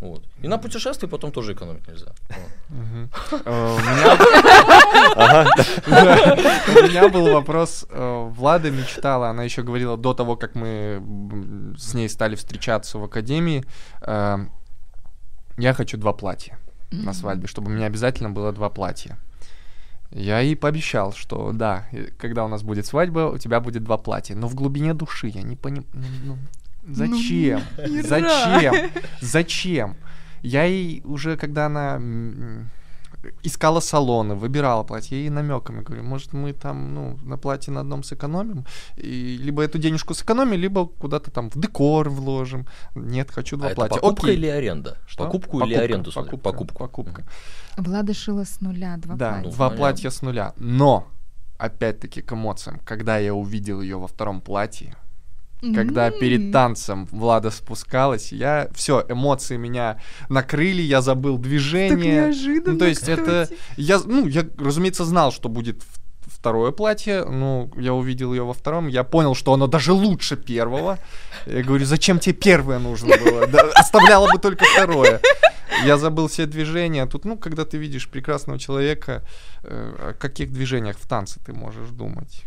Вот. 0.01 0.23
И 0.43 0.47
на 0.47 0.57
путешествии 0.57 1.07
потом 1.07 1.31
тоже 1.31 1.53
экономить 1.53 1.87
нельзя. 1.87 2.11
Э, 3.45 3.77
У 6.67 6.87
меня 6.87 7.09
был 7.09 7.33
вопрос. 7.33 7.85
э, 7.89 8.29
Влада 8.35 8.71
мечтала, 8.71 9.29
она 9.29 9.43
еще 9.43 9.63
говорила 9.63 9.97
до 9.97 10.13
того, 10.13 10.35
как 10.35 10.55
мы 10.55 11.01
с 11.77 11.93
ней 11.93 12.09
стали 12.09 12.35
встречаться 12.35 12.97
в 12.99 13.03
академии. 13.03 13.63
э, 14.01 14.37
Я 15.57 15.73
хочу 15.73 15.97
два 15.97 16.13
платья. 16.13 16.57
на 16.91 17.13
свадьбе, 17.13 17.47
чтобы 17.47 17.71
у 17.71 17.73
меня 17.73 17.87
обязательно 17.87 18.29
было 18.29 18.51
два 18.51 18.69
платья. 18.69 19.17
Я 20.11 20.39
ей 20.39 20.55
пообещал, 20.55 21.13
что 21.13 21.51
да, 21.53 21.87
и 21.91 22.05
когда 22.21 22.45
у 22.45 22.47
нас 22.47 22.61
будет 22.63 22.85
свадьба, 22.85 23.31
у 23.31 23.37
тебя 23.37 23.59
будет 23.59 23.83
два 23.83 23.97
платья. 23.97 24.35
Но 24.35 24.47
в 24.47 24.55
глубине 24.55 24.93
души 24.93 25.27
я 25.27 25.41
не 25.43 25.55
понимаю, 25.55 25.87
ну, 26.25 26.37
зачем? 26.87 27.61
Ира. 27.77 28.03
Зачем? 28.07 28.91
Зачем? 29.21 29.95
Я 30.41 30.63
ей 30.65 31.01
уже, 31.05 31.37
когда 31.37 31.65
она 31.65 31.99
искала 33.43 33.79
салоны, 33.79 34.35
выбирала 34.35 34.83
платье, 34.83 35.17
я 35.17 35.23
ей 35.23 35.29
намеками 35.31 35.81
говорю, 35.81 36.03
может, 36.03 36.33
мы 36.33 36.53
там, 36.53 36.93
ну, 36.93 37.17
на 37.23 37.37
платье 37.37 37.73
на 37.73 37.79
одном 37.81 38.03
сэкономим, 38.03 38.65
и 38.97 39.37
либо 39.41 39.63
эту 39.63 39.79
денежку 39.79 40.13
сэкономим, 40.13 40.59
либо 40.59 40.85
куда-то 40.85 41.31
там 41.31 41.49
в 41.49 41.55
декор 41.59 42.09
вложим. 42.09 42.67
Нет, 42.93 43.31
хочу 43.31 43.57
два 43.57 43.67
А 43.67 43.71
это 43.71 43.75
платья. 43.77 43.95
покупка 43.95 44.27
Окей. 44.27 44.37
или 44.37 44.45
аренда? 44.47 44.97
Что? 45.07 45.23
Покупку 45.23 45.57
или 45.57 45.73
Покупка, 45.73 45.83
аренду? 45.83 46.11
смотри? 46.11 46.37
Покупка. 46.37 46.77
Покупку. 46.77 47.03
покупка. 47.13 47.23
Влада 47.77 48.13
шила 48.13 48.45
с 48.45 48.61
нуля 48.61 48.97
два 48.97 49.15
Да, 49.15 49.29
платья. 49.31 49.47
Ну, 49.49 49.51
два 49.55 49.69
платья 49.71 50.09
с 50.11 50.21
нуля. 50.21 50.53
Но, 50.57 51.07
опять-таки, 51.57 52.21
к 52.21 52.31
эмоциям, 52.33 52.79
когда 52.85 53.17
я 53.17 53.33
увидел 53.33 53.81
ее 53.81 53.97
во 53.97 54.07
втором 54.07 54.39
платье, 54.39 54.95
когда 55.73 56.11
перед 56.11 56.51
танцем 56.51 57.05
Влада 57.11 57.49
спускалась, 57.51 58.31
я 58.31 58.67
все, 58.75 59.03
эмоции 59.09 59.57
меня 59.57 59.99
накрыли, 60.29 60.81
я 60.81 61.01
забыл 61.01 61.35
Так 61.37 61.43
движение. 61.43 62.25
неожиданно, 62.25 62.73
Ну, 62.73 62.79
то 62.79 62.85
есть 62.85 63.07
это, 63.07 63.43
кстати. 63.43 63.59
я, 63.77 63.99
ну, 64.05 64.27
я, 64.27 64.45
разумеется, 64.57 65.05
знал, 65.05 65.31
что 65.31 65.49
будет 65.49 65.81
второе 66.27 66.71
платье, 66.71 67.23
ну, 67.25 67.71
я 67.77 67.93
увидел 67.93 68.33
ее 68.33 68.43
во 68.43 68.53
втором, 68.53 68.87
я 68.87 69.03
понял, 69.03 69.35
что 69.35 69.53
оно 69.53 69.67
даже 69.67 69.93
лучше 69.93 70.35
первого. 70.35 70.97
Я 71.45 71.63
говорю, 71.63 71.85
зачем 71.85 72.19
тебе 72.19 72.33
первое 72.33 72.79
нужно 72.79 73.15
было? 73.17 73.47
Да, 73.47 73.61
оставляла 73.75 74.31
бы 74.31 74.39
только 74.39 74.65
второе. 74.65 75.21
Я 75.83 75.97
забыл 75.97 76.27
все 76.27 76.45
движения. 76.45 77.05
Тут, 77.05 77.25
ну, 77.25 77.37
когда 77.37 77.63
ты 77.65 77.77
видишь 77.77 78.07
прекрасного 78.07 78.57
человека, 78.59 79.23
э, 79.63 80.11
о 80.11 80.13
каких 80.13 80.51
движениях 80.51 80.97
в 80.97 81.07
танце 81.07 81.39
ты 81.45 81.53
можешь 81.53 81.89
думать? 81.89 82.43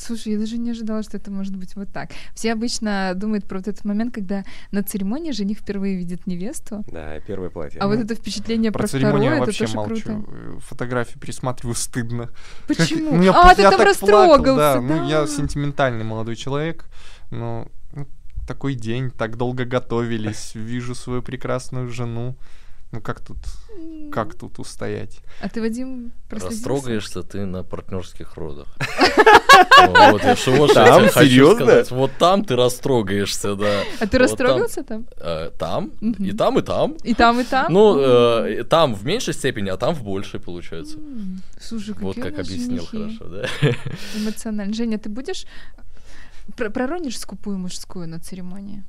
Слушай, 0.00 0.32
я 0.34 0.38
даже 0.38 0.58
не 0.58 0.70
ожидала, 0.70 1.02
что 1.02 1.16
это 1.16 1.30
может 1.30 1.56
быть 1.56 1.74
вот 1.76 1.88
так. 1.92 2.10
Все 2.34 2.52
обычно 2.52 3.12
думают 3.14 3.46
про 3.46 3.58
вот 3.58 3.68
этот 3.68 3.84
момент, 3.84 4.14
когда 4.14 4.44
на 4.70 4.82
церемонии 4.82 5.32
жених 5.32 5.58
впервые 5.58 5.96
видит 5.96 6.26
невесту, 6.26 6.84
Да, 6.90 7.18
первое 7.20 7.50
платье. 7.50 7.80
а 7.80 7.86
вот 7.86 7.96
Ну, 7.98 8.04
это 8.04 8.14
впечатление 8.14 8.72
про, 8.72 8.80
Про 8.80 8.88
церемонию 8.88 9.18
второе, 9.18 9.30
я 9.30 9.36
это 9.36 9.46
вообще 9.46 9.64
тоже 9.64 9.76
молчу. 9.76 10.02
круто. 10.02 10.60
Фотографии 10.60 11.18
пересматриваю 11.18 11.74
стыдно. 11.74 12.30
Как- 12.66 12.76
Почему? 12.76 13.16
ну, 13.16 13.22
я, 13.22 13.32
а, 13.32 13.54
ты 13.54 13.62
я 13.62 13.70
там 13.70 13.80
растрогался, 13.80 14.42
плакал, 14.42 14.56
да. 14.56 14.74
да. 14.74 14.80
Ну, 14.80 15.08
я 15.08 15.26
сентиментальный 15.26 16.04
молодой 16.04 16.36
человек, 16.36 16.86
но 17.30 17.68
ну, 17.92 18.06
такой 18.46 18.74
день, 18.74 19.10
так 19.10 19.36
долго 19.36 19.64
готовились, 19.64 20.52
вижу 20.54 20.94
свою 20.94 21.22
прекрасную 21.22 21.88
жену. 21.88 22.36
Ну 22.92 23.00
как 23.00 23.20
тут, 23.20 23.38
как 24.12 24.34
тут 24.36 24.60
устоять? 24.60 25.18
А 25.40 25.48
ты, 25.48 25.60
Вадим, 25.60 26.12
прослезился? 26.28 26.68
Растрогаешься 26.68 27.22
ты 27.24 27.44
на 27.44 27.64
партнерских 27.64 28.36
родах. 28.36 28.68
Вот, 30.12 30.22
я 30.24 30.36
что 30.36 30.52
вот 30.52 30.74
Там? 30.74 31.08
Серьезно? 31.08 31.54
сказать. 31.64 31.90
Вот 31.90 32.10
там 32.18 32.44
ты 32.44 32.56
растрогаешься, 32.56 33.54
да. 33.54 33.82
А 34.00 34.06
ты 34.06 34.18
Вот 34.18 34.24
растрогался 34.24 34.82
там? 34.82 35.06
Э, 35.18 35.50
Там, 35.58 35.90
и 36.00 36.32
там, 36.32 36.58
и 36.58 36.62
там. 36.62 36.92
И 37.04 37.14
там, 37.14 37.40
и 37.40 37.44
там? 37.44 37.72
Ну, 37.72 37.98
э, 37.98 38.64
там 38.64 38.94
в 38.94 39.04
меньшей 39.04 39.34
степени, 39.34 39.68
а 39.70 39.76
там 39.76 39.94
в 39.94 40.02
большей, 40.02 40.40
получается. 40.40 40.96
М, 40.98 41.40
Слушай, 41.60 41.94
какие 41.94 42.04
Вот 42.06 42.16
как 42.16 42.38
объяснил 42.38 42.86
женихи 42.90 43.18
хорошо, 43.18 43.24
да. 43.28 43.48
Эмоционально. 44.16 44.74
Женя, 44.74 44.98
ты 44.98 45.08
будешь... 45.08 45.46
Про- 46.56 46.70
проронишь 46.70 47.18
скупую 47.18 47.58
мужскую 47.58 48.06
на 48.08 48.18
церемонии? 48.20 48.82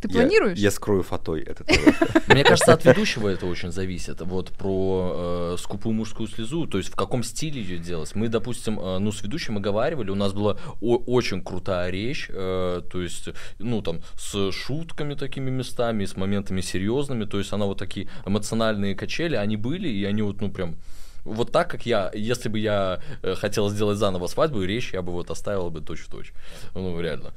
Ты 0.00 0.08
Я- 0.08 0.20
планируешь? 0.20 0.58
Я 0.58 0.70
скрою 0.70 1.02
фатой 1.02 1.42
этот. 1.42 1.68
Мне 2.28 2.44
кажется, 2.44 2.72
от 2.72 2.84
ведущего 2.84 3.28
это 3.28 3.46
очень 3.46 3.72
зависит. 3.72 4.20
Вот 4.20 4.50
про 4.50 5.54
э, 5.54 5.56
скупую 5.58 5.92
мужскую 5.94 6.28
слезу, 6.28 6.66
то 6.66 6.78
есть 6.78 6.90
в 6.90 6.94
каком 6.96 7.24
стиле 7.24 7.60
ее 7.60 7.78
делать. 7.78 8.14
Мы, 8.14 8.28
допустим, 8.28 8.78
э, 8.78 8.98
ну, 8.98 9.10
с 9.10 9.22
ведущим 9.22 9.56
оговаривали, 9.56 10.10
у 10.10 10.14
нас 10.14 10.32
была 10.32 10.56
о- 10.80 10.98
очень 11.06 11.42
крутая 11.42 11.90
речь, 11.90 12.26
э, 12.30 12.82
то 12.92 13.02
есть, 13.02 13.28
ну, 13.58 13.82
там, 13.82 14.00
с 14.16 14.52
шутками 14.52 15.14
такими 15.14 15.50
местами, 15.50 16.04
с 16.04 16.16
моментами 16.16 16.60
серьезными, 16.60 17.24
то 17.24 17.38
есть 17.38 17.52
она 17.52 17.66
вот 17.66 17.78
такие 17.78 18.08
эмоциональные 18.26 18.94
качели, 18.94 19.34
они 19.34 19.56
были, 19.56 19.88
и 19.88 20.04
они 20.04 20.22
вот, 20.22 20.40
ну, 20.40 20.50
прям 20.50 20.76
вот 21.24 21.50
так, 21.50 21.68
как 21.70 21.86
я, 21.86 22.10
если 22.14 22.48
бы 22.48 22.58
я 22.60 23.00
э, 23.22 23.34
хотел 23.34 23.68
сделать 23.68 23.98
заново 23.98 24.28
свадьбу, 24.28 24.62
речь 24.62 24.92
я 24.94 25.02
бы 25.02 25.12
вот 25.12 25.30
оставил 25.30 25.70
бы 25.70 25.80
точь-в-точь. 25.80 26.32
Ну, 26.74 27.00
реально. 27.00 27.32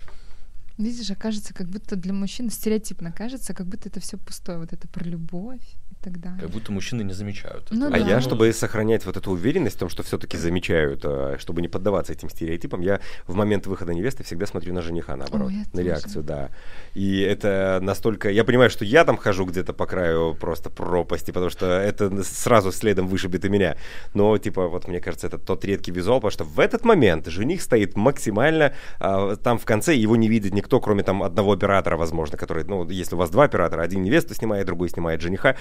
Видишь, 0.78 1.12
окажется, 1.12 1.54
как 1.54 1.70
будто 1.70 1.96
для 1.96 2.14
мужчин 2.14 2.50
стереотипно 2.50 3.12
кажется, 3.12 3.54
как 3.54 3.68
будто 3.68 3.90
это 3.90 4.00
все 4.00 4.18
пустое, 4.18 4.58
вот 4.58 4.74
это 4.74 4.88
про 4.88 5.04
любовь 5.04 5.76
так 6.02 6.20
далее. 6.20 6.40
Как 6.42 6.50
будто 6.50 6.72
мужчины 6.72 7.04
не 7.04 7.14
замечают. 7.14 7.68
Ну. 7.72 7.88
А 7.88 7.92
да. 7.92 7.98
я, 7.98 8.22
чтобы 8.22 8.52
сохранять 8.54 9.06
вот 9.06 9.18
эту 9.18 9.32
уверенность 9.32 9.76
в 9.76 9.80
том, 9.80 9.90
что 9.90 10.04
все-таки 10.04 10.38
замечают, 10.38 11.02
а, 11.04 11.38
чтобы 11.40 11.62
не 11.62 11.68
поддаваться 11.68 12.14
этим 12.14 12.30
стереотипам, 12.30 12.82
я 12.82 13.00
в 13.28 13.36
момент 13.36 13.68
выхода 13.68 13.94
невесты 13.94 14.24
всегда 14.24 14.46
смотрю 14.46 14.74
на 14.74 14.82
жениха, 14.82 15.16
наоборот, 15.16 15.48
Ой, 15.48 15.58
на 15.58 15.66
тоже. 15.66 15.84
реакцию, 15.84 16.24
да. 16.24 16.50
И 16.94 17.20
это 17.20 17.80
настолько... 17.82 18.30
Я 18.30 18.44
понимаю, 18.44 18.70
что 18.70 18.84
я 18.84 19.06
там 19.06 19.18
хожу 19.18 19.46
где-то 19.46 19.74
по 19.74 19.86
краю 19.86 20.36
просто 20.40 20.70
пропасти, 20.70 21.32
потому 21.32 21.50
что 21.50 21.66
это 21.66 22.24
сразу 22.24 22.72
следом 22.72 23.08
вышибет 23.08 23.46
и 23.46 23.50
меня. 23.50 23.78
Но, 24.14 24.38
типа, 24.38 24.68
вот 24.68 24.88
мне 24.88 25.00
кажется, 25.00 25.28
это 25.28 25.38
тот 25.38 25.64
редкий 25.66 25.92
визуал, 25.92 26.20
потому 26.20 26.32
что 26.32 26.44
в 26.44 26.60
этот 26.60 26.84
момент 26.84 27.28
жених 27.28 27.62
стоит 27.62 27.96
максимально 27.96 28.74
а, 29.00 29.36
там 29.36 29.60
в 29.60 29.66
конце, 29.66 29.96
его 29.96 30.16
не 30.16 30.28
видит 30.28 30.54
никто, 30.54 30.80
кроме 30.80 31.04
там 31.04 31.22
одного 31.24 31.54
оператора, 31.54 31.98
возможно, 31.98 32.38
который, 32.38 32.64
ну, 32.64 32.90
если 32.90 33.16
у 33.16 33.18
вас 33.18 33.30
два 33.30 33.44
оператора, 33.44 33.84
один 33.84 34.02
невесту 34.02 34.34
снимает, 34.34 34.66
другой 34.66 34.90
снимает 34.90 35.22
жениха, 35.22 35.56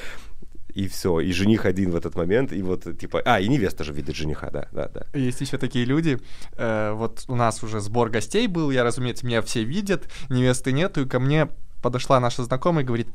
и 0.75 0.89
все, 0.89 1.21
и 1.21 1.33
жених 1.33 1.65
один 1.67 1.91
в 1.91 1.97
этот 1.97 2.15
момент, 2.17 2.53
и 2.53 2.63
вот 2.63 2.99
типа, 2.99 3.23
а, 3.25 3.41
и 3.41 3.49
невеста 3.49 3.85
же 3.85 3.93
видит 3.93 4.15
жениха, 4.17 4.51
да, 4.51 4.69
да, 4.73 4.89
да. 4.93 5.07
Есть 5.19 5.41
еще 5.41 5.59
такие 5.59 5.85
люди. 5.85 6.19
э, 6.57 6.93
вот 6.93 7.25
у 7.29 7.35
нас 7.37 7.63
уже 7.63 7.81
сбор 7.81 8.11
гостей 8.11 8.47
был, 8.47 8.71
я, 8.71 8.85
разумеется, 8.85 9.27
меня 9.27 9.43
все 9.43 9.65
видят, 9.65 10.09
невесты 10.29 10.73
нету, 10.73 11.03
и 11.03 11.07
ко 11.07 11.19
мне 11.21 11.49
подошла 11.83 12.21
наша 12.21 12.43
знакомая 12.45 12.85
и 12.85 12.87
говорит, 12.87 13.09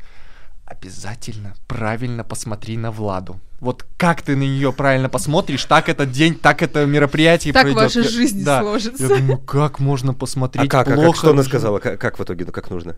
обязательно 0.65 1.53
правильно 1.67 2.23
посмотри 2.23 2.77
на 2.77 2.91
Владу. 2.91 3.39
Вот 3.59 3.85
как 3.97 4.21
ты 4.21 4.35
на 4.35 4.41
нее 4.41 4.73
правильно 4.73 5.09
посмотришь, 5.09 5.63
так 5.65 5.89
этот 5.89 6.11
день, 6.11 6.35
так 6.35 6.61
это 6.61 6.85
мероприятие 6.85 7.53
Так 7.53 7.63
пройдет. 7.63 7.83
ваша 7.83 7.99
Я- 8.01 8.09
жизнь 8.09 8.43
да. 8.43 8.61
сложится. 8.61 9.03
Я 9.03 9.17
думаю, 9.17 9.37
как 9.39 9.79
можно 9.79 10.13
посмотреть 10.13 10.65
А 10.67 10.69
как, 10.69 10.87
а 10.87 10.93
плохо? 10.93 11.07
как, 11.09 11.15
что 11.17 11.27
она 11.29 11.37
на 11.37 11.43
сказала, 11.43 11.79
как, 11.79 11.99
как 12.01 12.19
в 12.19 12.23
итоге, 12.23 12.45
ну 12.45 12.51
как 12.51 12.69
нужно? 12.69 12.95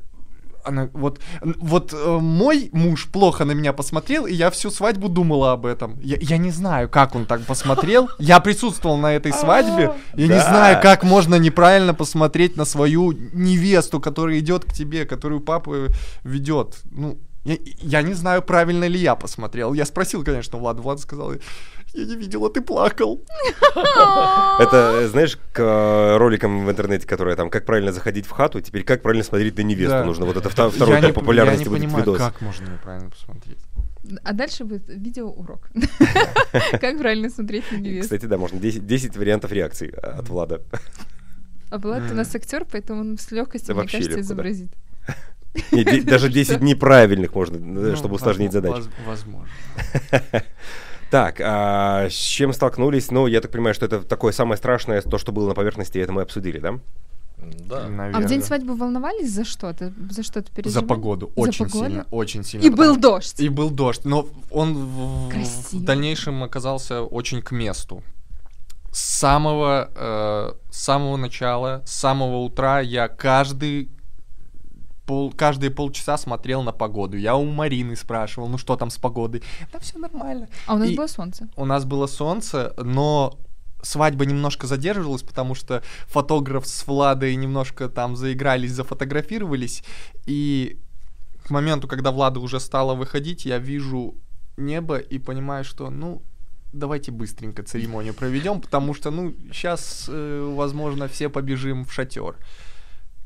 Она 0.68 0.90
вот, 0.94 1.20
вот 1.42 1.94
э, 1.94 2.18
мой 2.20 2.70
муж 2.74 3.08
плохо 3.12 3.46
на 3.46 3.54
меня 3.54 3.74
посмотрел, 3.74 4.26
и 4.26 4.34
я 4.34 4.50
всю 4.52 4.72
свадьбу 4.72 5.10
думала 5.10 5.54
об 5.54 5.66
этом. 5.66 6.00
Я, 6.02 6.18
я 6.20 6.38
не 6.38 6.52
знаю, 6.52 6.90
как 6.90 7.16
он 7.16 7.26
так 7.26 7.42
посмотрел. 7.42 8.10
Я 8.20 8.40
присутствовал 8.40 8.98
на 8.98 9.14
этой 9.14 9.32
свадьбе. 9.34 9.94
Я 10.16 10.28
не 10.28 10.34
Да. 10.40 10.50
знаю, 10.50 10.80
как 10.82 11.04
можно 11.04 11.36
неправильно 11.36 11.94
посмотреть 11.94 12.58
на 12.58 12.66
свою 12.66 13.12
невесту, 13.34 14.00
которая 14.00 14.40
идет 14.40 14.66
к 14.66 14.74
тебе, 14.74 15.06
которую 15.06 15.42
папа 15.42 15.88
ведет. 16.24 16.78
Ну, 16.92 17.18
я, 17.46 17.58
я 17.82 18.02
не 18.02 18.14
знаю, 18.14 18.42
правильно 18.42 18.88
ли 18.90 19.00
я 19.00 19.16
посмотрел. 19.16 19.74
Я 19.74 19.86
спросил, 19.86 20.24
конечно, 20.24 20.58
Влада. 20.60 20.82
Влада 20.82 21.02
сказала, 21.02 21.36
я 21.98 22.06
не 22.06 22.16
видела, 22.16 22.50
ты 22.50 22.62
плакал. 22.62 23.22
Это, 24.60 25.00
э, 25.02 25.08
знаешь, 25.08 25.38
к 25.52 25.60
э, 25.60 26.18
роликам 26.18 26.66
в 26.66 26.70
интернете, 26.72 27.08
которые 27.08 27.36
там, 27.36 27.50
как 27.50 27.66
правильно 27.66 27.92
заходить 27.92 28.26
в 28.26 28.32
хату, 28.32 28.62
теперь 28.62 28.84
как 28.84 29.02
правильно 29.02 29.24
смотреть 29.24 29.58
на 29.58 29.62
невесту, 29.62 30.04
нужно 30.06 30.26
вот 30.26 30.38
это 30.38 30.50
второй 30.50 30.96
я 30.96 31.02
по 31.02 31.08
не, 31.08 31.14
популярности 31.14 31.68
будет 31.68 31.92
видос. 31.92 32.18
как 32.18 32.42
можно 32.42 32.66
неправильно 32.70 33.10
посмотреть. 33.10 33.58
А 34.24 34.34
дальше 34.34 34.64
будет 34.64 34.84
видеоурок. 34.88 35.70
Как 36.80 36.98
правильно 36.98 37.30
смотреть 37.30 37.70
на 37.74 37.78
невесту. 37.78 38.04
Кстати, 38.04 38.26
да, 38.26 38.38
можно 38.38 38.58
10, 38.58 38.88
10 38.88 39.18
вариантов 39.18 39.52
реакций 39.52 39.90
а, 39.90 40.20
от 40.20 40.30
Влада. 40.30 40.62
А 41.70 41.78
Влад 41.78 42.04
у 42.10 42.14
нас 42.14 42.34
актер, 42.34 42.64
поэтому 42.72 43.02
он 43.02 43.18
с 43.18 43.32
легкостью, 43.32 43.76
мне 43.76 43.82
вообще 43.82 43.98
кажется, 43.98 44.22
изобразит. 44.22 44.70
Даже 46.06 46.30
10 46.30 46.62
неправильных 46.62 47.36
можно, 47.36 47.58
э, 47.58 47.60
Ну, 47.60 47.96
чтобы 47.98 48.16
усложнить 48.16 48.54
задачу. 48.54 48.76
воз- 48.76 48.90
Возможно. 49.06 49.50
Так, 51.10 51.40
а 51.42 52.08
с 52.10 52.14
чем 52.14 52.52
столкнулись? 52.54 53.12
Ну, 53.12 53.28
я 53.28 53.40
так 53.42 53.52
понимаю, 53.52 53.74
что 53.74 53.86
это 53.86 54.02
такое 54.02 54.34
самое 54.34 54.58
страшное, 54.58 55.02
то, 55.02 55.18
что 55.18 55.32
было 55.32 55.48
на 55.50 55.54
поверхности, 55.54 55.98
это 56.00 56.12
мы 56.12 56.22
обсудили, 56.22 56.60
да? 56.60 56.80
Да. 57.38 57.84
А 57.84 57.88
в 57.88 57.92
Наверное. 57.92 58.28
день 58.28 58.42
свадьбы 58.42 58.76
волновались 58.76 59.32
за 59.32 59.46
что-то? 59.46 59.94
За 60.10 60.24
что-то 60.24 60.48
За 60.50 60.56
переживали? 60.56 60.88
погоду. 60.88 61.32
За 61.36 61.42
Очень 61.42 61.66
погоду? 61.66 61.86
сильно. 61.86 62.06
Очень 62.12 62.44
сильно. 62.44 62.66
И 62.66 62.70
потому- 62.70 62.94
был 62.96 62.98
дождь. 63.02 63.40
И 63.40 63.50
был 63.50 63.70
дождь. 63.70 64.02
Но 64.06 64.28
он 64.52 64.74
в, 64.74 65.28
в 65.28 65.30
Красиво. 65.30 65.86
дальнейшем 65.86 66.44
оказался 66.44 67.04
очень 67.04 67.42
к 67.42 67.52
месту. 67.52 68.04
С 68.92 69.00
самого, 69.20 69.90
э, 69.96 70.54
с 70.72 70.78
самого 70.82 71.16
начала, 71.18 71.84
с 71.86 71.92
самого 71.92 72.38
утра 72.38 72.80
я 72.80 73.08
каждый 73.08 73.92
пол, 75.08 75.32
каждые 75.34 75.72
полчаса 75.72 76.18
смотрел 76.18 76.62
на 76.62 76.72
погоду. 76.72 77.18
Я 77.18 77.36
у 77.36 77.46
Марины 77.46 77.96
спрашивал, 77.96 78.48
ну 78.50 78.58
что 78.60 78.76
там 78.76 78.90
с 78.92 78.98
погодой? 78.98 79.42
Да 79.74 79.80
все 79.80 79.98
нормально. 79.98 80.48
А 80.68 80.76
у 80.76 80.78
нас 80.78 80.90
И- 80.90 80.96
было 80.96 81.08
солнце. 81.08 81.48
У 81.56 81.66
нас 81.66 81.86
было 81.86 82.08
солнце, 82.08 82.74
но 82.78 83.40
свадьба 83.82 84.26
немножко 84.26 84.68
задерживалась, 84.68 85.24
потому 85.24 85.56
что 85.56 85.82
фотограф 86.08 86.68
с 86.68 86.86
Владой 86.88 87.36
немножко 87.36 87.90
там 87.90 88.16
заигрались, 88.16 88.72
зафотографировались, 88.74 89.84
и 90.26 90.78
к 91.44 91.50
моменту, 91.52 91.88
когда 91.88 92.12
Влада 92.12 92.40
уже 92.40 92.60
стала 92.60 92.94
выходить, 92.96 93.46
я 93.46 93.58
вижу 93.60 94.16
небо 94.58 94.98
и 94.98 95.20
понимаю, 95.20 95.64
что, 95.64 95.90
ну, 95.90 96.22
давайте 96.74 97.12
быстренько 97.12 97.64
церемонию 97.64 98.14
проведем, 98.14 98.60
потому 98.60 98.94
что, 98.94 99.12
ну, 99.12 99.34
сейчас, 99.54 100.10
э, 100.10 100.54
возможно, 100.56 101.08
все 101.08 101.30
побежим 101.30 101.86
в 101.86 101.94
шатер. 101.94 102.36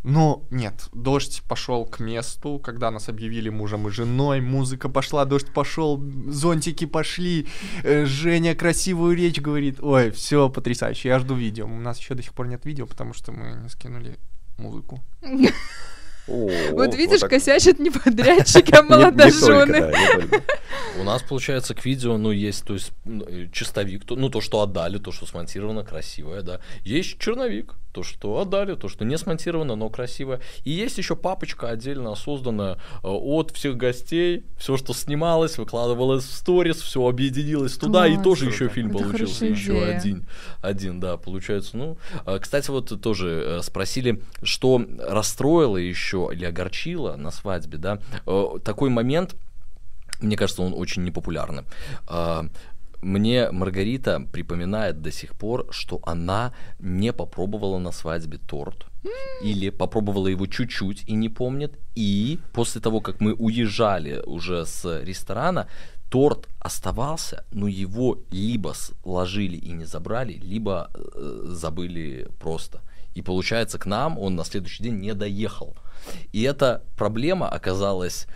Но 0.03 0.43
нет, 0.49 0.89
дождь 0.93 1.43
пошел 1.47 1.85
к 1.85 1.99
месту, 1.99 2.59
когда 2.59 2.89
нас 2.89 3.07
объявили 3.07 3.49
мужем 3.49 3.87
и 3.87 3.91
женой, 3.91 4.41
музыка 4.41 4.89
пошла, 4.89 5.25
дождь 5.25 5.53
пошел, 5.53 6.03
зонтики 6.27 6.85
пошли, 6.85 7.47
э, 7.83 8.05
Женя 8.05 8.55
красивую 8.55 9.15
речь 9.15 9.39
говорит. 9.39 9.77
Ой, 9.79 10.09
все 10.11 10.49
потрясающе, 10.49 11.09
я 11.09 11.19
жду 11.19 11.35
видео. 11.35 11.65
У 11.65 11.79
нас 11.79 11.99
еще 11.99 12.15
до 12.15 12.23
сих 12.23 12.33
пор 12.33 12.47
нет 12.47 12.65
видео, 12.65 12.87
потому 12.87 13.13
что 13.13 13.31
мы 13.31 13.61
не 13.61 13.69
скинули 13.69 14.17
музыку. 14.57 15.03
Вот 16.71 16.95
видишь, 16.95 17.21
косячат 17.21 17.79
не 17.79 17.89
подрядчики, 17.89 18.73
а 18.73 18.83
молодожены. 18.83 19.93
У 20.99 21.03
нас, 21.03 21.21
получается, 21.21 21.73
к 21.73 21.85
видео, 21.85 22.17
ну, 22.17 22.31
есть, 22.31 22.65
то 22.65 22.73
есть, 22.73 22.91
ну, 23.05 23.25
э, 23.27 23.47
чистовик, 23.51 24.05
то, 24.05 24.15
ну, 24.15 24.29
то, 24.29 24.41
что 24.41 24.61
отдали, 24.61 24.97
то, 24.97 25.11
что 25.11 25.25
смонтировано, 25.25 25.83
красивое, 25.83 26.41
да. 26.41 26.59
Есть 26.83 27.17
черновик, 27.19 27.75
то, 27.91 28.03
что 28.03 28.39
отдали, 28.39 28.75
то, 28.75 28.87
что 28.87 29.05
не 29.05 29.17
смонтировано, 29.17 29.75
но 29.75 29.89
красивое. 29.89 30.41
И 30.63 30.71
есть 30.71 30.97
еще 30.97 31.15
папочка 31.15 31.69
отдельно 31.69 32.15
созданная 32.15 32.75
э, 33.03 33.07
от 33.07 33.51
всех 33.51 33.77
гостей, 33.77 34.45
все, 34.57 34.77
что 34.77 34.93
снималось, 34.93 35.57
выкладывалось 35.57 36.23
в 36.23 36.33
сторис, 36.33 36.81
все 36.81 37.05
объединилось 37.07 37.77
туда, 37.77 38.07
и 38.07 38.21
тоже 38.21 38.45
еще 38.45 38.69
фильм 38.69 38.91
получился, 38.91 39.45
еще 39.45 39.83
один, 39.83 40.27
один, 40.61 40.99
да, 40.99 41.17
получается. 41.17 41.77
Ну, 41.77 41.97
а, 42.25 42.39
кстати, 42.39 42.69
вот 42.69 43.01
тоже 43.01 43.43
э, 43.45 43.61
спросили, 43.61 44.21
что 44.43 44.83
расстроило 44.99 45.77
еще 45.77 46.20
или 46.29 46.45
огорчило 46.45 47.15
на 47.15 47.31
свадьбе, 47.31 47.77
да, 47.77 47.99
Э, 48.27 48.59
такой 48.63 48.89
момент, 48.89 49.35
мне 50.21 50.35
кажется, 50.37 50.61
он 50.61 50.73
очень 50.73 51.03
непопулярный. 51.03 51.63
А, 52.07 52.45
Мне 53.01 53.49
Маргарита 53.51 54.19
припоминает 54.31 55.01
до 55.01 55.11
сих 55.11 55.31
пор, 55.31 55.65
что 55.71 55.99
она 56.05 56.51
не 56.79 57.11
попробовала 57.13 57.79
на 57.79 57.91
свадьбе 57.91 58.37
торт. 58.37 58.85
Или 59.43 59.71
попробовала 59.71 60.27
его 60.27 60.45
чуть-чуть 60.45 61.03
и 61.09 61.13
не 61.13 61.29
помнит. 61.29 61.79
И 61.95 62.37
после 62.53 62.79
того, 62.81 63.01
как 63.01 63.19
мы 63.19 63.33
уезжали 63.33 64.21
уже 64.27 64.65
с 64.65 65.01
ресторана, 65.03 65.65
торт 66.11 66.47
оставался, 66.59 67.43
но 67.51 67.67
его 67.67 68.19
либо 68.31 68.73
сложили 68.75 69.57
и 69.57 69.71
не 69.71 69.85
забрали, 69.85 70.33
либо 70.33 70.91
э, 70.93 71.41
забыли 71.45 72.27
просто. 72.39 72.81
И 73.13 73.21
получается, 73.21 73.77
к 73.77 73.85
нам 73.85 74.17
он 74.17 74.35
на 74.35 74.43
следующий 74.43 74.83
день 74.83 74.99
не 74.99 75.13
доехал. 75.13 75.75
И 76.31 76.41
эта 76.43 76.83
проблема 76.97 77.47
оказалась 77.49 78.27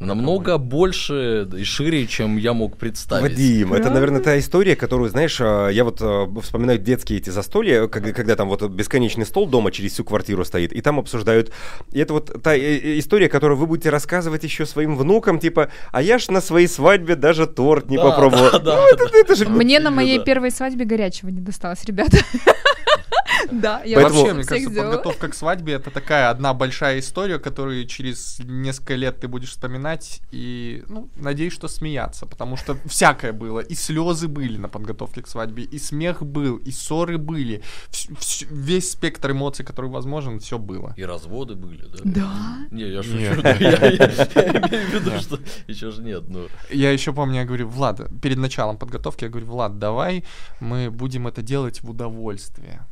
намного 0.00 0.58
больше 0.58 1.48
и 1.56 1.64
шире, 1.64 2.06
чем 2.06 2.36
я 2.36 2.52
мог 2.52 2.76
представить. 2.76 3.30
Вадим, 3.30 3.72
это, 3.72 3.90
наверное, 3.90 4.20
та 4.20 4.38
история, 4.38 4.76
которую, 4.76 5.08
знаешь, 5.08 5.40
а, 5.40 5.68
я 5.68 5.84
вот 5.84 5.98
а, 6.00 6.28
вспоминаю 6.40 6.78
детские 6.78 7.18
эти 7.20 7.30
застолья, 7.30 7.86
когда, 7.86 8.12
когда 8.12 8.36
там 8.36 8.48
вот 8.48 8.62
бесконечный 8.70 9.24
стол 9.24 9.46
дома 9.46 9.70
через 9.70 9.92
всю 9.92 10.04
квартиру 10.04 10.44
стоит, 10.44 10.72
и 10.72 10.80
там 10.80 10.98
обсуждают. 10.98 11.52
И 11.92 12.00
это 12.00 12.12
вот 12.12 12.42
та 12.42 12.56
э, 12.56 12.60
э, 12.60 12.98
история, 12.98 13.28
которую 13.28 13.56
вы 13.56 13.66
будете 13.66 13.90
рассказывать 13.90 14.42
еще 14.42 14.66
своим 14.66 14.96
внукам, 14.96 15.38
типа, 15.38 15.70
а 15.92 16.02
я 16.02 16.18
ж 16.18 16.28
на 16.28 16.40
своей 16.40 16.66
свадьбе 16.66 17.14
даже 17.14 17.46
торт 17.46 17.88
не 17.88 17.96
Да, 17.96 18.02
попробовал. 18.02 18.50
да, 18.50 18.58
да, 18.58 18.76
Ну, 18.76 18.88
это, 18.88 19.04
да. 19.10 19.18
это 19.18 19.36
же... 19.36 19.48
Мне 19.48 19.78
на 19.78 19.90
моей 19.90 20.22
первой 20.22 20.50
свадьбе 20.50 20.84
горячего 20.84 21.28
не 21.28 21.40
досталось, 21.40 21.84
ребята. 21.84 22.18
Да, 23.52 23.82
я 23.84 23.96
Поэтому- 23.96 24.20
Вообще, 24.20 24.34
мне 24.34 24.44
кажется, 24.44 24.70
сделала. 24.70 24.90
подготовка 24.92 25.28
к 25.28 25.34
свадьбе 25.34 25.74
это 25.74 25.90
такая 25.90 26.30
одна 26.30 26.54
большая 26.54 26.98
история, 26.98 27.38
которую 27.38 27.86
через 27.86 28.38
несколько 28.40 28.94
лет 28.94 29.20
ты 29.20 29.28
будешь 29.28 29.50
вспоминать 29.50 30.22
и, 30.30 30.82
ну, 30.88 31.08
надеюсь, 31.16 31.52
что 31.52 31.68
смеяться, 31.68 32.26
потому 32.26 32.56
что 32.56 32.76
всякое 32.86 33.32
было, 33.32 33.60
и 33.60 33.74
слезы 33.74 34.28
были 34.28 34.56
на 34.58 34.68
подготовке 34.68 35.22
к 35.22 35.26
свадьбе, 35.28 35.62
и 35.64 35.78
смех 35.78 36.22
был, 36.22 36.56
и 36.56 36.70
ссоры 36.70 37.18
были, 37.18 37.62
Вс- 37.90 38.10
вс- 38.16 38.46
весь 38.50 38.92
спектр 38.92 39.32
эмоций, 39.32 39.64
который 39.64 39.90
возможен, 39.90 40.38
все 40.40 40.58
было. 40.58 40.94
И 40.96 41.04
разводы 41.04 41.54
были, 41.54 41.82
да? 41.86 41.98
Да. 42.04 42.66
Не, 42.70 42.84
я 42.88 43.02
шучу, 43.02 43.16
я, 43.18 43.32
имею 43.34 43.40
в 44.88 44.94
виду, 44.94 45.10
что 45.20 45.38
еще 45.66 45.90
же 45.90 46.02
нет, 46.02 46.24
ну. 46.28 46.46
Я 46.70 46.92
еще 46.92 47.12
помню, 47.12 47.36
я 47.40 47.44
говорю, 47.44 47.68
Влад, 47.68 48.00
перед 48.22 48.38
началом 48.38 48.76
подготовки, 48.78 49.24
я 49.24 49.30
говорю, 49.30 49.46
Влад, 49.46 49.78
давай 49.78 50.24
мы 50.60 50.90
будем 50.90 51.26
это 51.26 51.42
делать 51.42 51.82
в 51.82 51.90
удовольствие. 51.90 52.86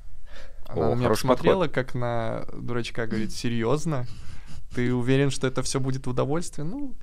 Она 0.73 0.87
О, 0.87 0.91
на 0.91 0.99
меня 0.99 1.09
посмотрела, 1.09 1.69
как 1.69 1.95
на 1.95 2.47
дурачка, 2.53 3.07
говорит, 3.07 3.33
серьезно? 3.33 4.07
Ты 4.75 4.95
уверен, 4.95 5.31
что 5.31 5.47
это 5.47 5.63
все 5.63 5.81
будет 5.81 6.07
в 6.07 6.11
удовольствие? 6.11 6.67
Ну, 6.67 6.95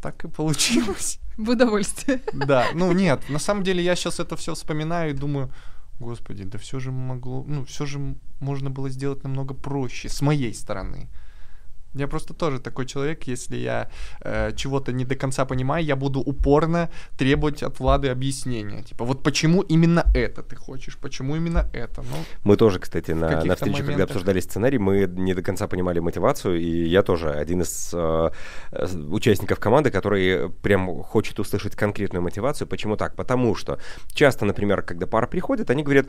так 0.00 0.24
и 0.24 0.28
получилось. 0.28 1.18
В 1.36 1.50
удовольствие. 1.50 2.20
Да, 2.32 2.66
ну 2.74 2.92
нет, 2.92 3.22
на 3.28 3.38
самом 3.38 3.62
деле 3.62 3.82
я 3.82 3.96
сейчас 3.96 4.20
это 4.20 4.36
все 4.36 4.54
вспоминаю 4.54 5.10
и 5.10 5.14
думаю, 5.14 5.50
господи, 5.98 6.44
да 6.44 6.58
все 6.58 6.80
же 6.80 6.90
могло, 6.90 7.44
ну 7.46 7.64
все 7.64 7.86
же 7.86 8.16
можно 8.40 8.70
было 8.70 8.90
сделать 8.90 9.22
намного 9.24 9.54
проще 9.54 10.08
с 10.08 10.20
моей 10.20 10.54
стороны. 10.54 11.08
Я 11.94 12.06
просто 12.06 12.34
тоже 12.34 12.60
такой 12.60 12.86
человек, 12.86 13.24
если 13.24 13.56
я 13.56 13.90
э, 14.20 14.52
чего-то 14.54 14.92
не 14.92 15.04
до 15.04 15.16
конца 15.16 15.44
понимаю, 15.44 15.84
я 15.84 15.96
буду 15.96 16.20
упорно 16.20 16.88
требовать 17.18 17.62
от 17.62 17.80
Влады 17.80 18.08
объяснения. 18.08 18.82
Типа, 18.82 19.04
вот 19.04 19.22
почему 19.22 19.62
именно 19.62 20.04
это 20.14 20.42
ты 20.42 20.56
хочешь, 20.56 20.96
почему 20.96 21.36
именно 21.36 21.68
это? 21.72 22.02
Ну, 22.02 22.16
Мы 22.44 22.56
тоже, 22.56 22.78
кстати, 22.78 23.10
на, 23.10 23.44
на 23.44 23.54
встрече, 23.54 23.78
когда 23.78 23.92
моментах. 23.92 24.10
обсуждали 24.10 24.40
сценарий, 24.40 24.78
мы 24.78 25.06
не 25.06 25.34
до 25.34 25.42
конца 25.42 25.66
понимали 25.66 25.98
мотивацию, 25.98 26.60
и 26.60 26.88
я 26.88 27.02
тоже 27.02 27.30
один 27.30 27.62
из 27.62 27.90
э, 27.92 28.30
участников 29.10 29.58
команды, 29.58 29.90
который 29.90 30.48
прям 30.62 31.02
хочет 31.02 31.40
услышать 31.40 31.74
конкретную 31.74 32.22
мотивацию. 32.22 32.68
Почему 32.68 32.96
так? 32.96 33.16
Потому 33.16 33.54
что 33.56 33.78
часто, 34.12 34.44
например, 34.44 34.82
когда 34.82 35.06
пара 35.06 35.26
приходит, 35.26 35.70
они 35.70 35.82
говорят, 35.82 36.06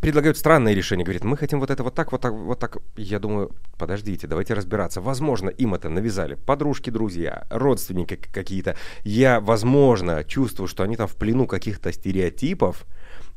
предлагают 0.00 0.36
странное 0.36 0.74
решение, 0.74 1.04
говорят, 1.04 1.24
мы 1.24 1.36
хотим 1.36 1.60
вот 1.60 1.70
это 1.70 1.82
вот 1.82 1.94
так, 1.94 2.12
вот 2.12 2.20
так, 2.20 2.32
вот 2.32 2.58
так. 2.58 2.78
Я 2.96 3.18
думаю, 3.18 3.50
подождите, 3.78 4.26
давайте 4.26 4.54
разбираться. 4.54 5.00
Возможно, 5.00 5.50
им 5.50 5.74
это 5.74 5.88
навязали 5.88 6.34
подружки, 6.34 6.90
друзья, 6.90 7.46
родственники 7.50 8.16
какие-то. 8.16 8.76
Я, 9.04 9.40
возможно, 9.40 10.24
чувствую, 10.24 10.68
что 10.68 10.82
они 10.82 10.96
там 10.96 11.06
в 11.06 11.16
плену 11.16 11.46
каких-то 11.46 11.92
стереотипов. 11.92 12.86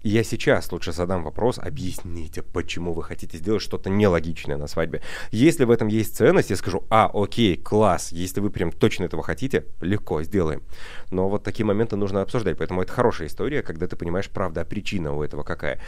Я 0.04 0.24
сейчас 0.24 0.72
лучше 0.72 0.91
задам 0.93 1.24
вопрос, 1.24 1.60
объясните, 1.60 2.41
почему 2.41 2.91
вы 2.91 3.04
хотите 3.04 3.38
сделать 3.38 3.62
что-то 3.62 3.91
нелогичное 3.91 4.58
на 4.58 4.66
свадьбе. 4.66 5.04
Если 5.30 5.64
в 5.64 5.70
этом 5.70 5.89
есть 5.89 6.16
ценность, 6.18 6.49
я 6.49 6.56
скажу, 6.56 6.84
а, 6.89 7.12
окей, 7.14 7.56
класс, 7.56 8.12
если 8.12 8.41
вы 8.41 8.49
прям 8.49 8.72
точно 8.72 9.04
этого 9.04 9.22
хотите, 9.22 9.66
легко, 9.80 10.24
сделаем. 10.24 10.64
Но 11.12 11.30
вот 11.30 11.43
такие 11.43 11.68
моменты 11.68 11.97
нужно 11.97 12.24
обсуждать, 12.24 12.58
поэтому 12.58 12.82
это 12.82 12.91
хорошая 12.91 13.28
история, 13.28 13.62
когда 13.62 13.86
ты 13.86 13.95
понимаешь, 13.95 14.28
правда, 14.28 14.62
а 14.62 14.66
причина 14.66 15.14
у 15.14 15.22
этого 15.22 15.43
какая. 15.43 15.80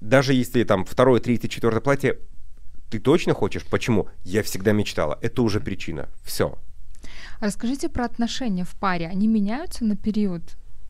Даже 0.00 0.34
если 0.34 0.64
там 0.64 0.84
второе, 0.84 1.20
третье, 1.20 1.48
четвертое 1.48 1.80
платье, 1.80 2.18
ты 2.90 2.98
точно 2.98 3.34
хочешь? 3.34 3.64
Почему? 3.64 4.08
Я 4.24 4.42
всегда 4.42 4.72
мечтала. 4.72 5.18
Это 5.22 5.42
уже 5.42 5.60
причина. 5.60 6.08
Все. 6.22 6.58
Расскажите 7.40 7.88
про 7.88 8.04
отношения 8.04 8.64
в 8.64 8.74
паре. 8.76 9.08
Они 9.08 9.26
меняются 9.26 9.84
на 9.84 9.96
период 9.96 10.42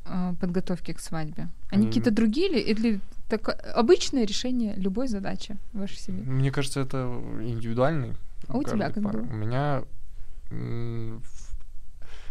э, 0.05 0.35
подготовки 0.41 0.93
к 0.93 1.01
свадьбе? 1.01 1.49
Они 1.71 1.87
какие-то 1.87 2.11
другие 2.11 2.49
или, 2.49 2.61
или 2.61 3.01
так, 3.29 3.49
обычное 3.75 4.25
решение 4.25 4.75
любой 4.77 5.09
задачи 5.09 5.57
в 5.73 5.79
вашей 5.81 5.99
семье? 5.99 6.23
мне 6.25 6.53
кажется, 6.53 6.81
это 6.81 7.21
индивидуальный. 7.41 8.15
А 8.49 8.57
у 8.57 8.63
тебя 8.63 8.91
как 8.91 9.03
пары. 9.03 9.23
было? 9.23 9.33
У 9.33 9.35
меня 9.35 9.83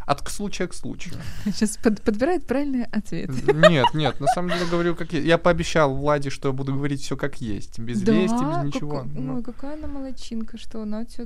от 0.05 0.21
к 0.21 0.29
случая 0.29 0.67
к 0.67 0.73
случаю. 0.73 1.15
Сейчас 1.45 1.77
под- 1.77 2.01
подбирает 2.01 2.45
правильный 2.45 2.83
ответ. 2.85 3.29
Нет, 3.53 3.85
нет, 3.93 4.19
на 4.19 4.27
самом 4.27 4.51
деле 4.51 4.65
говорю, 4.69 4.95
как 4.95 5.13
есть. 5.13 5.25
Я 5.27 5.37
пообещал 5.37 5.95
Владе, 5.95 6.29
что 6.29 6.49
я 6.49 6.53
буду 6.53 6.73
говорить 6.73 7.01
все 7.01 7.15
как 7.17 7.41
есть, 7.41 7.79
без 7.79 8.01
Да? 8.01 8.11
лести, 8.13 8.33
без 8.35 8.39
Как- 8.55 8.65
ничего. 8.65 9.03
Ну, 9.03 9.35
Ой, 9.37 9.43
какая 9.43 9.73
она 9.73 9.87
молодчинка, 9.87 10.57
что 10.57 10.81
она 10.83 10.99
у 11.01 11.05
тебя... 11.05 11.25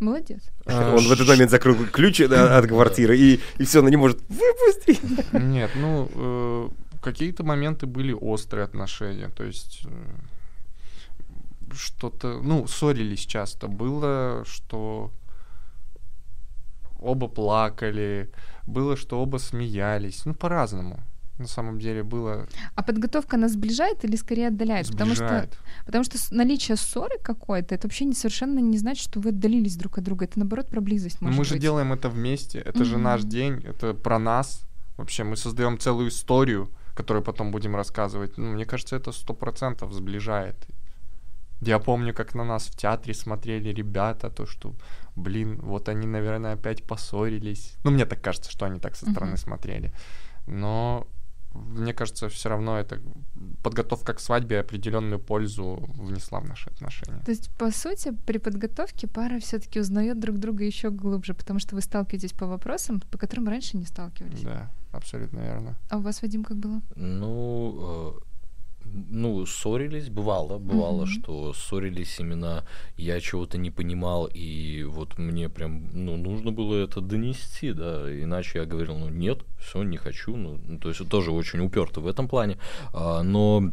Молодец. 0.00 0.42
а, 0.66 0.94
Он 0.96 1.04
в 1.06 1.12
этот 1.12 1.28
момент 1.28 1.50
закрыл 1.50 1.76
ключ 1.86 2.18
да, 2.28 2.58
от 2.58 2.66
квартиры, 2.66 3.16
и, 3.16 3.40
и 3.58 3.64
все, 3.64 3.78
она 3.78 3.90
не 3.90 3.96
может 3.96 4.18
выпустить. 4.28 5.00
Нет, 5.32 5.70
ну, 5.76 6.10
э, 6.14 6.68
какие-то 7.00 7.44
моменты 7.44 7.86
были 7.86 8.12
острые 8.12 8.64
отношения, 8.64 9.28
то 9.28 9.44
есть 9.44 9.82
э, 9.86 9.90
что-то, 11.72 12.40
ну, 12.42 12.66
ссорились 12.66 13.20
часто. 13.20 13.68
Было, 13.68 14.44
что 14.46 15.10
оба 17.04 17.28
плакали, 17.28 18.30
было, 18.66 18.96
что 18.96 19.20
оба 19.20 19.38
смеялись, 19.38 20.26
ну, 20.26 20.34
по-разному. 20.34 21.00
На 21.38 21.48
самом 21.48 21.80
деле 21.80 22.04
было 22.04 22.46
А 22.76 22.82
подготовка 22.84 23.36
нас 23.36 23.52
сближает 23.52 24.04
или 24.04 24.14
скорее 24.16 24.48
отдаляет? 24.48 24.86
Потому 24.86 25.14
что, 25.14 25.26
сближает. 25.26 25.58
потому 25.84 26.04
что 26.04 26.16
наличие 26.30 26.76
ссоры 26.76 27.18
какой-то, 27.20 27.74
это 27.74 27.88
вообще 27.88 28.04
не, 28.04 28.14
совершенно 28.14 28.60
не 28.60 28.78
значит, 28.78 29.02
что 29.02 29.18
вы 29.18 29.30
отдалились 29.30 29.76
друг 29.76 29.98
от 29.98 30.04
друга. 30.04 30.26
Это, 30.26 30.38
наоборот, 30.38 30.68
про 30.68 30.80
близость 30.80 31.20
Но 31.20 31.26
может 31.26 31.38
мы 31.38 31.44
же 31.44 31.54
быть. 31.54 31.62
делаем 31.62 31.92
это 31.92 32.08
вместе, 32.08 32.60
это 32.60 32.84
же 32.84 32.98
наш 32.98 33.24
день, 33.24 33.64
это 33.64 33.94
про 33.94 34.18
нас. 34.20 34.62
Вообще 34.96 35.24
мы 35.24 35.36
создаем 35.36 35.76
целую 35.76 36.08
историю, 36.08 36.68
которую 36.94 37.24
потом 37.24 37.50
будем 37.50 37.74
рассказывать. 37.74 38.38
Ну, 38.38 38.52
мне 38.52 38.64
кажется, 38.64 38.94
это 38.94 39.10
сто 39.10 39.34
процентов 39.34 39.92
сближает. 39.92 40.54
Я 41.60 41.80
помню, 41.80 42.14
как 42.14 42.34
на 42.34 42.44
нас 42.44 42.66
в 42.66 42.76
театре 42.76 43.12
смотрели 43.12 43.70
ребята, 43.70 44.30
то, 44.30 44.46
что, 44.46 44.72
блин, 45.16 45.60
вот 45.62 45.88
они, 45.88 46.06
наверное, 46.06 46.54
опять 46.54 46.84
поссорились. 46.84 47.74
Ну, 47.84 47.90
мне 47.90 48.04
так 48.06 48.20
кажется, 48.20 48.50
что 48.50 48.66
они 48.66 48.80
так 48.80 48.96
со 48.96 49.10
стороны 49.10 49.32
Мгм. 49.32 49.38
смотрели. 49.40 49.92
Но 50.46 51.06
мне 51.54 51.94
кажется, 51.94 52.28
все 52.28 52.48
равно 52.48 52.76
это 52.78 53.00
подготовка 53.62 54.12
к 54.14 54.20
свадьбе 54.20 54.58
определенную 54.60 55.20
пользу 55.20 55.88
внесла 55.94 56.40
в 56.40 56.48
наши 56.48 56.68
отношения. 56.70 57.22
То 57.24 57.30
есть, 57.30 57.48
по 57.56 57.70
сути, 57.70 58.10
при 58.26 58.38
подготовке 58.38 59.06
пара 59.06 59.38
все-таки 59.38 59.78
узнает 59.80 60.18
друг 60.18 60.38
друга 60.38 60.64
еще 60.64 60.90
глубже, 60.90 61.32
потому 61.32 61.60
что 61.60 61.76
вы 61.76 61.80
сталкиваетесь 61.82 62.32
по 62.32 62.46
вопросам, 62.46 63.00
по 63.10 63.18
которым 63.18 63.46
раньше 63.48 63.76
не 63.76 63.84
сталкивались. 63.84 64.40
Да, 64.42 64.68
абсолютно 64.92 65.38
верно. 65.40 65.78
А 65.90 65.98
у 65.98 66.00
вас, 66.00 66.22
Вадим, 66.22 66.42
как 66.42 66.56
было? 66.56 66.80
Ну, 66.96 68.18
э, 68.18 68.20
ну, 68.84 69.44
ссорились, 69.46 70.08
бывало, 70.08 70.58
бывало, 70.58 71.02
Мгм. 71.02 71.06
что 71.06 71.52
ссорились 71.54 72.20
именно 72.20 72.64
я 72.96 73.20
чего-то 73.20 73.58
не 73.58 73.70
понимал, 73.70 74.28
и 74.32 74.84
вот 74.84 75.18
мне 75.18 75.48
прям, 75.48 75.88
ну, 75.92 76.16
нужно 76.16 76.52
было 76.52 76.76
это 76.76 77.00
донести, 77.00 77.72
да, 77.72 78.08
иначе 78.22 78.58
я 78.60 78.64
говорил, 78.66 78.96
ну, 78.98 79.08
нет, 79.08 79.40
все, 79.58 79.82
не 79.82 79.96
хочу, 79.96 80.36
ну, 80.36 80.58
ну, 80.66 80.78
то 80.78 80.88
есть 80.88 81.08
тоже 81.08 81.32
очень 81.32 81.60
уперто 81.60 82.00
в 82.00 82.06
этом 82.06 82.28
плане, 82.28 82.58
А, 82.92 83.22
но 83.22 83.72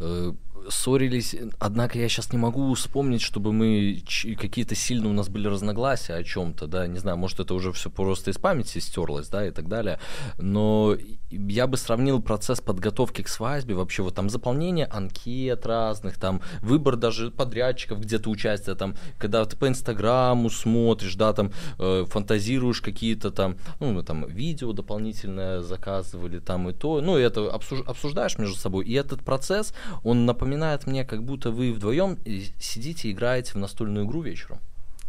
э, 0.00 0.32
ссорились, 0.68 1.34
однако 1.58 1.98
я 1.98 2.08
сейчас 2.08 2.32
не 2.32 2.38
могу 2.38 2.72
вспомнить, 2.74 3.22
чтобы 3.22 3.52
мы 3.52 4.02
какие-то 4.38 4.74
сильно 4.74 5.08
у 5.08 5.12
нас 5.12 5.28
были 5.28 5.48
разногласия 5.48 6.14
о 6.14 6.24
чем-то, 6.24 6.66
да, 6.66 6.86
не 6.86 6.98
знаю, 6.98 7.16
может 7.16 7.40
это 7.40 7.54
уже 7.54 7.72
все 7.72 7.90
просто 7.90 8.30
из 8.30 8.38
памяти 8.38 8.78
стерлось, 8.78 9.28
да, 9.28 9.46
и 9.46 9.50
так 9.50 9.68
далее, 9.68 9.98
но 10.38 10.96
я 11.30 11.66
бы 11.66 11.76
сравнил 11.76 12.20
процесс 12.20 12.60
подготовки 12.60 13.22
к 13.22 13.28
свадьбе, 13.28 13.74
вообще 13.74 14.02
вот 14.02 14.14
там 14.14 14.30
заполнение 14.30 14.86
анкет 14.86 15.66
разных, 15.66 16.18
там 16.18 16.40
выбор 16.60 16.96
даже 16.96 17.30
подрядчиков, 17.30 18.00
где-то 18.00 18.30
участие, 18.30 18.74
там, 18.74 18.96
когда 19.18 19.44
ты 19.44 19.56
по 19.56 19.68
Инстаграму 19.68 20.50
смотришь, 20.50 21.14
да, 21.14 21.32
там 21.32 21.52
э, 21.78 22.04
фантазируешь 22.06 22.80
какие-то 22.80 23.30
там, 23.30 23.56
ну, 23.80 23.92
мы 23.92 24.02
там 24.02 24.26
видео 24.26 24.72
дополнительное 24.72 25.62
заказывали, 25.62 26.38
там 26.38 26.68
и 26.68 26.72
то, 26.72 27.00
ну, 27.00 27.16
это 27.16 27.40
обсуж- 27.40 27.84
обсуждаешь 27.86 28.38
между 28.38 28.56
собой, 28.56 28.84
и 28.84 28.92
этот 28.94 29.20
процесс, 29.24 29.74
он 30.04 30.26
напоминает 30.26 30.51
мне, 30.86 31.04
как 31.04 31.24
будто 31.24 31.50
вы 31.50 31.72
вдвоем 31.72 32.18
сидите 32.58 33.08
и 33.08 33.12
играете 33.12 33.52
в 33.52 33.56
настольную 33.56 34.06
игру 34.06 34.22
вечером. 34.22 34.58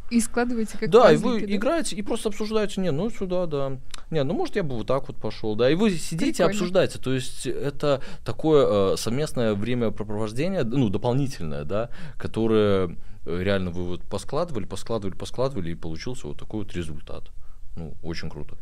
И 0.10 0.20
складываете 0.20 0.78
как 0.78 0.89
Да, 0.89 1.12
и 1.12 1.18
пазлики, 1.18 1.46
вы 1.46 1.56
играете 1.56 1.96
и 1.96 2.02
просто 2.02 2.30
обсуждаете, 2.30 2.82
не, 2.82 2.91
ну 2.91 3.10
сюда, 3.10 3.48
да, 3.48 3.80
не, 4.12 4.24
ну 4.24 4.34
может 4.34 4.56
я 4.56 4.64
бы 4.64 4.76
вот 4.76 4.86
так 4.86 5.08
вот 5.08 5.18
пошел, 5.18 5.56
да, 5.56 5.72
и 5.72 5.76
вы 5.76 5.91
сидите, 5.91 6.44
Прикольно. 6.44 6.52
обсуждаете, 6.52 7.00
то 7.00 7.14
есть 7.14 7.48
это 7.48 8.02
такое 8.24 8.94
э, 8.94 8.98
совместное 8.98 9.56
времяпрепровождение, 9.56 10.64
ну 10.64 10.89
дополнительное, 10.89 11.64
да, 11.64 11.89
которое 12.18 12.96
э, 13.26 13.41
реально 13.41 13.72
вы 13.72 13.84
вот 13.86 14.04
поскладывали, 14.04 14.66
поскладывали, 14.66 15.16
поскладывали 15.16 15.72
и 15.72 15.76
получился 15.76 16.28
вот 16.28 16.38
такой 16.38 16.64
вот 16.64 16.74
результат, 16.74 17.32
ну 17.76 17.96
очень 18.04 18.30
круто. 18.30 18.58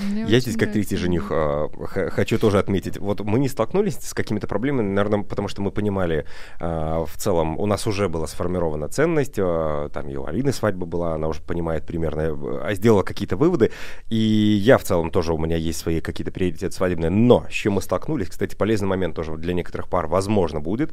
Мне 0.00 0.24
Я 0.24 0.40
здесь, 0.40 0.56
как 0.56 0.72
третий 0.72 0.96
жених, 0.96 1.28
а, 1.30 1.68
х- 1.86 2.10
хочу 2.10 2.38
тоже 2.38 2.58
отметить. 2.58 2.98
Вот 2.98 3.20
мы 3.20 3.38
не 3.38 3.48
столкнулись 3.48 3.98
с 4.00 4.14
какими-то 4.14 4.46
проблемами, 4.46 4.88
наверное, 4.88 5.22
потому 5.22 5.48
что 5.48 5.62
мы 5.62 5.70
понимали, 5.70 6.26
а, 6.60 7.04
в 7.06 7.16
целом, 7.16 7.58
у 7.58 7.66
нас 7.66 7.86
уже 7.86 8.08
была 8.08 8.26
сформирована 8.26 8.88
ценность, 8.88 9.38
а, 9.38 9.88
там 9.88 10.08
и 10.08 10.16
у 10.16 10.26
Алины 10.26 10.52
свадьба 10.52 10.86
была, 10.86 11.14
она 11.14 11.28
уже 11.28 11.40
понимает 11.40 11.86
примерно, 11.86 12.36
а, 12.64 12.74
сделала 12.74 13.02
какие-то 13.02 13.36
выводы, 13.36 13.70
и 14.10 14.16
я 14.16 14.76
в 14.76 14.82
целом 14.82 15.10
тоже, 15.10 15.32
у 15.32 15.38
меня 15.38 15.56
есть 15.56 15.78
свои 15.78 16.00
какие-то 16.00 16.32
приоритеты 16.32 16.74
свадебные, 16.74 17.10
но 17.10 17.46
с 17.48 17.52
чем 17.52 17.74
мы 17.74 17.82
столкнулись, 17.82 18.28
кстати, 18.28 18.54
полезный 18.54 18.88
момент 18.88 19.16
тоже 19.16 19.36
для 19.36 19.54
некоторых 19.54 19.88
пар, 19.88 20.06
возможно, 20.08 20.60
будет. 20.60 20.92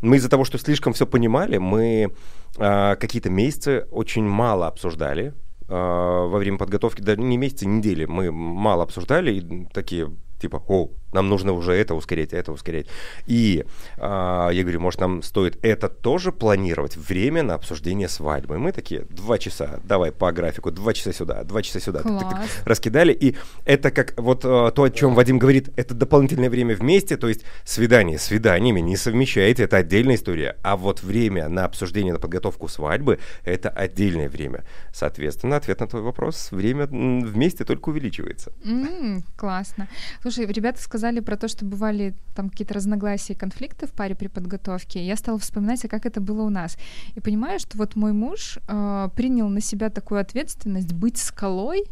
Мы 0.00 0.16
из-за 0.16 0.28
того, 0.30 0.44
что 0.44 0.58
слишком 0.58 0.92
все 0.92 1.06
понимали, 1.06 1.58
мы 1.58 2.10
какие-то 2.56 3.30
месяцы 3.30 3.86
очень 3.92 4.24
мало 4.24 4.66
обсуждали, 4.66 5.34
во 5.70 6.38
время 6.38 6.58
подготовки, 6.58 7.00
даже 7.00 7.20
не 7.20 7.36
месяцы, 7.36 7.66
недели, 7.66 8.04
мы 8.04 8.32
мало 8.32 8.82
обсуждали 8.82 9.32
и 9.32 9.66
такие, 9.72 10.10
типа, 10.40 10.62
о, 10.66 10.90
нам 11.12 11.28
нужно 11.28 11.52
уже 11.52 11.72
это 11.72 11.94
ускорять, 11.94 12.32
это 12.32 12.52
ускорять. 12.52 12.86
И 13.26 13.64
а, 13.98 14.50
я 14.50 14.62
говорю, 14.62 14.80
может, 14.80 15.00
нам 15.00 15.22
стоит 15.22 15.58
это 15.62 15.88
тоже 15.88 16.32
планировать, 16.32 16.96
время 16.96 17.42
на 17.42 17.54
обсуждение 17.54 18.08
свадьбы. 18.08 18.54
И 18.54 18.58
мы 18.58 18.72
такие, 18.72 19.02
два 19.10 19.38
часа, 19.38 19.80
давай 19.84 20.12
по 20.12 20.32
графику, 20.32 20.70
два 20.70 20.92
часа 20.92 21.12
сюда, 21.12 21.44
два 21.44 21.62
часа 21.62 21.80
сюда. 21.80 22.00
Класс. 22.02 22.48
Раскидали, 22.64 23.12
и 23.12 23.36
это 23.64 23.90
как 23.90 24.18
вот 24.18 24.42
а, 24.44 24.70
то, 24.70 24.84
о 24.84 24.90
чем 24.90 25.14
Вадим 25.14 25.38
говорит, 25.38 25.70
это 25.76 25.94
дополнительное 25.94 26.50
время 26.50 26.74
вместе, 26.74 27.16
то 27.16 27.28
есть 27.28 27.42
свидание 27.64 28.18
с 28.18 28.22
свиданиями 28.22 28.80
не 28.80 28.96
совмещаете, 28.96 29.64
это 29.64 29.78
отдельная 29.78 30.14
история. 30.14 30.56
А 30.62 30.76
вот 30.76 31.02
время 31.02 31.48
на 31.48 31.64
обсуждение, 31.64 32.12
на 32.12 32.18
подготовку 32.18 32.68
свадьбы, 32.68 33.18
это 33.44 33.68
отдельное 33.68 34.28
время. 34.28 34.64
Соответственно, 34.92 35.56
ответ 35.56 35.80
на 35.80 35.86
твой 35.86 36.02
вопрос, 36.02 36.52
время 36.52 36.86
вместе 36.86 37.64
только 37.64 37.88
увеличивается. 37.88 38.52
М, 38.64 39.24
классно. 39.36 39.88
Слушай, 40.22 40.29
ребята 40.38 40.80
сказали 40.80 41.20
про 41.20 41.36
то, 41.36 41.48
что 41.48 41.64
бывали 41.64 42.14
там 42.34 42.50
какие-то 42.50 42.74
разногласия 42.74 43.32
и 43.32 43.36
конфликты 43.36 43.86
в 43.86 43.92
паре 43.92 44.14
при 44.14 44.28
подготовке. 44.28 45.04
Я 45.04 45.16
стала 45.16 45.38
вспоминать, 45.38 45.84
а 45.84 45.88
как 45.88 46.06
это 46.06 46.20
было 46.20 46.42
у 46.42 46.50
нас. 46.50 46.76
И 47.14 47.20
понимаю, 47.20 47.58
что 47.58 47.76
вот 47.78 47.96
мой 47.96 48.12
муж 48.12 48.58
э, 48.68 49.08
принял 49.14 49.48
на 49.48 49.60
себя 49.60 49.90
такую 49.90 50.20
ответственность 50.20 50.92
быть 50.92 51.18
скалой 51.18 51.84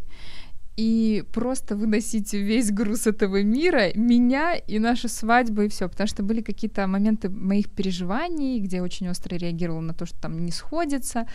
и 0.79 1.25
просто 1.33 1.75
выносить 1.75 2.33
весь 2.33 2.71
груз 2.71 3.09
этого 3.09 3.43
мира, 3.43 3.91
меня 3.95 4.55
и 4.55 4.79
нашу 4.79 5.09
свадьбу, 5.09 5.63
и 5.63 5.69
все. 5.69 5.89
Потому 5.89 6.07
что 6.07 6.23
были 6.23 6.41
какие-то 6.41 6.87
моменты 6.87 7.29
моих 7.29 7.69
переживаний, 7.69 8.61
где 8.61 8.77
я 8.77 8.83
очень 8.85 9.09
остро 9.09 9.37
реагировала 9.37 9.81
на 9.81 9.93
то, 9.93 10.07
что 10.07 10.21
там 10.21 10.45
не 10.47 10.53
сходится. 10.53 11.27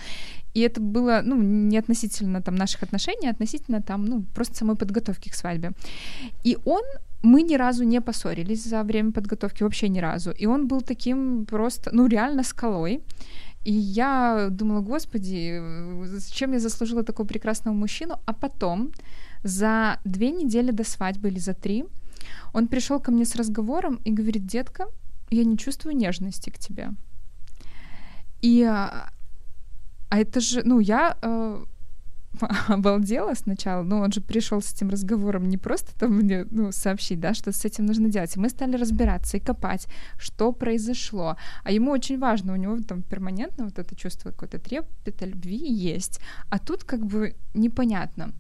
И 0.54 0.62
это 0.62 0.80
было, 0.80 1.22
ну, 1.26 1.42
не 1.42 1.78
относительно 1.78 2.42
там 2.42 2.56
наших 2.56 2.84
отношений, 2.84 3.28
а 3.28 3.32
относительно 3.32 3.82
там, 3.82 4.06
ну, 4.06 4.24
просто 4.34 4.56
самой 4.56 4.76
подготовки 4.76 5.30
к 5.30 5.36
свадьбе. 5.36 5.72
И 6.46 6.58
он 6.66 6.84
мы 7.22 7.42
ни 7.42 7.58
разу 7.58 7.84
не 7.84 8.02
поссорились 8.02 8.64
за 8.64 8.84
время 8.84 9.12
подготовки, 9.12 9.64
вообще 9.64 9.90
ни 9.90 10.00
разу. 10.00 10.32
И 10.32 10.46
он 10.46 10.68
был 10.68 10.82
таким 10.82 11.46
просто, 11.46 11.90
ну, 11.94 12.08
реально 12.08 12.44
скалой. 12.44 13.02
И 13.66 13.74
я 13.74 14.48
думала, 14.52 14.82
господи, 14.82 15.62
зачем 16.06 16.54
я 16.54 16.60
заслужила 16.60 17.04
такого 17.04 17.28
прекрасного 17.28 17.76
мужчину? 17.76 18.16
А 18.26 18.34
потом, 18.34 18.92
за 19.44 20.00
две 20.06 20.32
недели 20.32 20.72
до 20.72 20.84
свадьбы 20.84 21.30
или 21.30 21.40
за 21.40 21.54
три, 21.54 21.86
он 22.54 22.68
пришел 22.68 23.00
ко 23.00 23.12
мне 23.12 23.26
с 23.26 23.36
разговором 23.36 24.00
и 24.06 24.12
говорит, 24.12 24.46
детка, 24.46 24.88
я 25.30 25.44
не 25.44 25.58
чувствую 25.58 25.96
нежности 25.96 26.50
к 26.50 26.58
тебе. 26.58 26.92
И 28.42 28.64
а 28.64 29.10
а 30.14 30.20
это 30.20 30.40
же, 30.42 30.62
ну, 30.64 30.80
я 30.80 31.18
э, 31.24 31.66
обалдела 32.68 33.34
сначала, 33.34 33.82
но 33.82 34.00
он 34.00 34.12
же 34.12 34.22
пришел 34.22 34.62
с 34.62 34.72
этим 34.72 34.90
разговором 34.90 35.50
не 35.50 35.58
просто 35.58 35.98
там 35.98 36.12
мне 36.12 36.46
ну, 36.52 36.72
сообщить, 36.72 37.20
да, 37.20 37.34
что 37.34 37.52
с 37.52 37.66
этим 37.66 37.88
нужно 37.88 38.10
делать. 38.10 38.36
И 38.36 38.40
мы 38.40 38.50
стали 38.50 38.78
разбираться 38.78 39.38
и 39.38 39.40
копать, 39.40 39.88
что 40.20 40.52
произошло. 40.52 41.36
А 41.64 41.72
ему 41.72 41.90
очень 41.90 42.20
важно, 42.20 42.54
у 42.54 42.58
него 42.58 42.78
там 42.88 43.02
перманентно 43.02 43.66
вот 43.66 43.80
это 43.80 43.96
чувство 43.96 44.30
какой-то 44.30 44.60
трепета, 44.60 45.26
любви 45.26 45.58
есть. 45.58 46.20
А 46.52 46.60
тут 46.60 46.84
как 46.84 47.04
бы 47.06 47.36
непонятно. 47.56 48.34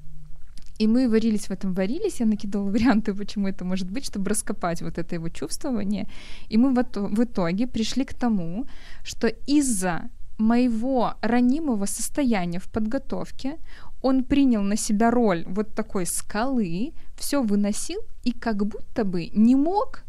И 0.84 0.88
мы 0.88 1.08
варились 1.08 1.50
в 1.50 1.52
этом, 1.52 1.74
варились, 1.74 2.20
я 2.20 2.26
накидывала 2.26 2.72
варианты, 2.72 3.14
почему 3.14 3.48
это 3.48 3.66
может 3.66 3.90
быть, 3.90 4.06
чтобы 4.06 4.30
раскопать 4.30 4.82
вот 4.82 4.98
это 4.98 5.16
его 5.16 5.30
чувствование. 5.30 6.08
И 6.50 6.58
мы 6.58 6.74
в, 6.74 6.80
ито- 6.80 7.16
в 7.16 7.24
итоге 7.24 7.68
пришли 7.68 8.04
к 8.04 8.14
тому, 8.14 8.66
что 9.04 9.28
из-за 9.28 10.02
моего 10.38 11.14
ранимого 11.22 11.86
состояния 11.88 12.60
в 12.60 12.68
подготовке 12.68 13.58
он 14.02 14.24
принял 14.24 14.64
на 14.64 14.76
себя 14.76 15.12
роль 15.12 15.46
вот 15.48 15.74
такой 15.74 16.06
скалы, 16.06 16.92
все 17.18 17.42
выносил 17.42 18.02
и 18.26 18.32
как 18.32 18.66
будто 18.66 19.06
бы 19.06 19.30
не 19.34 19.56
мог 19.56 20.04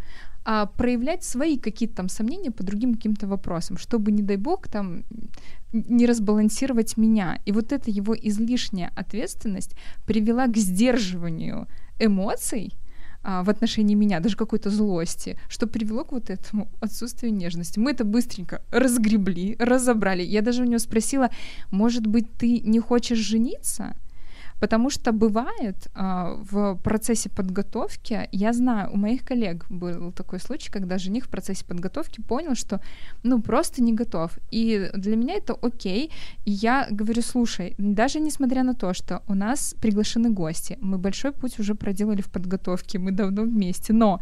а, 0.44 0.66
проявлять 0.66 1.24
свои 1.24 1.58
какие-то 1.58 1.96
там 1.96 2.08
сомнения 2.08 2.50
по 2.50 2.62
другим 2.62 2.94
каким-то 2.94 3.26
вопросам, 3.26 3.76
чтобы, 3.78 4.12
не 4.12 4.22
дай 4.22 4.36
бог, 4.36 4.68
там 4.68 5.04
не 5.72 6.06
разбалансировать 6.06 6.96
меня. 6.96 7.40
И 7.46 7.52
вот 7.52 7.72
эта 7.72 7.90
его 7.90 8.14
излишняя 8.14 8.92
ответственность 8.94 9.74
привела 10.06 10.46
к 10.46 10.56
сдерживанию 10.56 11.66
эмоций, 11.98 12.74
а, 13.26 13.42
в 13.42 13.48
отношении 13.48 13.94
меня, 13.94 14.20
даже 14.20 14.36
какой-то 14.36 14.68
злости, 14.68 15.38
что 15.48 15.66
привело 15.66 16.04
к 16.04 16.12
вот 16.12 16.28
этому 16.28 16.68
отсутствию 16.80 17.32
нежности. 17.32 17.78
Мы 17.78 17.92
это 17.92 18.04
быстренько 18.04 18.60
разгребли, 18.70 19.56
разобрали. 19.58 20.22
Я 20.22 20.42
даже 20.42 20.62
у 20.62 20.66
него 20.66 20.78
спросила, 20.78 21.30
может 21.70 22.06
быть, 22.06 22.30
ты 22.36 22.60
не 22.60 22.80
хочешь 22.80 23.18
жениться? 23.18 23.96
Потому 24.64 24.88
что 24.88 25.12
бывает 25.12 25.90
а, 25.94 26.38
в 26.50 26.76
процессе 26.76 27.28
подготовки, 27.28 28.28
я 28.32 28.52
знаю, 28.54 28.90
у 28.94 28.96
моих 28.96 29.22
коллег 29.22 29.66
был 29.68 30.10
такой 30.10 30.40
случай, 30.40 30.70
когда 30.70 30.96
жених 30.96 31.26
в 31.26 31.28
процессе 31.28 31.66
подготовки 31.66 32.22
понял, 32.22 32.54
что 32.54 32.80
ну 33.22 33.42
просто 33.42 33.82
не 33.82 33.92
готов. 33.92 34.30
И 34.50 34.90
для 34.94 35.16
меня 35.16 35.34
это 35.34 35.52
окей. 35.52 36.10
И 36.46 36.50
я 36.50 36.86
говорю, 36.90 37.20
слушай, 37.20 37.74
даже 37.76 38.20
несмотря 38.20 38.62
на 38.62 38.74
то, 38.74 38.94
что 38.94 39.20
у 39.28 39.34
нас 39.34 39.74
приглашены 39.82 40.30
гости, 40.30 40.78
мы 40.80 40.96
большой 40.96 41.32
путь 41.32 41.58
уже 41.58 41.74
проделали 41.74 42.22
в 42.22 42.30
подготовке, 42.30 42.98
мы 42.98 43.12
давно 43.12 43.42
вместе, 43.42 43.92
но 43.92 44.18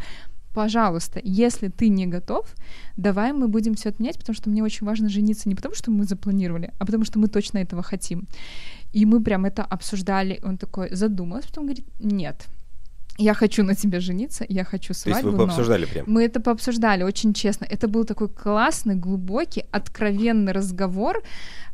пожалуйста, 0.55 1.21
если 1.23 1.69
ты 1.69 1.89
не 1.89 2.07
готов, 2.07 2.53
давай 2.97 3.33
мы 3.33 3.47
будем 3.47 3.75
все 3.75 3.91
отменять, 3.91 4.19
потому 4.19 4.35
что 4.35 4.51
мне 4.51 4.65
очень 4.65 4.87
важно 4.87 5.09
жениться 5.09 5.49
не 5.49 5.55
потому, 5.55 5.77
что 5.77 5.93
мы 5.93 6.03
запланировали, 6.03 6.73
а 6.81 6.85
потому 6.85 7.05
что 7.05 7.21
мы 7.21 7.29
точно 7.29 7.59
этого 7.59 7.85
хотим. 7.85 8.27
И 8.93 9.07
мы 9.07 9.23
прям 9.23 9.45
это 9.45 9.63
обсуждали. 9.63 10.41
Он 10.45 10.57
такой 10.57 10.95
задумался, 10.95 11.49
потом 11.49 11.65
говорит, 11.65 11.87
нет, 12.01 12.49
я 13.19 13.35
хочу 13.35 13.63
на 13.63 13.75
тебе 13.75 14.01
жениться, 14.01 14.45
я 14.49 14.65
хочу 14.65 14.95
свадьбу. 14.95 15.21
То 15.21 15.27
есть 15.27 15.39
вы 15.39 15.47
пообсуждали 15.47 15.85
прям? 15.87 16.05
Мы 16.09 16.25
это 16.25 16.41
пообсуждали, 16.41 17.05
очень 17.05 17.33
честно. 17.33 17.67
Это 17.71 17.89
был 17.89 18.05
такой 18.05 18.29
классный, 18.29 18.95
глубокий, 18.95 19.65
откровенный 19.71 20.53
разговор. 20.53 21.23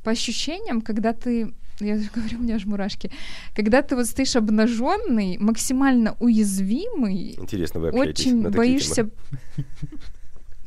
По 0.03 0.11
ощущениям, 0.11 0.81
когда 0.81 1.12
ты 1.12 1.55
я 1.81 1.97
говорю, 2.14 2.39
у 2.39 2.43
меня 2.43 2.57
аж 2.57 2.66
мурашки. 2.66 3.11
Когда 3.55 3.83
ты 3.83 3.95
вот 3.95 4.07
стоишь 4.07 4.37
обнаженный, 4.37 5.39
максимально 5.39 6.16
уязвимый, 6.19 7.37
Интересно, 7.39 7.81
вы 7.81 7.91
очень 7.91 8.51
боишься. 8.51 8.95
темы. 8.95 9.11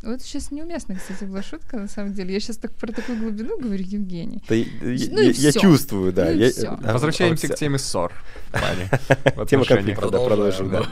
Вот 0.03 0.21
сейчас 0.23 0.49
неуместно, 0.49 0.95
кстати, 0.95 1.25
была 1.25 1.43
шутка, 1.43 1.77
на 1.77 1.87
самом 1.87 2.13
деле. 2.13 2.33
Я 2.33 2.39
сейчас 2.39 2.57
так 2.57 2.73
про 2.73 2.91
такую 2.91 3.19
глубину 3.19 3.59
говорю, 3.59 3.83
Евгений. 3.83 4.43
Да, 4.49 4.55
я, 4.55 4.65
Ну 4.81 5.21
и 5.21 5.25
я- 5.27 5.31
я 5.31 5.51
чувствую, 5.51 6.11
да. 6.11 6.25
Ну 6.25 6.31
и 6.31 6.37
я- 6.37 6.49
всё. 6.51 6.77
а, 6.83 6.93
Возвращаемся 6.93 7.47
а, 7.47 7.49
к 7.53 7.55
теме 7.55 7.77
ссор. 7.77 8.11
Тема 9.47 9.65
конфликта, 9.65 10.09
да, 10.09 10.19
продолжим, 10.19 10.71
да. 10.71 10.87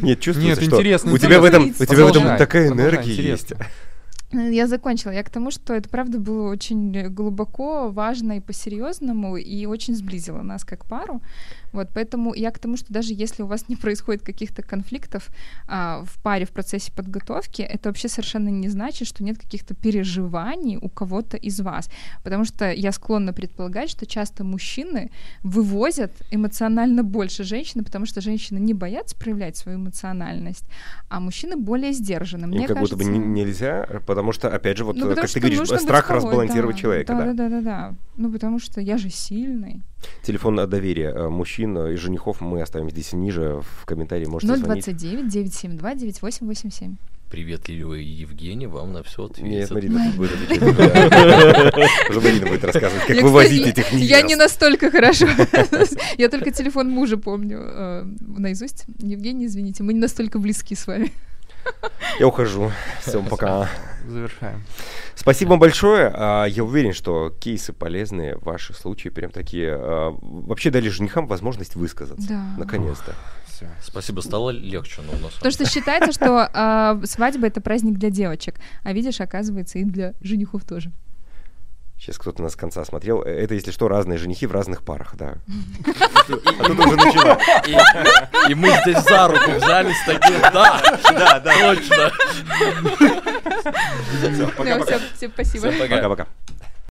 Нет, 0.00 0.20
чувствуется, 0.20 0.60
Нет, 0.60 0.68
что 0.68 0.76
интересно, 0.76 1.12
у 1.12 1.18
тебя 1.18 1.40
в 1.40 1.44
этом, 1.44 1.70
у 1.78 1.84
тебя 1.84 2.04
в 2.04 2.08
этом 2.08 2.36
такая 2.36 2.68
продолжай, 2.68 2.94
энергия 2.96 3.22
есть. 3.22 3.52
Я 4.32 4.66
закончила. 4.66 5.12
Я 5.12 5.22
к 5.22 5.30
тому, 5.30 5.50
что 5.50 5.74
это 5.74 5.88
правда 5.88 6.18
было 6.18 6.50
очень 6.50 7.08
глубоко, 7.08 7.90
важно 7.90 8.32
и 8.36 8.40
по-серьезному, 8.40 9.36
и 9.36 9.66
очень 9.66 9.94
сблизило 9.94 10.42
нас 10.42 10.64
как 10.64 10.84
пару. 10.86 11.20
Вот, 11.72 11.88
поэтому 11.94 12.34
я 12.34 12.50
к 12.50 12.58
тому, 12.58 12.76
что 12.76 12.92
даже 12.92 13.14
если 13.14 13.42
у 13.42 13.46
вас 13.46 13.68
не 13.68 13.76
происходит 13.76 14.22
каких-то 14.22 14.62
конфликтов 14.62 15.28
а, 15.66 16.02
в 16.04 16.22
паре 16.22 16.44
в 16.44 16.50
процессе 16.50 16.92
подготовки, 16.92 17.62
это 17.62 17.88
вообще 17.88 18.08
совершенно 18.08 18.50
не 18.50 18.68
значит, 18.68 19.08
что 19.08 19.24
нет 19.24 19.38
каких-то 19.38 19.74
переживаний 19.74 20.76
у 20.76 20.88
кого-то 20.88 21.36
из 21.36 21.60
вас. 21.60 21.88
Потому 22.24 22.44
что 22.44 22.70
я 22.70 22.92
склонна 22.92 23.32
предполагать, 23.32 23.90
что 23.90 24.06
часто 24.06 24.44
мужчины 24.44 25.10
вывозят 25.42 26.12
эмоционально 26.30 27.02
больше 27.02 27.44
женщины, 27.44 27.84
потому 27.84 28.06
что 28.06 28.20
женщины 28.20 28.58
не 28.58 28.74
боятся 28.74 29.16
проявлять 29.16 29.56
свою 29.56 29.78
эмоциональность, 29.78 30.64
а 31.08 31.20
мужчины 31.20 31.56
более 31.56 31.92
сдержаны. 31.92 32.44
Им 32.44 32.50
Мне 32.50 32.66
как 32.66 32.78
будто 32.80 32.96
бы 32.96 33.04
кажется- 33.04 33.18
не- 33.20 33.42
нельзя, 33.42 33.88
потому 34.06 34.21
что, 34.30 34.48
опять 34.48 34.78
же, 34.78 34.84
вот, 34.84 34.94
ну, 34.94 35.06
э, 35.06 35.08
потому 35.08 35.26
как 35.26 35.32
ты 35.32 35.40
говоришь, 35.40 35.80
страх 35.80 36.10
разбалансировать 36.10 36.76
да. 36.76 36.82
человека, 36.82 37.14
да. 37.14 37.24
да. 37.24 37.32
Да, 37.32 37.48
да, 37.48 37.60
да. 37.60 37.94
Ну, 38.16 38.30
потому 38.30 38.60
что 38.60 38.80
я 38.80 38.96
же 38.96 39.10
сильный. 39.10 39.82
Телефон 40.22 40.60
э, 40.60 40.66
доверия 40.68 41.10
э, 41.10 41.28
мужчин 41.28 41.76
и 41.88 41.96
женихов 41.96 42.40
мы 42.40 42.62
оставим 42.62 42.90
здесь 42.90 43.12
ниже, 43.12 43.60
в 43.80 43.84
комментарии 43.86 44.26
можете 44.26 44.54
звонить. 44.54 44.84
029 44.84 45.28
972 45.28 45.94
9887. 45.94 46.96
Приветливый 47.32 48.04
Евгений 48.04 48.66
вам 48.66 48.92
на 48.92 49.02
все 49.02 49.26
Нет, 49.38 49.70
ответит. 49.70 49.70
Марина 49.70 50.04
тут 50.04 50.16
будет 50.16 50.32
отвечать. 50.34 52.10
Уже 52.10 52.20
Марина 52.20 52.46
будет 52.46 52.62
рассказывать, 52.62 53.06
как 53.06 53.16
Я, 53.16 53.22
вывозить 53.22 53.66
этих 53.66 53.90
Я 53.92 54.20
не 54.20 54.36
настолько 54.36 54.90
хорошо. 54.90 55.26
Я 56.18 56.28
только 56.28 56.50
телефон 56.50 56.90
мужа 56.90 57.16
помню 57.16 57.58
э, 57.58 58.04
наизусть. 58.36 58.84
Евгений, 58.98 59.46
извините, 59.46 59.82
мы 59.82 59.94
не 59.94 60.00
настолько 60.00 60.38
близки 60.38 60.74
с 60.74 60.86
вами. 60.86 61.10
Я 62.18 62.26
ухожу. 62.26 62.70
Всем 63.00 63.24
пока. 63.26 63.68
Завершаем. 64.06 64.62
Спасибо 65.14 65.50
вам 65.50 65.60
большое. 65.60 66.10
А, 66.12 66.44
Я 66.44 66.64
уверен, 66.64 66.92
что 66.92 67.30
кейсы 67.30 67.72
полезные, 67.72 68.36
ваши 68.38 68.74
случаи 68.74 69.08
прям 69.08 69.30
такие. 69.30 69.72
а, 69.74 70.16
Вообще 70.20 70.70
дали 70.70 70.88
женихам 70.88 71.26
возможность 71.26 71.76
высказаться. 71.76 72.28
Да. 72.28 72.44
Наконец-то. 72.58 73.14
Все. 73.46 73.68
Спасибо, 73.82 74.20
стало 74.20 74.50
легче, 74.50 75.02
но 75.06 75.12
у 75.16 75.20
нас... 75.22 75.32
Потому 75.34 75.52
что 75.52 75.64
считается, 75.68 76.12
что 76.12 76.48
а, 76.52 77.00
свадьба 77.04 77.46
это 77.46 77.60
праздник 77.60 77.98
для 77.98 78.10
девочек, 78.10 78.56
а 78.82 78.92
видишь, 78.92 79.20
оказывается, 79.20 79.78
и 79.78 79.84
для 79.84 80.14
женихов 80.20 80.64
тоже. 80.64 80.90
Сейчас 82.02 82.18
кто-то 82.18 82.42
нас 82.42 82.54
с 82.54 82.56
конца 82.56 82.84
смотрел. 82.84 83.22
Э, 83.22 83.30
Это, 83.30 83.54
если 83.54 83.70
что, 83.70 83.86
разные 83.86 84.18
женихи 84.18 84.46
в 84.46 84.50
разных 84.50 84.82
парах, 84.82 85.14
да. 85.14 85.34
А 86.26 86.64
тут 86.64 86.78
уже 86.80 86.96
начала. 86.96 87.38
И, 88.48 88.54
мы 88.54 88.76
здесь 88.82 89.04
за 89.04 89.28
руку 89.28 89.52
взялись 89.52 89.96
такие, 90.04 90.40
да, 90.52 90.82
да, 91.04 91.38
да, 91.38 91.74
точно. 91.74 92.10
Пока-пока. 94.56 94.98
всем 95.14 95.30
спасибо. 95.32 95.70
Пока-пока. 95.78 96.26